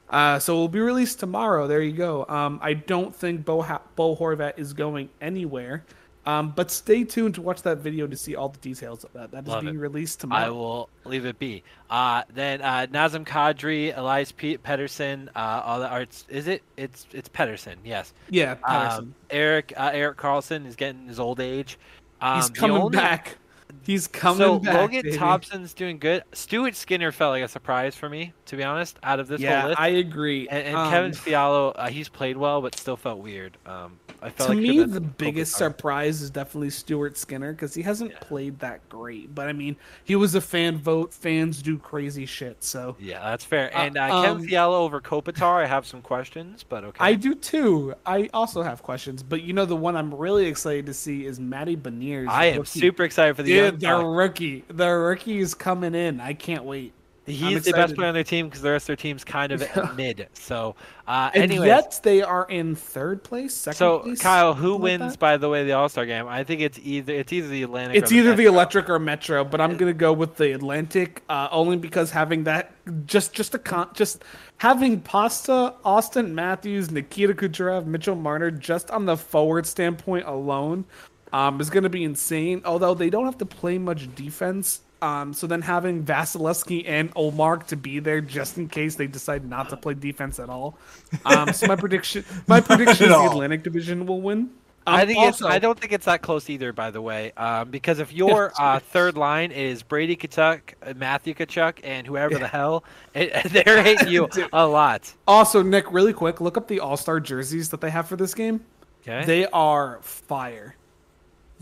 [0.08, 1.66] uh, so it will be released tomorrow.
[1.66, 2.24] There you go.
[2.26, 5.84] Um, I don't think Bo ha- Bo Horvat is going anywhere.
[6.26, 9.30] Um, but stay tuned to watch that video to see all the details of that.
[9.30, 9.78] That is Love being it.
[9.78, 10.46] released tomorrow.
[10.46, 11.62] I will leave it be.
[11.90, 16.24] Uh, then uh, Nazem Kadri, Elias Pete Pedersen, uh, all the arts.
[16.28, 16.62] Is it?
[16.76, 17.78] It's it's Pedersen.
[17.84, 18.14] Yes.
[18.30, 18.54] yeah.
[18.64, 21.78] Um, Eric uh, Erik Karlsson is getting his old age.
[22.20, 23.36] Um, he's coming only- back.
[23.82, 24.74] He's coming so back.
[24.74, 25.16] Logan baby.
[25.16, 26.22] Thompson's doing good.
[26.32, 29.60] Stuart Skinner felt like a surprise for me, to be honest, out of this yeah,
[29.60, 29.80] whole list.
[29.80, 30.48] I agree.
[30.48, 33.58] and and Um, Kevin Fiala, uh, he's played well, but still felt weird.
[33.66, 37.82] Um, I felt to like me, the biggest surprise is definitely Stuart Skinner because he
[37.82, 38.18] hasn't Yeah.
[38.20, 39.34] played that great.
[39.34, 41.12] But I mean, he was a fan vote.
[41.12, 42.64] Fans do crazy shit.
[42.64, 43.70] So Yeah, that's fair.
[43.76, 46.96] Uh, And uh, um, Kevin Fiala over Kopitar, I have some questions, but okay.
[47.04, 47.94] I do too.
[48.06, 49.22] I also have questions.
[49.22, 52.28] But you know, the one I'm really excited to see is Matty Beniers.
[52.28, 52.80] I am rookie.
[52.80, 54.16] super excited for the Dude, young buck.
[54.16, 54.64] rookie.
[54.68, 56.20] The rookie is coming in.
[56.20, 56.94] I can't wait.
[57.26, 59.64] He's the best player on their team because the rest of their team's kind of
[59.96, 60.28] mid.
[60.34, 60.76] So,
[61.08, 64.20] uh, And anyways, yet they are in third place, second so place.
[64.20, 65.16] Kyle, who something like wins?
[65.16, 66.26] By the way, the All Star game.
[66.28, 67.96] I think it's either it's either the Atlantic.
[67.96, 68.52] It's or either the Metro.
[68.52, 72.72] Electric or Metro, but I'm gonna go with the Atlantic, uh, only because having that
[73.06, 74.22] just just a con just
[74.58, 80.84] having Pasta, Auston Matthews, Nikita Kucherov, Mitchell Marner just on the forward standpoint alone,
[81.32, 82.60] um, is gonna be insane.
[82.66, 84.80] Although they don't have to play much defense.
[85.04, 89.44] Um, so then having Vasilevskiy and Ullmark to be there just in case they decide
[89.44, 90.78] not to play defense at all.
[91.26, 93.28] Um, so my prediction, my prediction is the all.
[93.30, 94.50] Atlantic Division will win.
[94.86, 95.54] I Um, think also, it's.
[95.54, 96.72] I don't think it's that close either.
[96.72, 101.34] By the way, um, because if your uh, third line is Brady Tkachuk, uh, Matthew
[101.34, 105.12] Tkachuk, and whoever the hell, it, they're hating you a lot.
[105.26, 108.34] Also, Nick, really quick, look up the All Star jerseys that they have for this
[108.34, 108.60] game.
[109.02, 109.24] Okay.
[109.26, 110.76] They are fire.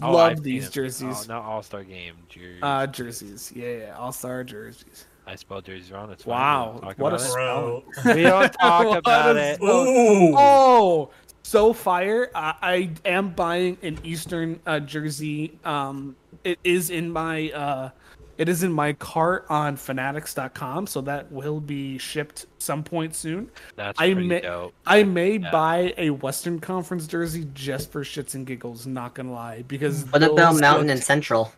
[0.03, 1.27] Oh, Love I've these jerseys.
[1.29, 2.15] Oh, not All Star game.
[2.29, 3.53] Jer- Uh, jerseys.
[3.55, 5.07] Yeah, yeah, All Star jerseys.
[5.27, 6.11] I spelled jerseys wrong.
[6.11, 6.33] It's fine.
[6.33, 7.85] Wow, We don't talk what a about Bro.
[8.05, 8.05] it.
[8.17, 9.61] We don't talk about a it.
[9.63, 10.35] Ooh.
[10.37, 11.11] Oh,
[11.45, 12.31] so fire!
[12.35, 15.59] I, I am buying an Eastern uh, jersey.
[15.65, 17.91] Um, it is in my uh,
[18.39, 23.51] it is in my cart on Fanatics.com, so that will be shipped some point soon.
[23.77, 24.75] That's I may dope.
[24.87, 28.87] I may buy a Western Conference jersey just for shits and giggles.
[28.87, 31.53] Not gonna lie, because What about those Mountain look- and Central?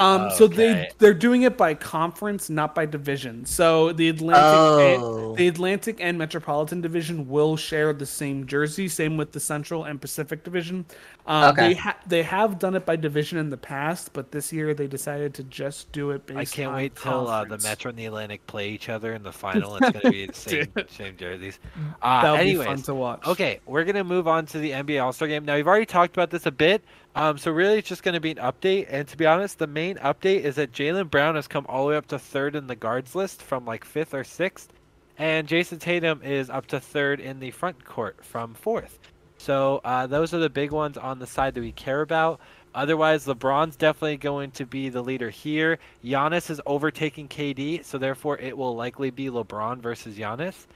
[0.00, 3.44] Um, so they they're doing it by conference, not by division.
[3.44, 5.28] So the Atlantic, Oh.
[5.30, 8.88] and, the Atlantic and Metropolitan Division will share the same jersey.
[8.88, 10.86] Same with the Central and Pacific Division.
[11.26, 11.68] Um, Okay.
[11.68, 14.86] They ha- they have done it by division in the past, but this year they
[14.86, 16.38] decided to just do it based.
[16.38, 17.58] I can't wait till uh, the.
[17.58, 19.76] Metro and the Atlantic play each other in the final.
[19.76, 21.58] It's gonna be the same same jerseys.
[22.02, 23.26] Uh, That'll anyways, be fun to watch.
[23.26, 25.44] Okay, we're gonna move on to the NBA All Star Game.
[25.44, 26.82] Now we've already talked about this a bit,
[27.14, 28.86] um, so really it's just gonna be an update.
[28.88, 31.90] And to be honest, the main update is that Jaylen Brown has come all the
[31.90, 34.72] way up to third in the guards list from like fifth or sixth,
[35.18, 38.98] and Jayson Tatum is up to third in the front court from fourth.
[39.38, 42.40] So uh, those are the big ones on the side that we care about.
[42.74, 45.78] Otherwise, LeBron's definitely going to be the leader here.
[46.04, 50.66] Giannis is overtaking KD, so therefore it will likely be LeBron versus Giannis.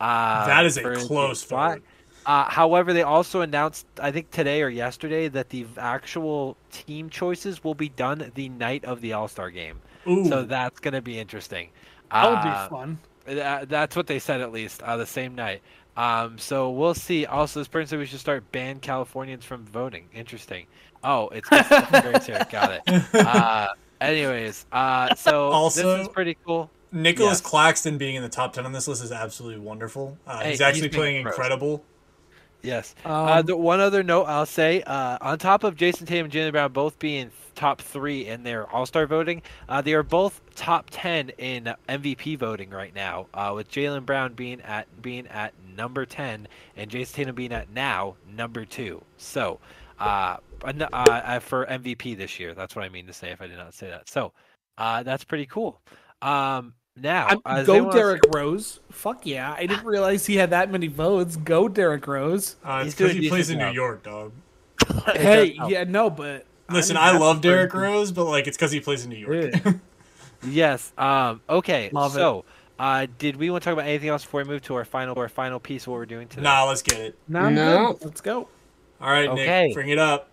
[0.00, 1.80] Uh, That is a close spot.
[2.24, 2.30] Vote.
[2.30, 7.62] Uh, however, they also announced, I think today or yesterday, that the actual team choices
[7.64, 9.80] will be done the night of the All Star game.
[10.08, 10.24] Ooh.
[10.28, 11.68] So that's going to be interesting.
[12.10, 12.98] that would Uh, be fun.
[13.26, 15.62] Tha- that's what they said at least uh, the same night.
[15.96, 17.26] Um, so we'll see.
[17.26, 20.08] Also, this person said we should start ban Californians from voting.
[20.14, 20.66] Interesting.
[21.04, 22.46] Oh, it's great here.
[22.50, 23.14] Got it.
[23.14, 23.68] Uh,
[24.00, 26.70] anyways, uh, so Also- this is pretty cool.
[26.94, 27.40] Nicholas Yes.
[27.40, 30.18] Claxton being in the top 10 on this list is absolutely wonderful.
[30.26, 31.34] Uh, Hey, he's actually he's playing gross.
[31.34, 31.82] incredible.
[32.62, 32.94] Yes.
[33.04, 36.32] Um, uh, the one other note I'll say, uh, on top of Jayson Tatum and
[36.32, 40.40] Jaylen Brown both being top three in their All Star voting, uh, they are both
[40.54, 43.26] top ten in MVP voting right now.
[43.34, 47.70] Uh, with Jaylen Brown being at being at number ten and Jayson Tatum being at
[47.70, 49.02] now number two.
[49.16, 49.58] So,
[49.98, 53.46] uh, uh, uh, for MVP this year, that's what I mean to say if I
[53.48, 54.08] did not say that.
[54.08, 54.32] So,
[54.78, 55.80] uh, that's pretty cool.
[56.20, 58.80] Um, now, I'm- uh, go anyone else- Derrick Rose.
[58.90, 59.54] Fuck yeah!
[59.56, 61.36] I didn't realize he had that many votes.
[61.36, 62.56] Go Derrick Rose.
[62.64, 63.74] Uh, He's it's because doing he plays decent in New.
[63.74, 64.32] York, dog.
[65.14, 68.72] Hey, yeah, no, but Listen, mean, I love Derrick pretty- Rose, but like it's because
[68.72, 69.54] he plays in New York.
[69.64, 69.72] Yeah.
[70.44, 70.92] Yes.
[70.98, 71.40] Um.
[71.48, 71.88] Okay.
[71.92, 72.18] Love it.
[72.18, 72.44] so,
[72.76, 75.16] uh, did we want to talk about anything else before we move to our final,
[75.16, 76.42] our final piece of what we're doing today?
[76.42, 77.18] nah, let's get it.
[77.28, 77.92] No, I'm No.
[77.92, 78.04] good.
[78.06, 78.48] Let's go.
[79.00, 79.66] All right, Okay.
[79.66, 80.30] Nick, bring it up.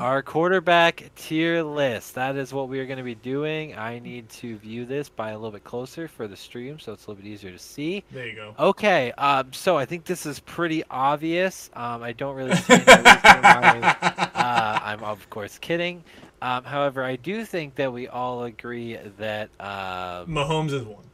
[0.00, 2.14] Our quarterback tier list.
[2.14, 3.76] That is what we are going to be doing.
[3.76, 7.06] I need to view this by a little bit closer for the stream, so it's
[7.06, 8.04] a little bit easier to see.
[8.10, 8.54] There you go.
[8.58, 11.70] Okay, um, so I think this is pretty obvious.
[11.74, 13.96] Um, I don't really see any reason why.
[14.38, 16.04] Uh, I'm of course kidding.
[16.40, 21.04] Um, however, I do think that we all agree that um, Mahomes is one.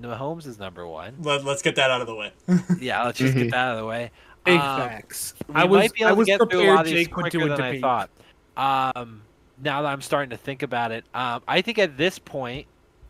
[0.00, 1.16] Mahomes is number one.
[1.20, 2.32] Let, let's get that out of the way.
[2.78, 4.10] Yeah, let's just get that out of the way.
[4.44, 5.34] Big Um, facts.
[5.54, 7.12] I was might be able I was to get through a lot of these Jake
[7.12, 8.10] quicker than I thought.
[8.56, 9.22] Um,
[9.62, 12.66] now that I'm starting to think about it, um, I think at this point,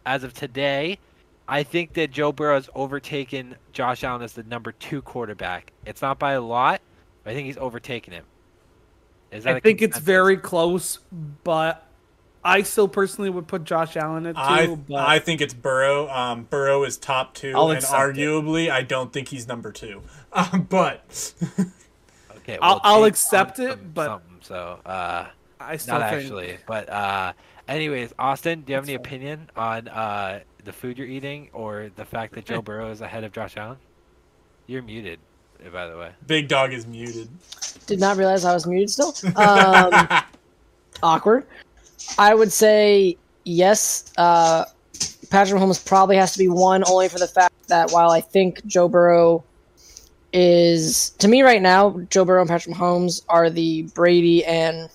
[0.06, 0.98] as of today,
[1.48, 5.72] I think that Joe Burrow has overtaken Josh Allen as the number two quarterback.
[5.84, 6.80] It's not by a lot,
[7.22, 8.24] but I think he's overtaken him.
[9.32, 11.00] I think it's very close,
[11.42, 11.88] but
[12.44, 14.40] I still personally would put Josh Allen at two.
[14.40, 16.08] I but I think it's Burrow.
[16.10, 18.20] Um, Burrow is top 2 I'll and accept it.
[18.20, 20.02] arguably, I don't think he's number two.
[20.32, 21.32] Um, but
[22.38, 25.26] Okay, I'll- I'll accept it, but- so uh,
[25.58, 26.58] I still not think actually.
[26.66, 27.32] But uh,
[27.66, 29.06] anyways, Austin, do you have That's any fine.
[29.06, 33.24] opinion on uh, the food you're eating or the fact that Joe Burrow is ahead
[33.24, 33.78] of Josh Allen?
[34.66, 35.18] You're muted,
[35.66, 36.10] uh, by the way.
[36.26, 37.28] Big Dog is muted.
[37.86, 39.14] Did not realize I was muted still.
[39.36, 40.08] Um,
[41.02, 41.46] awkward.
[42.18, 44.12] I would say yes.
[44.16, 44.64] Uh,
[45.30, 48.64] Patrick Mahomes probably has to be one, only for the fact that while I think
[48.66, 49.44] Joe Burrow
[50.32, 54.88] is, to me right now, Joe Burrow and Patrick Mahomes are the Brady and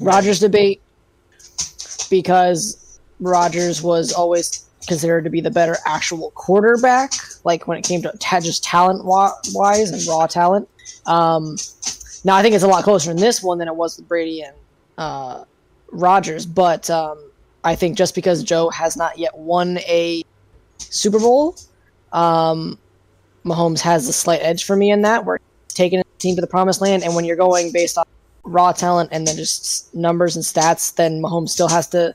[0.00, 0.80] Rodgers debate
[2.10, 7.12] because Rodgers was always considered to be the better actual quarterback,
[7.44, 10.68] like when it came to ta- just talent wise and raw talent.
[11.06, 11.56] Um,
[12.24, 14.42] now I think it's a lot closer in this one than it was with Brady
[14.42, 14.54] and
[14.98, 15.44] uh,
[15.92, 17.18] Rodgers, but um,
[17.64, 20.22] I think just because Joe has not yet won a
[20.78, 21.56] Super Bowl,
[22.12, 22.78] um,
[23.44, 25.24] Mahomes has a slight edge for me in that.
[25.24, 25.38] We're
[25.68, 28.04] taking a team to the promised land, and when you're going based on
[28.44, 32.14] raw talent and then just numbers and stats, then Mahomes still has to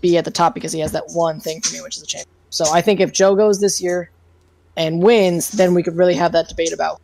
[0.00, 2.06] be at the top because he has that one thing for me, which is a
[2.06, 2.32] championship.
[2.50, 4.10] So I think if Joe goes this year
[4.76, 7.00] and wins, then we could really have that debate about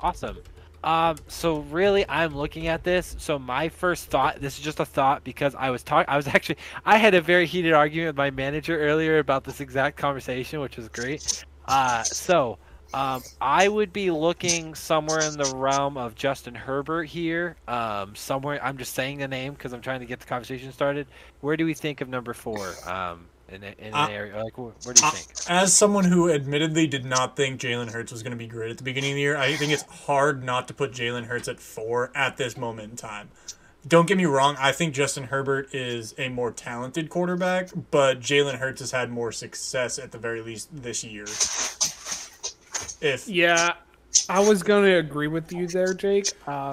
[0.00, 0.38] Awesome.
[0.84, 3.16] Um, so really, I'm looking at this.
[3.18, 6.08] So my first thought, this is just a thought because I was talking.
[6.08, 9.60] I was actually, I had a very heated argument with my manager earlier about this
[9.60, 11.44] exact conversation, which was great.
[11.66, 12.58] Uh, so
[12.94, 17.56] um, I would be looking somewhere in the realm of Justin Herbert here.
[17.66, 21.06] Um, somewhere, I'm just saying the name because I'm trying to get the conversation started.
[21.40, 22.74] Where do we think of number four?
[22.86, 25.28] Um, in, a- in an Uh, area like where, where do you Uh, think?
[25.48, 28.78] As someone who admittedly did not think Jalen Hurts was going to be great at
[28.78, 31.60] the beginning of the year, I think it's hard not to put Jalen Hurts at
[31.60, 33.30] four at this moment in time.
[33.86, 38.58] Don't get me wrong, I think Justin Herbert is a more talented quarterback, but Jalen
[38.58, 41.24] Hurts has had more success at the very least this year.
[43.00, 43.74] If Yeah,
[44.28, 46.32] I was going to agree with you there, Jake.
[46.48, 46.72] Um,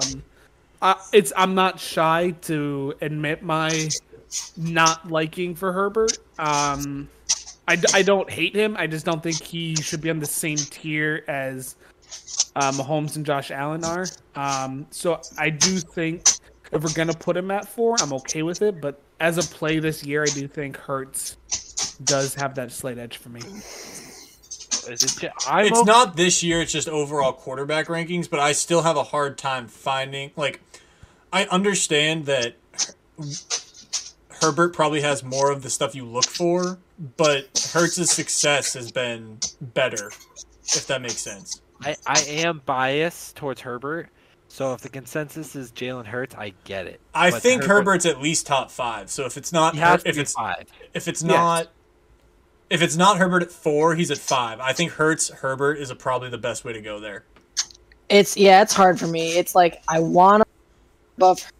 [0.82, 3.88] I, it's I'm not shy to admit my
[4.56, 6.18] not liking for Herbert.
[6.38, 7.08] Um,
[7.68, 8.76] I, d- I don't hate him.
[8.78, 11.76] I just don't think he should be on the same tier as
[12.54, 14.06] uh, Mahomes and Josh Allen are.
[14.34, 16.28] Um, so I do think
[16.72, 18.80] if we're gonna put him at four, I'm okay with it.
[18.80, 21.36] But as a play this year, I do think Hurts
[22.04, 23.40] does have that slight edge for me.
[23.40, 28.52] Is it I'm it's okay- not this year, it's just overall quarterback rankings, but I
[28.52, 30.60] still have a hard time finding like
[31.32, 32.54] I understand that
[34.46, 36.78] Herbert probably has more of the stuff you look for,
[37.16, 40.12] but Hurts's success has been better,
[40.62, 41.60] if that makes sense.
[41.82, 44.08] I, I am biased towards Herbert.
[44.46, 47.00] So if the consensus is Jalen Hurts, I get it.
[47.12, 49.10] I But think Herbert- Herbert's at least top five.
[49.10, 50.66] So if it's not He Her- has to if be it's five.
[50.94, 51.28] if it's Yes.
[51.30, 51.68] not
[52.70, 54.58] if it's not Herbert at four, he's at five.
[54.60, 57.24] I think Hertz Herbert is a, probably the best way to go there.
[58.08, 59.36] it's yeah, it's hard for me.
[59.36, 60.48] It's like I want to
[61.18, 61.52] buff,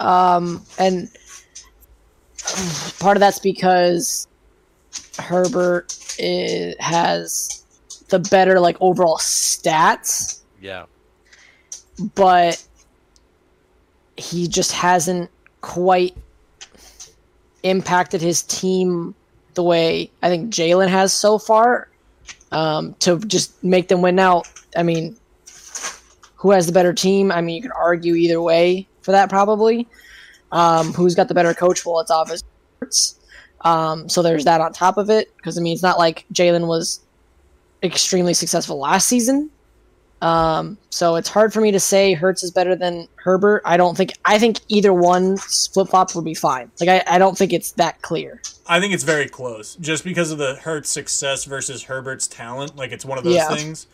[0.00, 1.08] um, and
[2.98, 4.26] part of that's because
[5.18, 7.64] Herbert is, has
[8.08, 10.84] the better like overall stats, Yeah.
[12.14, 12.62] but
[14.16, 15.30] he just hasn't
[15.62, 16.16] quite
[17.62, 19.14] impacted his team
[19.54, 21.88] the way I think Jalen has so far.
[22.50, 24.42] Um, to just make them win now.
[24.76, 25.16] I mean,
[26.36, 27.32] who has the better team?
[27.32, 29.88] I mean, you can argue either way for that probably.
[30.52, 31.84] Um, who's got the better coach?
[31.84, 32.42] Well, it's obvious.
[33.62, 36.66] Um, so there's that on top of it because I mean, it's not like Jalen
[36.66, 37.00] was
[37.82, 39.50] extremely successful last season.
[40.20, 43.62] Um, so it's hard for me to say Hurts is better than Herbert.
[43.64, 44.12] I don't think.
[44.24, 46.70] I think either one flip flops would be fine.
[46.80, 48.40] Like I, I don't think it's that clear.
[48.68, 52.76] I think it's very close, just because of the Hurts success versus Herbert's talent.
[52.76, 53.48] Like it's one of those Yeah.
[53.54, 53.88] things.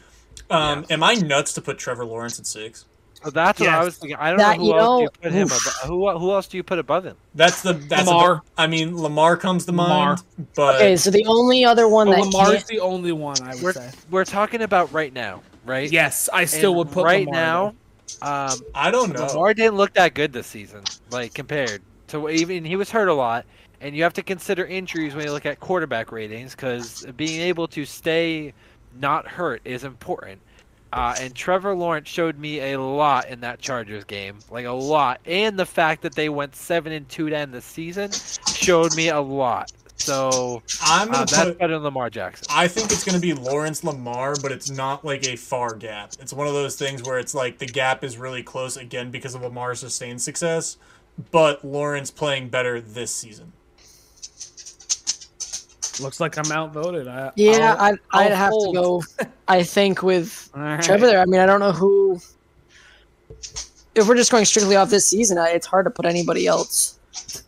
[0.51, 2.85] Um, Am I nuts to put Trevor Lawrence at six?
[3.23, 4.17] So that's what I was thinking.
[4.21, 5.75] I don't That, know who you else know, you put him above.
[5.87, 7.17] Who who else do you put above him?
[7.35, 8.43] That's the that's the- Lamar.
[8.57, 10.17] I mean, Lamar comes to Lamar.
[10.17, 10.23] mind,
[10.55, 13.55] but Okay, so the only other one But that Lamar's can't, the only one I
[13.55, 13.91] would We're say.
[14.11, 15.91] we're talking about right now, right?
[15.91, 17.75] Yes, I still And would put right Lamar now.
[18.23, 19.27] Um, I don't know.
[19.27, 23.15] Lamar didn't look that good this season, like compared to even he was hurt a
[23.15, 23.45] lot,
[23.81, 27.67] and you have to consider injuries when you look at quarterback ratings because being able
[27.69, 28.55] to stay
[29.01, 30.41] not hurt is important.
[30.93, 35.21] Uh, and Trevor Lawrence showed me a lot in that Chargers game, like a lot,
[35.27, 38.11] and the fact that they went seven and two to end the season
[38.55, 39.71] showed me a lot.
[39.97, 41.59] So I'm uh, that's put.
[41.59, 42.47] better than Lamar Jackson.
[42.51, 46.13] I think it's gonna be Lawrence Lamar, but it's not like a far gap.
[46.21, 49.35] It's one of those things where it's like the gap is really close again because
[49.35, 50.79] of Lamar's sustained success,
[51.31, 53.53] but Lawrence playing better this season.
[56.01, 57.09] Looks like I'm outvoted.
[57.09, 58.75] I, yeah, I'll- I'd, I'd I'll have fold.
[58.75, 59.03] to go.
[59.49, 60.83] I think with All right.
[60.83, 61.21] Trevor there.
[61.21, 62.21] I mean, I don't know who.
[63.95, 66.95] If we're just going strictly off this season, I- it's hard to put anybody else.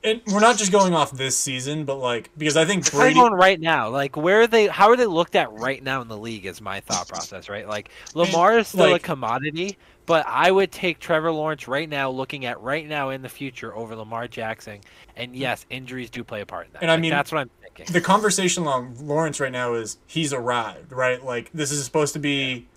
[0.02, 3.14] And we're not just going off this season, but like because I think Brady.
[3.14, 3.88] going right now.
[3.88, 4.66] Like, where are they?
[4.66, 6.44] How are they looked at right now in the league?
[6.44, 7.68] Is my thought process right?
[7.68, 12.10] Like, Lamar is still like- a commodity, but I would take Trevor Lawrence right now,
[12.10, 14.80] looking at right now in the future over Lamar Jackson.
[15.16, 16.82] And yes, injuries do play a part in that.
[16.82, 17.50] And I Like, mean, that's what I'm
[17.80, 17.92] thinking.
[17.92, 21.24] the conversation on Lawrence right now is he's arrived, right?
[21.24, 22.68] Like this is supposed to be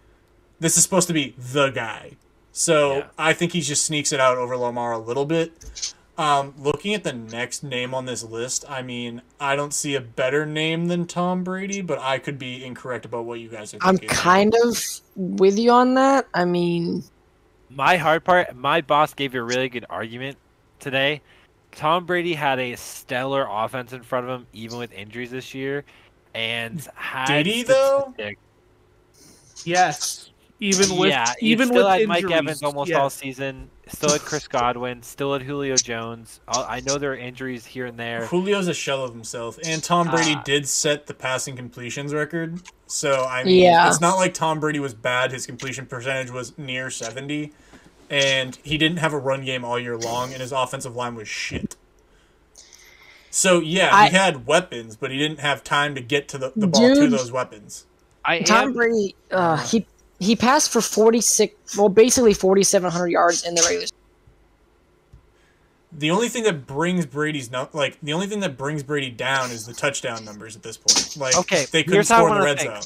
[0.60, 2.14] this is supposed to be the guy.
[2.52, 3.08] So Yeah.
[3.18, 5.94] I think he just sneaks it out over Lamar a little bit.
[6.16, 10.02] Um, looking at the next name on this list, I mean, I don't see a
[10.02, 13.80] better name than Tom Brady, but I could be incorrect about what you guys are
[13.82, 14.78] I'm kind of
[15.16, 16.28] with you on that.
[16.36, 17.04] I mean,
[17.72, 20.38] My hard part, my boss gave you a really good argument
[20.80, 21.22] today.
[21.76, 25.84] Tom Brady had a stellar offense in front of him, even with injuries this year.
[26.36, 28.14] And had Did he, though?
[29.66, 30.30] Yes.
[30.60, 33.00] Even with yeah, you even still with had Mike Evans almost yeah.
[33.00, 33.70] all season.
[33.88, 35.04] Still had Chris Godwin.
[35.04, 36.40] Still had Julio Jones.
[36.48, 38.28] I I know there are injuries here and there.
[38.28, 40.44] Julio's a shell of himself, and Tom Brady Ah.
[40.45, 42.62] did set the passing completions record.
[42.88, 43.90] So I mean, Yeah.
[43.90, 45.34] it's not like Tom Brady was bad.
[45.34, 47.52] His completion percentage was near seventy,
[48.10, 51.28] and he didn't have a run game all year long, and his offensive line was
[51.28, 51.76] shit.
[53.30, 56.52] So yeah, I- he had weapons, but he didn't have time to get to the,
[56.56, 57.86] the ball to those weapons.
[58.26, 59.86] I Tom am, Brady, uh, he
[60.20, 63.88] he passed for 46, well, basically 4,700 yards in the regular.
[65.92, 69.52] The only thing that brings Brady's no, like the only thing that brings Brady down
[69.52, 71.18] is the touchdown numbers at this point.
[71.18, 72.72] Like Okay, they couldn't here's how I score in the wanna red think.
[72.72, 72.84] zone.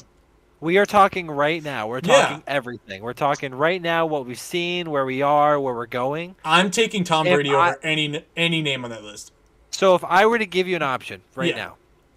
[0.60, 1.86] We are talking right now.
[1.86, 2.22] We're Yeah.
[2.22, 3.02] talking everything.
[3.02, 6.34] We're talking right now what we've seen, where we are, where we're going.
[6.44, 9.32] I'm taking Tom If Brady I- over any any name on that list.
[9.70, 11.56] So if I were to give you an option right Yeah.
[11.64, 11.74] now,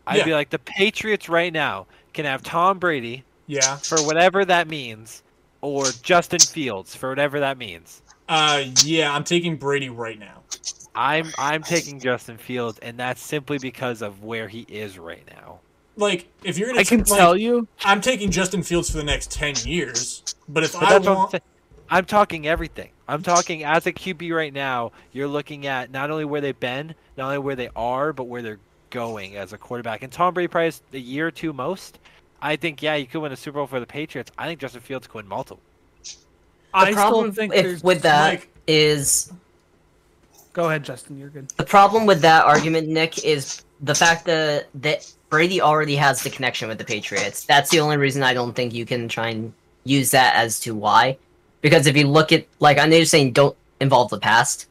[0.07, 0.26] I'd Yeah.
[0.26, 3.77] be like the Patriots right now can have Tom Brady Yeah.
[3.77, 5.22] for whatever that means,
[5.61, 8.01] or Justin Fields for whatever that means.
[8.27, 10.41] Uh, yeah, I'm taking Brady right now.
[10.93, 15.59] I'm I'm taking Justin Fields, and that's simply because of where he is right now.
[15.97, 17.68] Like, if you're gonna, I can like, tell you.
[17.84, 20.23] I'm taking Justin Fields for the next ten years.
[20.47, 21.43] But if But I that's what I'm want.
[21.89, 22.89] I'm talking everything.
[23.07, 24.93] I'm talking as a QB right now.
[25.11, 28.41] You're looking at not only where they've been, not only where they are, but where
[28.41, 28.59] they're
[28.89, 30.01] going as a quarterback.
[30.01, 31.99] And Tom Brady probably has a year or two most.
[32.41, 34.31] I think yeah, you could win a Super Bowl for the Patriots.
[34.38, 35.59] I think Justin Fields could win multiple.
[36.03, 36.15] The
[36.73, 39.31] I problem still think if- with that like- is
[40.53, 41.18] Go ahead, Justin.
[41.18, 41.49] You're good.
[41.51, 46.29] the problem with that argument, Nick, is the fact that that Brady already has the
[46.29, 47.45] connection with the Patriots.
[47.45, 49.53] That's the only reason I don't think you can try and
[49.85, 51.17] use that as to why.
[51.61, 54.67] Because if you look at like I know you're saying don't involve the past,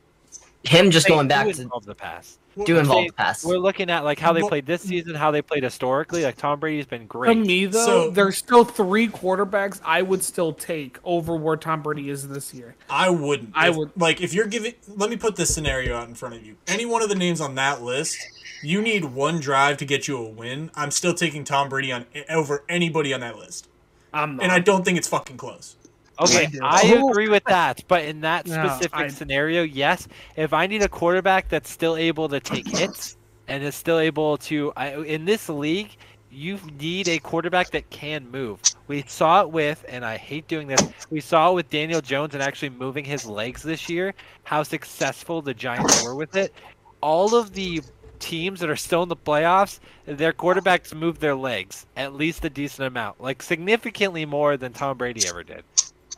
[0.64, 2.38] him just They going back do to involve the past.
[2.66, 3.44] do I'm involve saying the past.
[3.46, 6.24] We're looking at like how they played this season, how they played historically.
[6.24, 7.38] Like Tom Brady's been To great.
[7.38, 12.10] me, though, So- there's still three quarterbacks I would still take over where Tom Brady
[12.10, 12.74] is this year.
[12.90, 13.52] I wouldn't.
[13.54, 16.34] I If- would- Like, if you're giving, let me put this scenario out in front
[16.34, 16.56] of you.
[16.68, 18.18] Any one of the names on that list,
[18.62, 20.70] you need one drive to get you a win.
[20.74, 23.68] I'm still taking Tom Brady on over anybody on that list,
[24.12, 24.42] I'm not.
[24.44, 25.76] and I don't think it's fucking close.
[26.20, 26.58] Okay, I do.
[26.62, 27.10] I Oh.
[27.10, 27.82] agree with that.
[27.88, 30.06] But in that No, specific I- scenario, yes.
[30.36, 33.16] If I need a quarterback that's still able to take hits
[33.48, 35.96] and is still able to, I, in this league,
[36.30, 38.60] you need a quarterback that can move.
[38.86, 40.80] We saw it with, and I hate doing this.
[41.10, 44.14] We saw it with Daniel Jones and actually moving his legs this year.
[44.44, 46.52] How successful the Giants were with it.
[47.00, 47.80] All of the
[48.20, 52.50] teams that are still in the playoffs, their quarterbacks move their legs at least a
[52.50, 55.64] decent amount, like significantly more than Tom Brady ever did.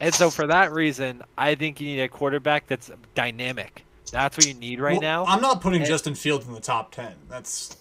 [0.01, 3.85] And so for that reason, I think you need a quarterback that's dynamic.
[4.11, 5.24] That's what you need right Well, now.
[5.24, 7.15] I'm not putting And- Justin Fields in the top ten.
[7.31, 7.77] That's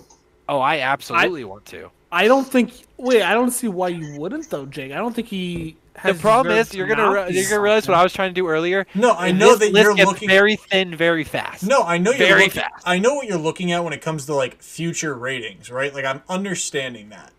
[0.48, 1.90] oh, I absolutely want to.
[2.12, 2.74] I don't think.
[2.98, 4.92] Wait, I don't see why you wouldn't though, Jake.
[4.92, 5.76] I don't think he.
[6.06, 8.48] The problem is you're gonna re- you're gonna realize what I was trying to do
[8.48, 8.88] earlier.
[8.96, 9.12] no.
[9.14, 10.30] I know this that list you're gets looking.
[10.30, 11.64] very thin, very fast.
[11.66, 12.62] No, I know you're Very looking.
[12.62, 12.84] fast.
[12.86, 15.94] I know what you're looking at when it comes to like future ratings, right?
[15.94, 17.32] Like I'm understanding that,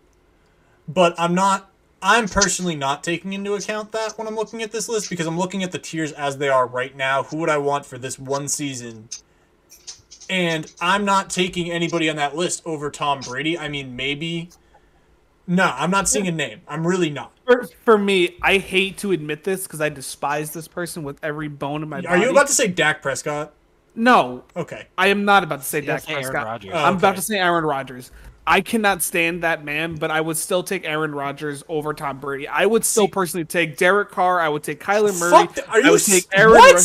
[0.87, 1.69] but I'm not.
[2.01, 5.37] I'm personally not taking into account that when I'm looking at this list because I'm
[5.39, 7.23] looking at the tiers as they are right now.
[7.23, 9.09] Who would I want for this one season?
[10.29, 13.57] And I'm not taking anybody on that list over Tom Brady.
[13.57, 14.49] I mean, maybe.
[15.47, 16.61] No, I'm not seeing a name.
[16.67, 17.32] I'm really not.
[17.45, 21.47] For, for me, I hate to admit this because I despise this person with every
[21.49, 22.07] bone in my Are body.
[22.21, 23.53] Are you about to say Dak Prescott?
[23.95, 24.87] No, Okay.
[24.97, 26.45] I am not about to say He Dak does say Aaron Prescott.
[26.45, 26.71] Rodgers.
[26.73, 28.11] Oh, I'm about to say Aaron Rodgers.
[28.47, 32.47] I cannot stand that man, but I would still take Aaron Rodgers over Tom Brady.
[32.47, 34.39] I would still See- personally take Derek Carr.
[34.41, 35.31] I would take Kyler Murray.
[35.31, 35.55] Fuck.
[35.55, 36.73] th- Are I you would s- take Aaron what?
[36.75, 36.83] Rod-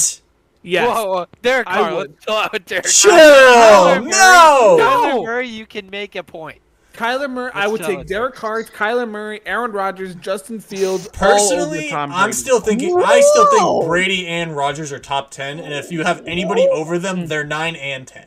[0.63, 0.89] Yes.
[0.89, 1.95] Whoa, whoa, Derek I Carr.
[1.95, 2.11] would.
[2.11, 3.11] Let's chill out with Derek Chill.
[3.11, 3.19] Carr.
[3.19, 4.77] Kyler Murray- No.
[4.81, 5.23] Kyler No.
[5.25, 6.59] Murray, you can make a point.
[6.99, 7.51] Kyler Murray.
[7.55, 8.07] I Let's would take.
[8.07, 11.07] Derek Carr, Kyler Murray, Aaron Rodgers, Justin Fields.
[11.07, 12.97] all Personally, over Tom I'm still thinking.
[13.05, 16.99] I still think Brady and Rodgers are top ten, and if you have anybody over
[16.99, 18.27] them, they're nine and ten.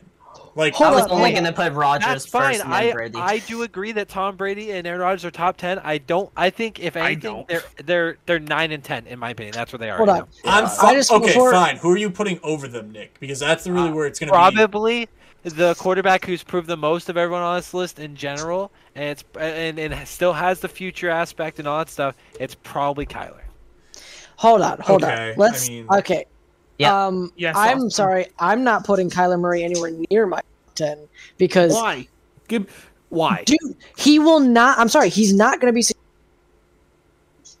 [0.54, 2.52] Like Hold I was on, only gonna put Rodgers That's fine.
[2.52, 3.18] first and I Brady.
[3.18, 5.78] I do agree that Tom Brady and Aaron Rodgers are top ten.
[5.78, 6.30] I don't.
[6.36, 7.48] I think if I anything, don't.
[7.48, 9.54] they're they're they're nine and ten in my opinion.
[9.54, 9.96] That's where they are.
[9.96, 10.28] Hold right on.
[10.44, 11.26] I'm I fu- just- okay.
[11.28, 11.78] before- Fine.
[11.78, 13.18] Who are you putting over them, Nick?
[13.18, 14.34] Because that's really uh, where it's gonna be.
[14.36, 15.08] Probably
[15.44, 19.24] the quarterback who's proved the most of everyone on this list in general, and it's
[19.38, 22.16] and, and still has the future aspect and all that stuff.
[22.38, 23.40] It's probably Kyler.
[24.36, 25.36] Hold on, hold Okay, on.
[25.38, 26.24] Let's mean- okay.
[26.78, 27.06] Yeah.
[27.06, 27.90] Um, Yes, I'm Austin.
[27.90, 28.26] sorry.
[28.38, 30.40] I'm not putting Kyler Murray anywhere near my
[30.74, 30.98] ten
[31.38, 32.08] because, Why?
[32.48, 33.42] Give why?
[33.44, 34.78] dude, he will not.
[34.78, 35.08] I'm sorry.
[35.10, 35.84] He's not going to be.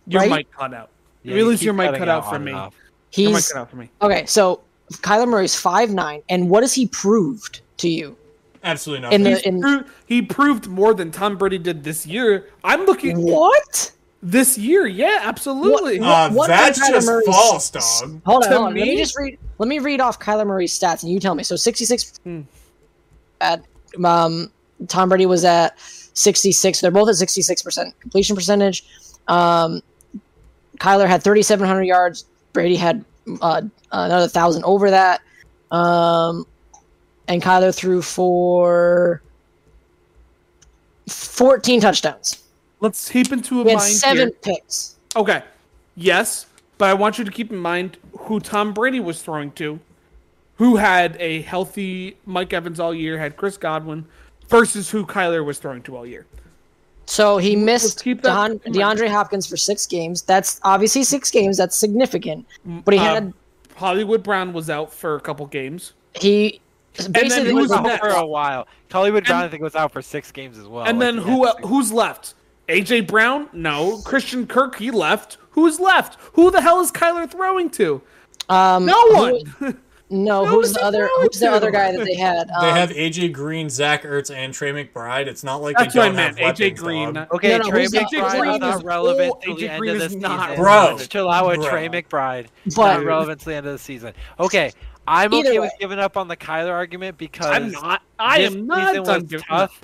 [0.06, 0.30] Your right?
[0.30, 0.90] mic cut out.
[1.22, 2.50] Yeah, Really, you is your mic cut out for on me?
[2.52, 2.74] and off.
[3.16, 3.90] Your mic He's cut out for me.
[4.00, 4.26] okay.
[4.26, 4.62] So
[4.94, 8.16] Kyler Murray's five nine, and what has he proved to you
[8.64, 9.12] Absolutely not.
[9.12, 12.48] in the in pro- he proved more than Tom Brady did this year.
[12.62, 13.90] I'm looking what?
[14.22, 14.86] this year.
[14.86, 15.98] Yeah, absolutely.
[15.98, 17.82] uh, what that's just Murray's- false, dog.
[18.24, 18.74] Hold on, To hold on.
[18.74, 18.96] Let me me?
[18.96, 19.36] just read.
[19.58, 21.42] Let me read off Kyler Murray's stats, and you tell me.
[21.42, 22.18] So 66.
[22.22, 22.42] Hmm.
[23.40, 23.64] At
[24.04, 24.52] um,
[24.86, 25.76] Tom Brady was at
[26.14, 26.80] 66.
[26.80, 28.84] They're both at 66 percent completion percentage.
[29.26, 29.82] Um,
[30.78, 32.26] Kyler had 3,700 yards.
[32.52, 33.04] Brady had
[33.40, 35.20] uh, another thousand over that.
[35.72, 36.46] Um,
[37.28, 39.22] and Kyler threw for
[41.08, 42.42] 14 touchdowns
[42.80, 44.36] Let's keep into a and mind seven here.
[44.56, 44.96] picks.
[45.14, 45.42] Okay,
[45.94, 46.46] yes,
[46.78, 49.78] but I want you to keep in mind who Tom Brady was throwing to,
[50.56, 54.04] who had a healthy Mike Evans all year, had Chris Godwin,
[54.48, 56.26] versus who Kyler was throwing to all year.
[57.06, 58.98] So he missed keep that Deon- in mind.
[58.98, 60.22] DeAndre Hopkins for six games.
[60.22, 61.56] That's obviously six games.
[61.58, 62.46] That's significant.
[62.64, 63.34] But he Uh, had
[63.76, 66.60] Hollywood Brown was out for a couple games, he
[67.10, 68.00] basically who's was out next?
[68.00, 68.66] for a while.
[68.90, 70.84] Hollywood Brown, I think, was out for six games as well.
[70.84, 72.34] and like, then who had el- who's left?
[72.68, 73.48] AJ Brown?
[73.52, 73.98] No.
[74.04, 74.76] Christian Kirk?
[74.76, 75.38] He left.
[75.50, 76.18] Who's left?
[76.34, 78.00] Who the hell is Kyler throwing to?
[78.48, 79.80] um, No who- one.
[80.10, 81.06] no, who's the other?
[81.08, 82.48] throwing Who's the other guy that they had?
[82.48, 85.26] They Um, have AJ Green, Zach Ertz, and Trey McBride.
[85.26, 86.56] It's not like That's they don't have meant.
[86.58, 87.12] AJ weapons, Green.
[87.14, 87.32] dog.
[87.34, 89.42] Okay, No, no, Trey AJ McBride Green is not is relevant old.
[89.42, 90.62] till the AJ end Green of the is not season.
[90.62, 90.84] Bro.
[90.96, 92.46] Let's chill out with Trey McBride.
[92.76, 94.12] But- not relevant to the end of the season.
[94.38, 94.72] Okay,
[95.06, 95.66] I'm Either okay way.
[95.66, 98.02] with giving up on the Kyler argument because I'm not.
[98.18, 99.80] I this am not season done was giving- tough.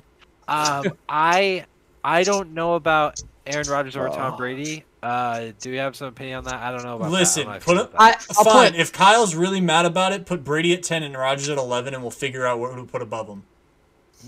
[0.47, 1.65] Um, I
[2.03, 4.37] I don't know about Aaron Rodgers over Tom Oh.
[4.37, 4.85] Brady.
[5.03, 6.55] Uh, do you have some opinion on that?
[6.55, 7.53] I don't know about Listen, that.
[7.53, 8.71] I'm put sure it- I, I'll Fine.
[8.71, 11.93] put If Kyle's really mad about it, put Brady at ten and Rodgers at eleven,
[11.93, 13.43] and we'll figure out where, who to put above them.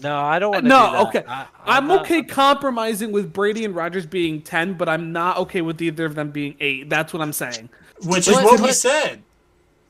[0.01, 0.69] No, I don't want to.
[0.69, 1.07] No, do that.
[1.07, 1.23] okay.
[1.27, 5.59] I, I'm not- okay compromising with Brady and Rodgers being 10, but I'm not okay
[5.61, 6.89] with either of them being 8.
[6.89, 7.67] That's what I'm saying.
[8.05, 9.23] Which is what we said.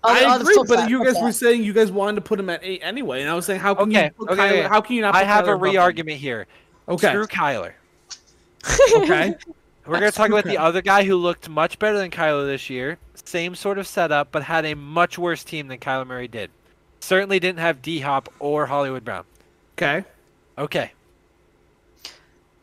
[0.04, 2.16] On the- I on agree, but side, you flip guys were saying you guys wanted
[2.16, 4.36] to put him at 8 anyway, and I was saying how can Okay, you okay,
[4.42, 4.62] Kyler, okay.
[4.64, 6.48] how can you not I have Kyler a above re-argument here.
[6.90, 7.10] Okay.
[7.10, 7.74] Screw Kyler.
[8.96, 9.36] Okay.
[9.88, 12.46] We're going to talk Screw about the other guy who looked much better than Kyler
[12.46, 13.00] this year.
[13.26, 16.52] Same sort of setup, but had a much worse team than Kyler Murray did.
[17.00, 19.24] Certainly didn't have D Hop or Hollywood Brown.
[19.78, 20.06] okay.
[20.58, 20.92] Okay.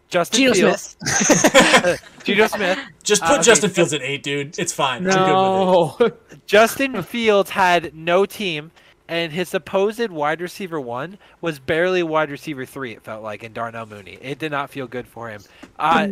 [0.08, 0.96] Justin Geno Fields.
[1.04, 2.02] Smith.
[2.24, 2.78] Geno Smith.
[3.02, 4.58] Just Uh, put okay, Justin Fields at eight, dude.
[4.58, 5.06] It's fine.
[5.08, 5.12] I'm
[5.98, 6.18] good with it.
[6.30, 6.38] No.
[6.46, 8.70] Justin Fields had no team,
[9.08, 12.92] and his supposed wide receiver one was barely wide receiver three.
[12.92, 14.18] It felt like in Darnell Mooney.
[14.22, 15.42] It did not feel good for him.
[15.78, 16.08] Uh,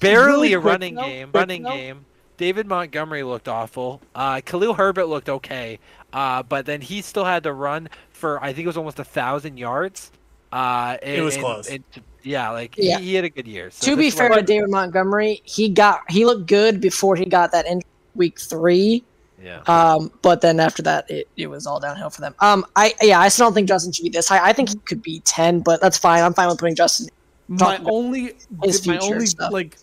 [0.00, 1.30] barely Really a running note, game.
[1.30, 1.72] quick Running note.
[1.74, 2.04] game.
[2.38, 4.00] David Montgomery looked awful.
[4.14, 5.80] Uh, Khalil Herbert looked okay,
[6.12, 9.04] uh, but then he still had to run for I think it was almost a
[9.04, 10.12] thousand yards.
[10.52, 11.68] Uh, It was and- close.
[11.68, 11.84] and-
[12.28, 12.98] yeah, like Yeah.
[12.98, 13.70] He, he had a good year.
[13.70, 17.52] So to be fair to David Montgomery, he got he looked good before he got
[17.52, 17.82] that in
[18.14, 19.02] week three.
[19.42, 19.62] Yeah.
[19.66, 22.34] Um, but then after that, it, it was all downhill for them.
[22.40, 24.46] Um, I yeah, I still don't think Justin should be this high.
[24.46, 26.22] I think he could be ten, but that's fine.
[26.22, 27.08] I'm fine with putting Justin.
[27.48, 29.50] My only, his my only stuff.
[29.50, 29.78] like,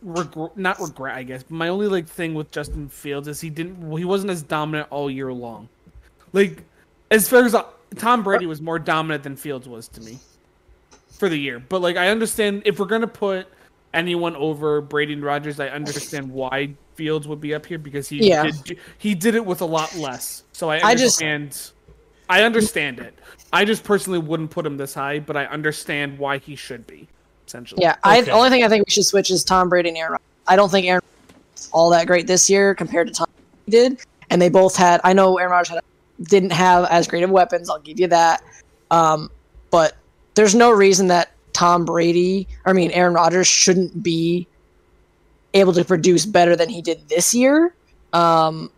[0.00, 1.42] regret, not regret, I guess.
[1.42, 4.42] But my only like thing with Justin Fields is he didn't, well, he wasn't as
[4.42, 5.68] dominant all year long.
[6.32, 6.62] Like,
[7.10, 7.64] as far as uh,
[7.96, 10.18] Tom Brady was more dominant than Fields was to me
[11.24, 11.58] for the year.
[11.58, 13.46] But like, I understand if we're gonna put
[13.94, 18.28] anyone over Brady and Rogers, I understand why Fields would be up here because he
[18.28, 18.50] Yeah.
[18.64, 20.42] did, he did it with a lot less.
[20.52, 21.70] So I I just- understand.
[22.28, 23.18] I understand it.
[23.52, 27.08] I just personally wouldn't put him this high, but I understand why he should be.
[27.46, 29.98] Essentially, Yeah, I the only thing I think we should switch is Tom Brady and
[29.98, 30.12] Aaron.
[30.12, 30.26] Rodgers.
[30.46, 33.26] I don't think Aaron Rodgers all that great this year compared to Tom
[33.66, 33.98] Brady did,
[34.30, 35.00] and they both had.
[35.04, 35.80] I know Aaron Rodgers had,
[36.28, 37.68] didn't have as great of weapons.
[37.70, 38.42] I'll give you that.
[38.90, 39.30] Um,
[39.70, 39.96] but
[40.34, 44.46] there's no reason that Tom Brady, I mean Aaron Rodgers, shouldn't be
[45.54, 47.74] able to produce better than he did this year.
[48.12, 48.70] Um,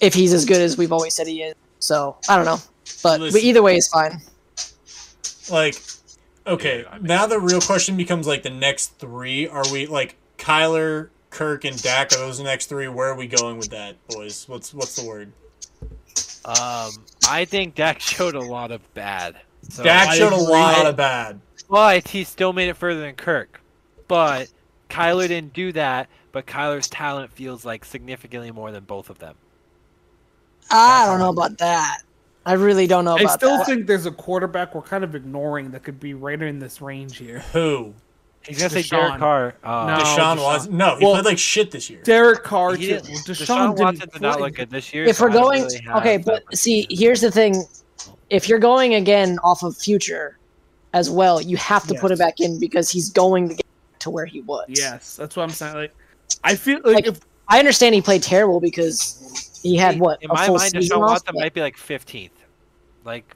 [0.00, 1.54] if he's as good as we've always said he is.
[1.78, 2.58] So I don't know,
[3.02, 4.20] but, but either way is fine.
[5.50, 5.80] Like,
[6.46, 9.48] okay, Yeah, I mean- now the real question becomes like the next three.
[9.48, 12.12] Are we like Kyler, Kirk, and Dak?
[12.12, 12.88] Are those the next three?
[12.88, 14.48] Where are we going with that, boys?
[14.48, 15.32] What's what's the word?
[16.44, 16.92] Um,
[17.28, 19.36] I think Dak showed a lot of bad.
[19.68, 20.46] So Dak showed a agree.
[20.46, 21.40] lot of bad.
[21.68, 23.60] But he still made it further than Kirk.
[24.08, 24.48] But
[24.88, 26.08] Kyler didn't do that.
[26.32, 29.34] But Kyler's talent feels like significantly more than both of them.
[30.70, 30.74] I
[31.04, 31.98] That's don't know about that.
[32.46, 33.66] I really don't know I about still that.
[33.66, 37.18] think there's a quarterback we're kind of ignoring that could be right in this range
[37.18, 37.40] here.
[37.52, 37.92] Who?
[38.42, 38.90] He's gonna say Deshaun.
[38.90, 39.54] Derek Carr.
[39.62, 40.02] Uh, No.
[40.02, 40.42] Deshaun Deshaun.
[40.42, 40.96] was no.
[40.96, 42.00] He Well- played like shit this year.
[42.02, 42.92] Derek Carr, he too.
[42.94, 45.04] didn't, Deshaun, Deshaun Watson didn't did not look good this year.
[45.04, 47.62] if so we're going, really okay, but see, here's the thing:
[48.30, 50.38] if you're going again off of future
[50.92, 53.66] as well, you have to put it back in because he's going to get
[54.00, 54.66] to where he was.
[54.68, 55.74] Yes, that's what I'm saying.
[55.74, 55.94] Like,
[56.44, 60.30] I feel like, Like, if I understand he played terrible because he had what In
[60.30, 62.30] a my full mind, season Deshaun Watson but- might be like 15th.
[63.04, 63.34] Like,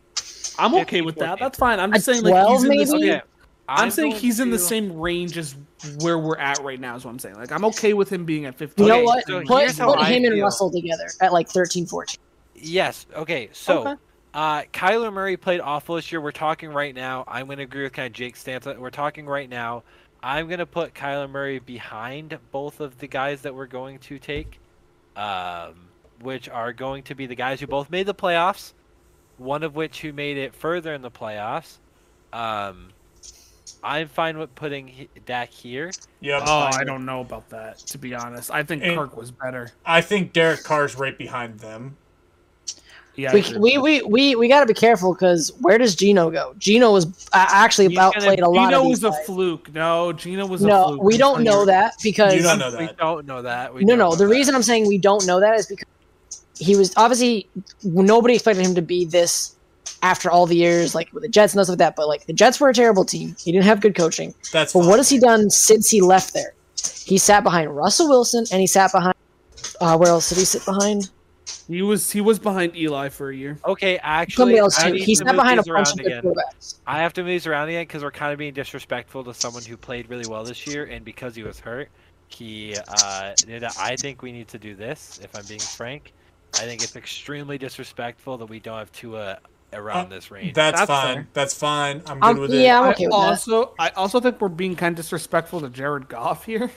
[0.58, 1.38] I'm 15, okay with that.
[1.38, 1.80] That's fine.
[1.80, 2.84] I'm just saying, like, he's in the maybe?
[2.86, 3.22] same, okay.
[3.68, 5.56] I'm, saying going he's in the same range as
[6.00, 6.96] where we're at right now.
[6.96, 7.36] Is what I'm saying.
[7.36, 8.84] Like, I'm okay with him being at 15.
[8.84, 9.26] You know Okay, what?
[9.26, 10.44] so put here's how put I him and feel.
[10.44, 12.18] Russell together at like 13, 14.
[12.56, 13.06] Yes.
[13.16, 13.48] Okay.
[13.52, 14.00] So, Okay.
[14.34, 16.20] Uh, Kyler Murray played awful this year.
[16.20, 17.24] We're talking right now.
[17.28, 18.66] I'm going to agree with kind of Jake's stance.
[18.66, 19.84] We're talking right now.
[20.22, 24.18] I'm going to put Kyler Murray behind both of the guys that we're going to
[24.18, 24.58] take,
[25.16, 25.88] um,
[26.20, 28.72] which are going to be the guys who both made the playoffs.
[29.36, 31.78] One of which who made it further in the playoffs.
[32.32, 32.88] Um,
[33.82, 35.90] I'm fine with putting he- Dak here.
[36.20, 36.42] Yep.
[36.46, 37.78] Oh, I don't know about that.
[37.78, 39.70] To be honest, I think And- Kirk was better.
[39.84, 41.96] I think Derek Carr's right behind them.
[43.16, 46.30] Yeah, We, agree we, we, we, we got to be careful because where does Gino
[46.30, 46.54] go?
[46.58, 48.48] Gino was uh, actually He's gonna- outplayed a that.
[48.48, 49.26] lot Gino of these was a guys.
[49.26, 49.72] fluke.
[49.74, 51.02] No, Gino was a No, fluke.
[51.02, 53.72] we don't know that because You don't know We don't know that.
[53.74, 54.10] We no, no.
[54.16, 54.30] The that.
[54.30, 55.86] reason I'm saying we don't know that is because
[56.58, 57.48] he was obviously
[57.82, 59.54] nobody expected him to be this
[60.02, 61.96] after all the years, like with the Jets and stuff like that.
[61.96, 63.34] But like the Jets were a terrible team.
[63.38, 64.34] He didn't have good coaching.
[64.52, 64.72] That's.
[64.72, 64.88] But fine.
[64.88, 66.54] what has he done since he left there?
[67.04, 69.14] He sat behind Russell Wilson and he sat behind.
[69.80, 71.10] Uh, where else did he sit behind?
[71.68, 73.58] He was he was behind Eli for a year.
[73.66, 74.94] Okay, actually, Somebody else I too.
[74.94, 76.22] need He to sat move behind a these bunch around of good again.
[76.24, 76.74] quarterbacks.
[76.86, 79.62] I have to move these around again because we're kind of being disrespectful to someone
[79.62, 81.88] who played really well this year, and because he was hurt,
[82.28, 83.64] he uh, did.
[83.78, 85.20] I think we need to do this.
[85.22, 86.12] If I'm being frank,
[86.54, 89.38] I think it's extremely disrespectful that we don't have Tua
[89.72, 90.54] around Uh, this range.
[90.54, 91.14] That's, That's fine.
[91.14, 91.28] fair.
[91.34, 92.02] That's fine.
[92.06, 92.62] I'm good Um, with it.
[92.62, 93.16] yeah, I'm I okay with that.
[93.16, 96.70] also I also think we're being kind of disrespectful to Jared Goff here.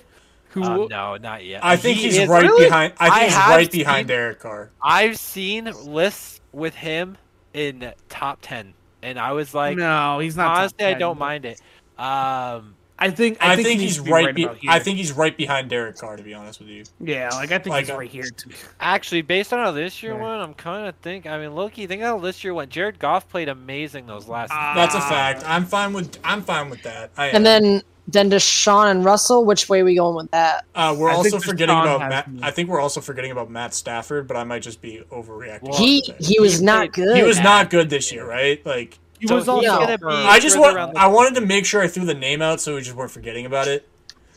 [0.57, 1.63] Who Um, no, not yet.
[1.63, 2.65] I think He he's is- right Really?
[2.65, 2.93] behind.
[2.99, 4.71] I think I he's have right behind seen- Derek Carr.
[4.81, 7.17] I've seen lists with him
[7.53, 8.73] in top ten,
[9.03, 10.47] and I was like, no, he's not.
[10.47, 11.61] top honestly, I don't but mind it.
[11.97, 14.33] Um, I think I, I, think, he needs he's to be right.
[14.35, 16.17] be- I think he's right behind Derek Carr.
[16.17, 16.83] To be honest with you.
[16.99, 18.49] yeah, like I think Like, he's uh, right here too.
[18.79, 20.21] Actually, based on how this year Yeah.
[20.23, 21.27] went, I'm kind of think.
[21.27, 22.71] I mean, Loki, think how this year went.
[22.71, 24.51] Jared Goff played amazing those last.
[24.51, 24.73] Ah.
[24.75, 25.43] That's a fact.
[25.45, 26.17] I'm fine with.
[26.23, 27.11] I'm fine with that.
[27.17, 27.27] I.
[27.27, 29.43] And then then Deshaun and Russell.
[29.45, 30.65] Which way are we going with that?
[30.73, 32.31] Uh, we're I also forgetting Deshaun about Matt.
[32.31, 32.39] me.
[32.41, 35.63] I think we're also forgetting about Matt Stafford, but I might just be overreacting.
[35.63, 37.17] Well, he he was he not played- good.
[37.17, 38.31] He was bad not good this this year, year.
[38.31, 38.65] right?
[38.65, 41.45] Like He So was he's also gonna be- I just want, the- I wanted to
[41.45, 43.87] make sure I threw the name out so we just weren't forgetting about it.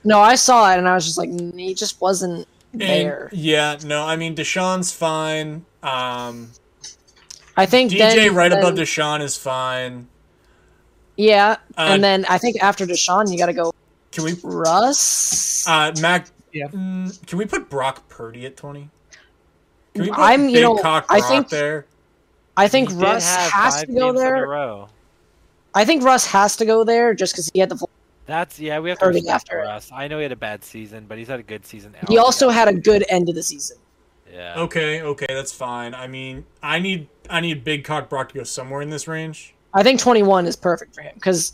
[0.04, 3.28] No, I saw it and I was just like, "Mm, he just wasn't And, there.
[3.32, 5.66] yeah, no, I mean Deshaun's fine.
[5.82, 6.50] Um,
[7.56, 10.08] I think DJ then, right then- above Deshaun is fine.
[11.16, 13.74] Yeah, Uh, and then I think after Deshaun, you got to go
[14.12, 15.66] Can we, Russ.
[15.68, 16.28] uh, Mac?
[16.52, 16.68] Yeah.
[16.68, 18.88] mm, can we put Brock Purdy at twenty?
[19.94, 21.84] Can we put I'm, you know, Cock I think- there?
[22.60, 24.86] I think He Russ has to go games in a there.
[25.74, 27.76] I think Russ has to go there just because he had the.
[27.76, 27.90] full-
[28.26, 28.78] That's yeah.
[28.80, 29.56] We have to respect after.
[29.58, 29.90] Russ.
[29.92, 31.94] I know he had a bad season, but he's had a good season.
[32.08, 33.78] He also had a good end of the season.
[34.32, 34.60] yeah.
[34.60, 35.94] Okay, okay, that's fine.
[35.94, 39.54] I mean, I need I need Big Cock Brock to go somewhere in this range.
[39.72, 41.52] I think 21 is perfect for him because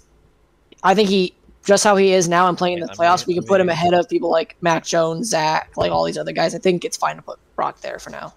[0.83, 1.35] I think he
[1.65, 3.49] just how he is now and playing in the Yeah, I playoffs, mean- we can
[3.49, 6.55] put him ahead of people like Mac Jones, Zach, like all these other guys.
[6.55, 8.33] I think it's fine to put Brock there for now.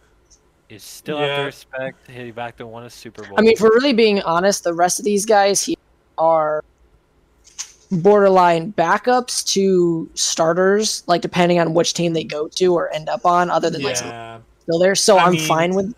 [0.70, 1.38] You still have Yeah.
[1.38, 3.34] to respect he back to won a Super Bowl.
[3.38, 5.76] I mean, if we're really being honest, the rest of these guys here
[6.18, 6.64] are
[7.92, 13.26] borderline backups to starters, like depending on which team they go to or end up
[13.26, 14.38] on, other than like Yeah.
[14.62, 14.94] still there.
[14.94, 15.96] So I I'm mean- fine with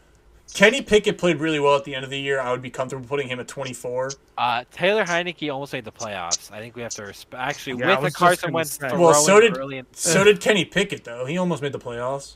[0.54, 2.40] Kenny Pickett played really well at the end of the year.
[2.42, 4.12] I would be comfortable putting him at 24.
[4.38, 6.52] uh, Taylor Heinicke almost made the playoffs.
[6.52, 7.42] I think we have to respect.
[7.42, 11.04] Actually, Yeah, with the Carson Wentz Well, so did- early in, So did Kenny Pickett
[11.06, 11.26] though.
[11.26, 12.36] He almost made the playoffs.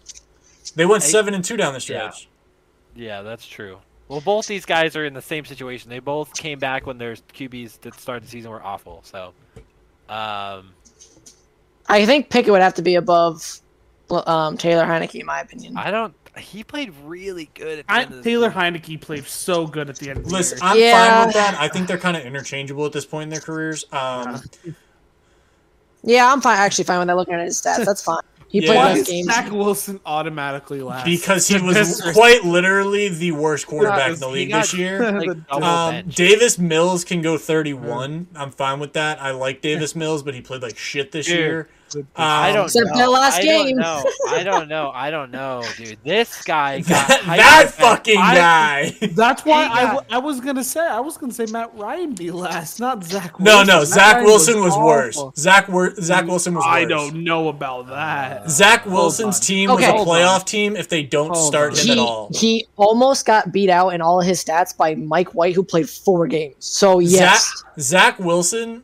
[0.75, 1.09] They went Hey.
[1.09, 2.27] 7 and 2 down the stretch.
[2.95, 3.79] yeah, that's true.
[4.07, 5.89] Well, both these guys are in the same situation.
[5.89, 9.01] They both came back when their QBs that started the season were awful.
[9.03, 9.33] So,
[10.09, 10.73] um,
[11.87, 13.59] I think Pickett would have to be above
[14.11, 15.75] um, Taylor Heinicke, in my opinion.
[15.77, 16.13] I don't.
[16.37, 17.79] He played really good.
[17.79, 18.61] At the I, end of the Taylor season.
[18.61, 20.67] Heinicke played so good at the end of the Listen, year.
[20.69, 21.15] I'm Yeah.
[21.17, 21.55] fine with that.
[21.59, 23.85] I think they're kind of interchangeable at this point in their careers.
[23.91, 24.41] Um,
[26.03, 26.57] Yeah, I'm fine.
[26.59, 27.15] Actually, fine with that.
[27.17, 28.21] Looking at his stats, that's fine.
[28.55, 28.67] He Yeah.
[28.67, 29.27] played Why less is games.
[29.27, 31.03] Zach Wilson automatically last?
[31.05, 35.11] because he was quite literally the worst quarterback in the league got, this year.
[35.19, 36.03] like, Um.
[36.07, 38.27] Davis Mills can go 31.
[38.33, 39.21] I'm fine with that.
[39.21, 41.35] I like Davis Mills, but he played like shit this Dude.
[41.37, 41.69] year.
[41.95, 42.97] Um, I don't Except know.
[42.97, 43.77] that last I game.
[43.77, 44.11] Don't know.
[44.29, 44.91] I don't know.
[44.93, 45.97] I don't know, dude.
[46.03, 47.71] This guy got that, that up.
[47.73, 49.07] fucking I- guy.
[49.13, 52.31] That's why He I, got- was gonna say I was gonna say Matt Ryan be
[52.31, 53.39] last, not Zach.
[53.39, 53.67] no, Wilson.
[53.67, 55.23] no, Matt Zach Ryan Wilson was, worse.
[55.37, 56.73] Zach Wor- Zach Wilson was worse.
[56.75, 58.49] I don't know about that.
[58.49, 59.91] Zach Wilson's team Okay.
[59.91, 61.77] was a playoff team if they don't Hold start on.
[61.77, 62.29] him he, at all.
[62.33, 65.89] he almost got beat out in all of his stats by Mike White, who played
[65.89, 66.55] four games.
[66.59, 68.81] So yes, Zach, Zach Wilson, sh-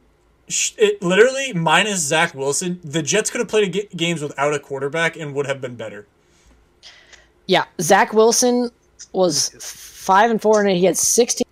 [0.78, 5.15] it, literally minus Zach Wilson, the Jets could have played a games without a quarterback
[5.18, 6.07] and would have been better.
[7.48, 8.69] yeah, Zach Wilson
[9.14, 11.45] was five and four, and he had sixteen.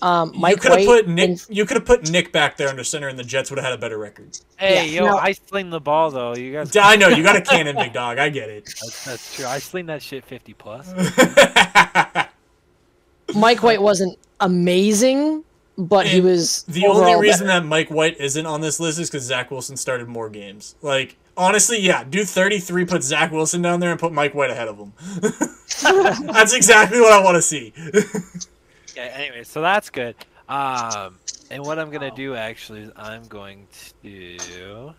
[0.00, 1.28] Um, you Mike could have White put Nick.
[1.28, 3.64] and- You could have put Nick back there under center, and the Jets would have
[3.64, 4.38] had a better record.
[4.56, 5.16] Hey, Yeah, yo, no.
[5.18, 6.36] I sling the ball though.
[6.36, 6.76] You guys.
[6.76, 8.18] I know you got a cannon, big dog.
[8.18, 9.46] I get That's, that's true.
[9.46, 10.86] I sling that shit fifty plus.
[13.34, 15.44] Mike White wasn't amazing,
[15.78, 17.60] but he was the only reason better.
[17.60, 20.74] that Mike White isn't on this list is because Zach Wilson started more games.
[20.82, 24.50] Like honestly, yeah, do thirty three, put Zach Wilson down there, and put Mike White
[24.50, 24.92] ahead of him.
[26.26, 27.72] That's exactly what I want to see.
[28.90, 29.08] Okay.
[29.14, 30.16] Anyway, so that's good.
[30.48, 31.18] Um,
[31.52, 33.68] and what I'm gonna do actually is I'm going
[34.02, 34.90] to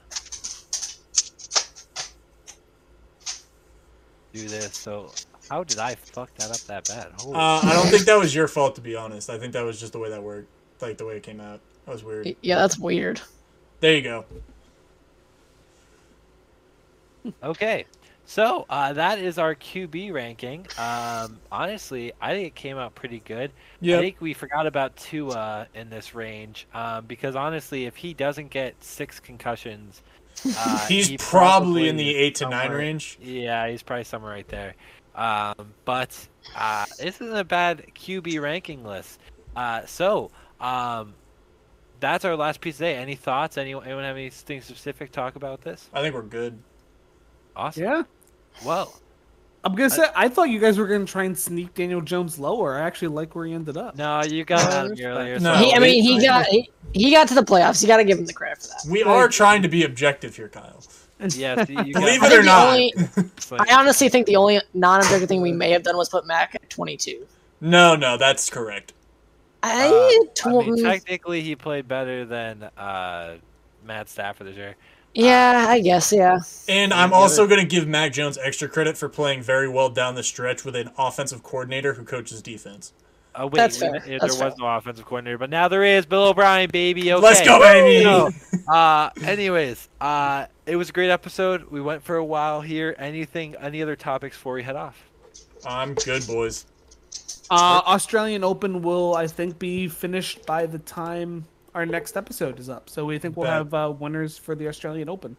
[4.31, 4.77] do this.
[4.77, 5.11] So
[5.49, 7.11] how did I fuck that up that bad?
[7.17, 9.29] Holy Uh, I don't think that was your fault, to be honest.
[9.29, 10.47] I think that was just the way that worked,
[10.81, 11.59] like the way it came out.
[11.85, 12.35] That was weird.
[12.41, 13.21] yeah, that's weird.
[13.79, 14.25] There you go.
[17.43, 17.85] Okay.
[18.25, 20.67] So uh, that is our QB ranking.
[20.77, 23.51] Um, honestly, I think it came out pretty good.
[23.81, 28.51] I think we forgot about Tua in this range um, because honestly, if he doesn't
[28.51, 30.03] get six concussions,
[30.45, 33.17] uh, He's he probably in the eight to nine range.
[33.21, 34.75] Yeah, he's probably somewhere right there.
[35.15, 36.15] Um, but
[36.55, 39.19] uh, this isn't a bad QB ranking list.
[39.55, 40.31] Uh, so
[40.61, 41.13] um,
[41.99, 42.95] that's our last piece today.
[42.95, 43.57] Any thoughts?
[43.57, 45.89] Anyone, anyone have anything specific to talk about this?
[45.93, 46.57] I think we're good.
[47.55, 47.83] Awesome.
[47.83, 48.03] Yeah,
[48.65, 48.93] Well,
[49.65, 52.77] I'm gonna say I thought you guys were gonna try and sneak Daniel Jones lower.
[52.77, 53.97] I actually like where he ended up.
[53.97, 55.39] no, you got out of here earlier.
[55.39, 57.81] No, so- he, I mean, he got he, he got to the playoffs.
[57.81, 58.85] You got to give him the credit for that.
[58.89, 60.81] We are trying to be objective here, Kyle.
[61.35, 62.67] Yes, you, you Believe got it or not.
[62.69, 62.93] only-
[63.59, 66.69] I honestly think the only non-objective thing we may have done was put Mac at
[66.69, 67.27] 22.
[67.59, 68.93] No, no, that's correct.
[69.63, 73.35] I, Uh, tw- I mean, technically, he played better than uh,
[73.85, 74.75] Matt Stafford this year.
[75.13, 76.39] yeah, I guess, yeah.
[76.67, 80.15] And I'm also going to give Mac Jones extra credit for playing very well down
[80.15, 82.93] the stretch with an offensive coordinator who coaches defense.
[83.35, 83.91] Oh wait, That's fair.
[84.05, 84.53] there That's was fair.
[84.57, 86.05] no offensive coordinator, but now there is.
[86.05, 87.13] Bill O'Brien, baby.
[87.13, 87.21] Okay.
[87.21, 88.03] Let's go, baby!
[88.03, 88.29] So,
[88.73, 91.69] uh, anyways, uh, it was a great episode.
[91.69, 92.95] We went for a while here.
[92.97, 94.97] Anything, any other topics before we head off?
[95.65, 96.65] I'm good, boys.
[97.49, 102.69] Uh, Australian Open will, I think, be finished by the time our next episode is
[102.69, 102.89] up.
[102.89, 103.53] So we think we'll Bet.
[103.53, 105.35] have uh, winners for the Australian Open.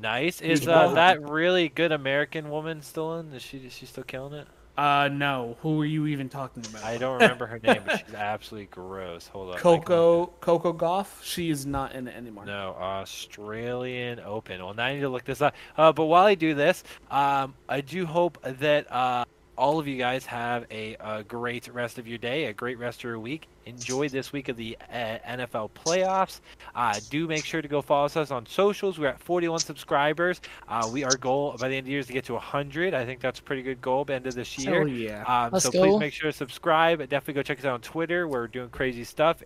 [0.00, 0.40] Nice.
[0.40, 3.32] Is uh, that really good American woman still in?
[3.32, 4.46] Is she is she still killing it?
[4.76, 5.56] Uh, no.
[5.62, 6.84] Who are you even talking about?
[6.84, 9.26] I don't remember her name, but she's absolutely gross.
[9.28, 9.58] Hold on.
[9.58, 11.22] Coco Coco Gauff.
[11.22, 12.44] She is not in it anymore.
[12.44, 14.62] No, Australian Open.
[14.62, 15.54] Well, now I need to look this up.
[15.78, 19.24] Uh, but while I do this, um, I do hope that uh,
[19.56, 23.00] all of you guys have a, a great rest of your day, a great rest
[23.00, 23.48] of your week.
[23.64, 26.40] Enjoy this week of the uh, NFL playoffs.
[26.74, 28.98] Uh, do make sure to go follow us on socials.
[28.98, 30.40] We're at 41 subscribers.
[30.68, 32.94] Uh, we our goal by the end of the year is to get to 100.
[32.94, 34.78] I think that's a pretty good goal by the end of this year.
[34.78, 35.24] Hell yeah.
[35.24, 35.82] Um, Let's so go.
[35.82, 37.00] please make sure to subscribe.
[37.00, 38.28] Definitely go check us out on Twitter.
[38.28, 39.42] We're doing crazy stuff.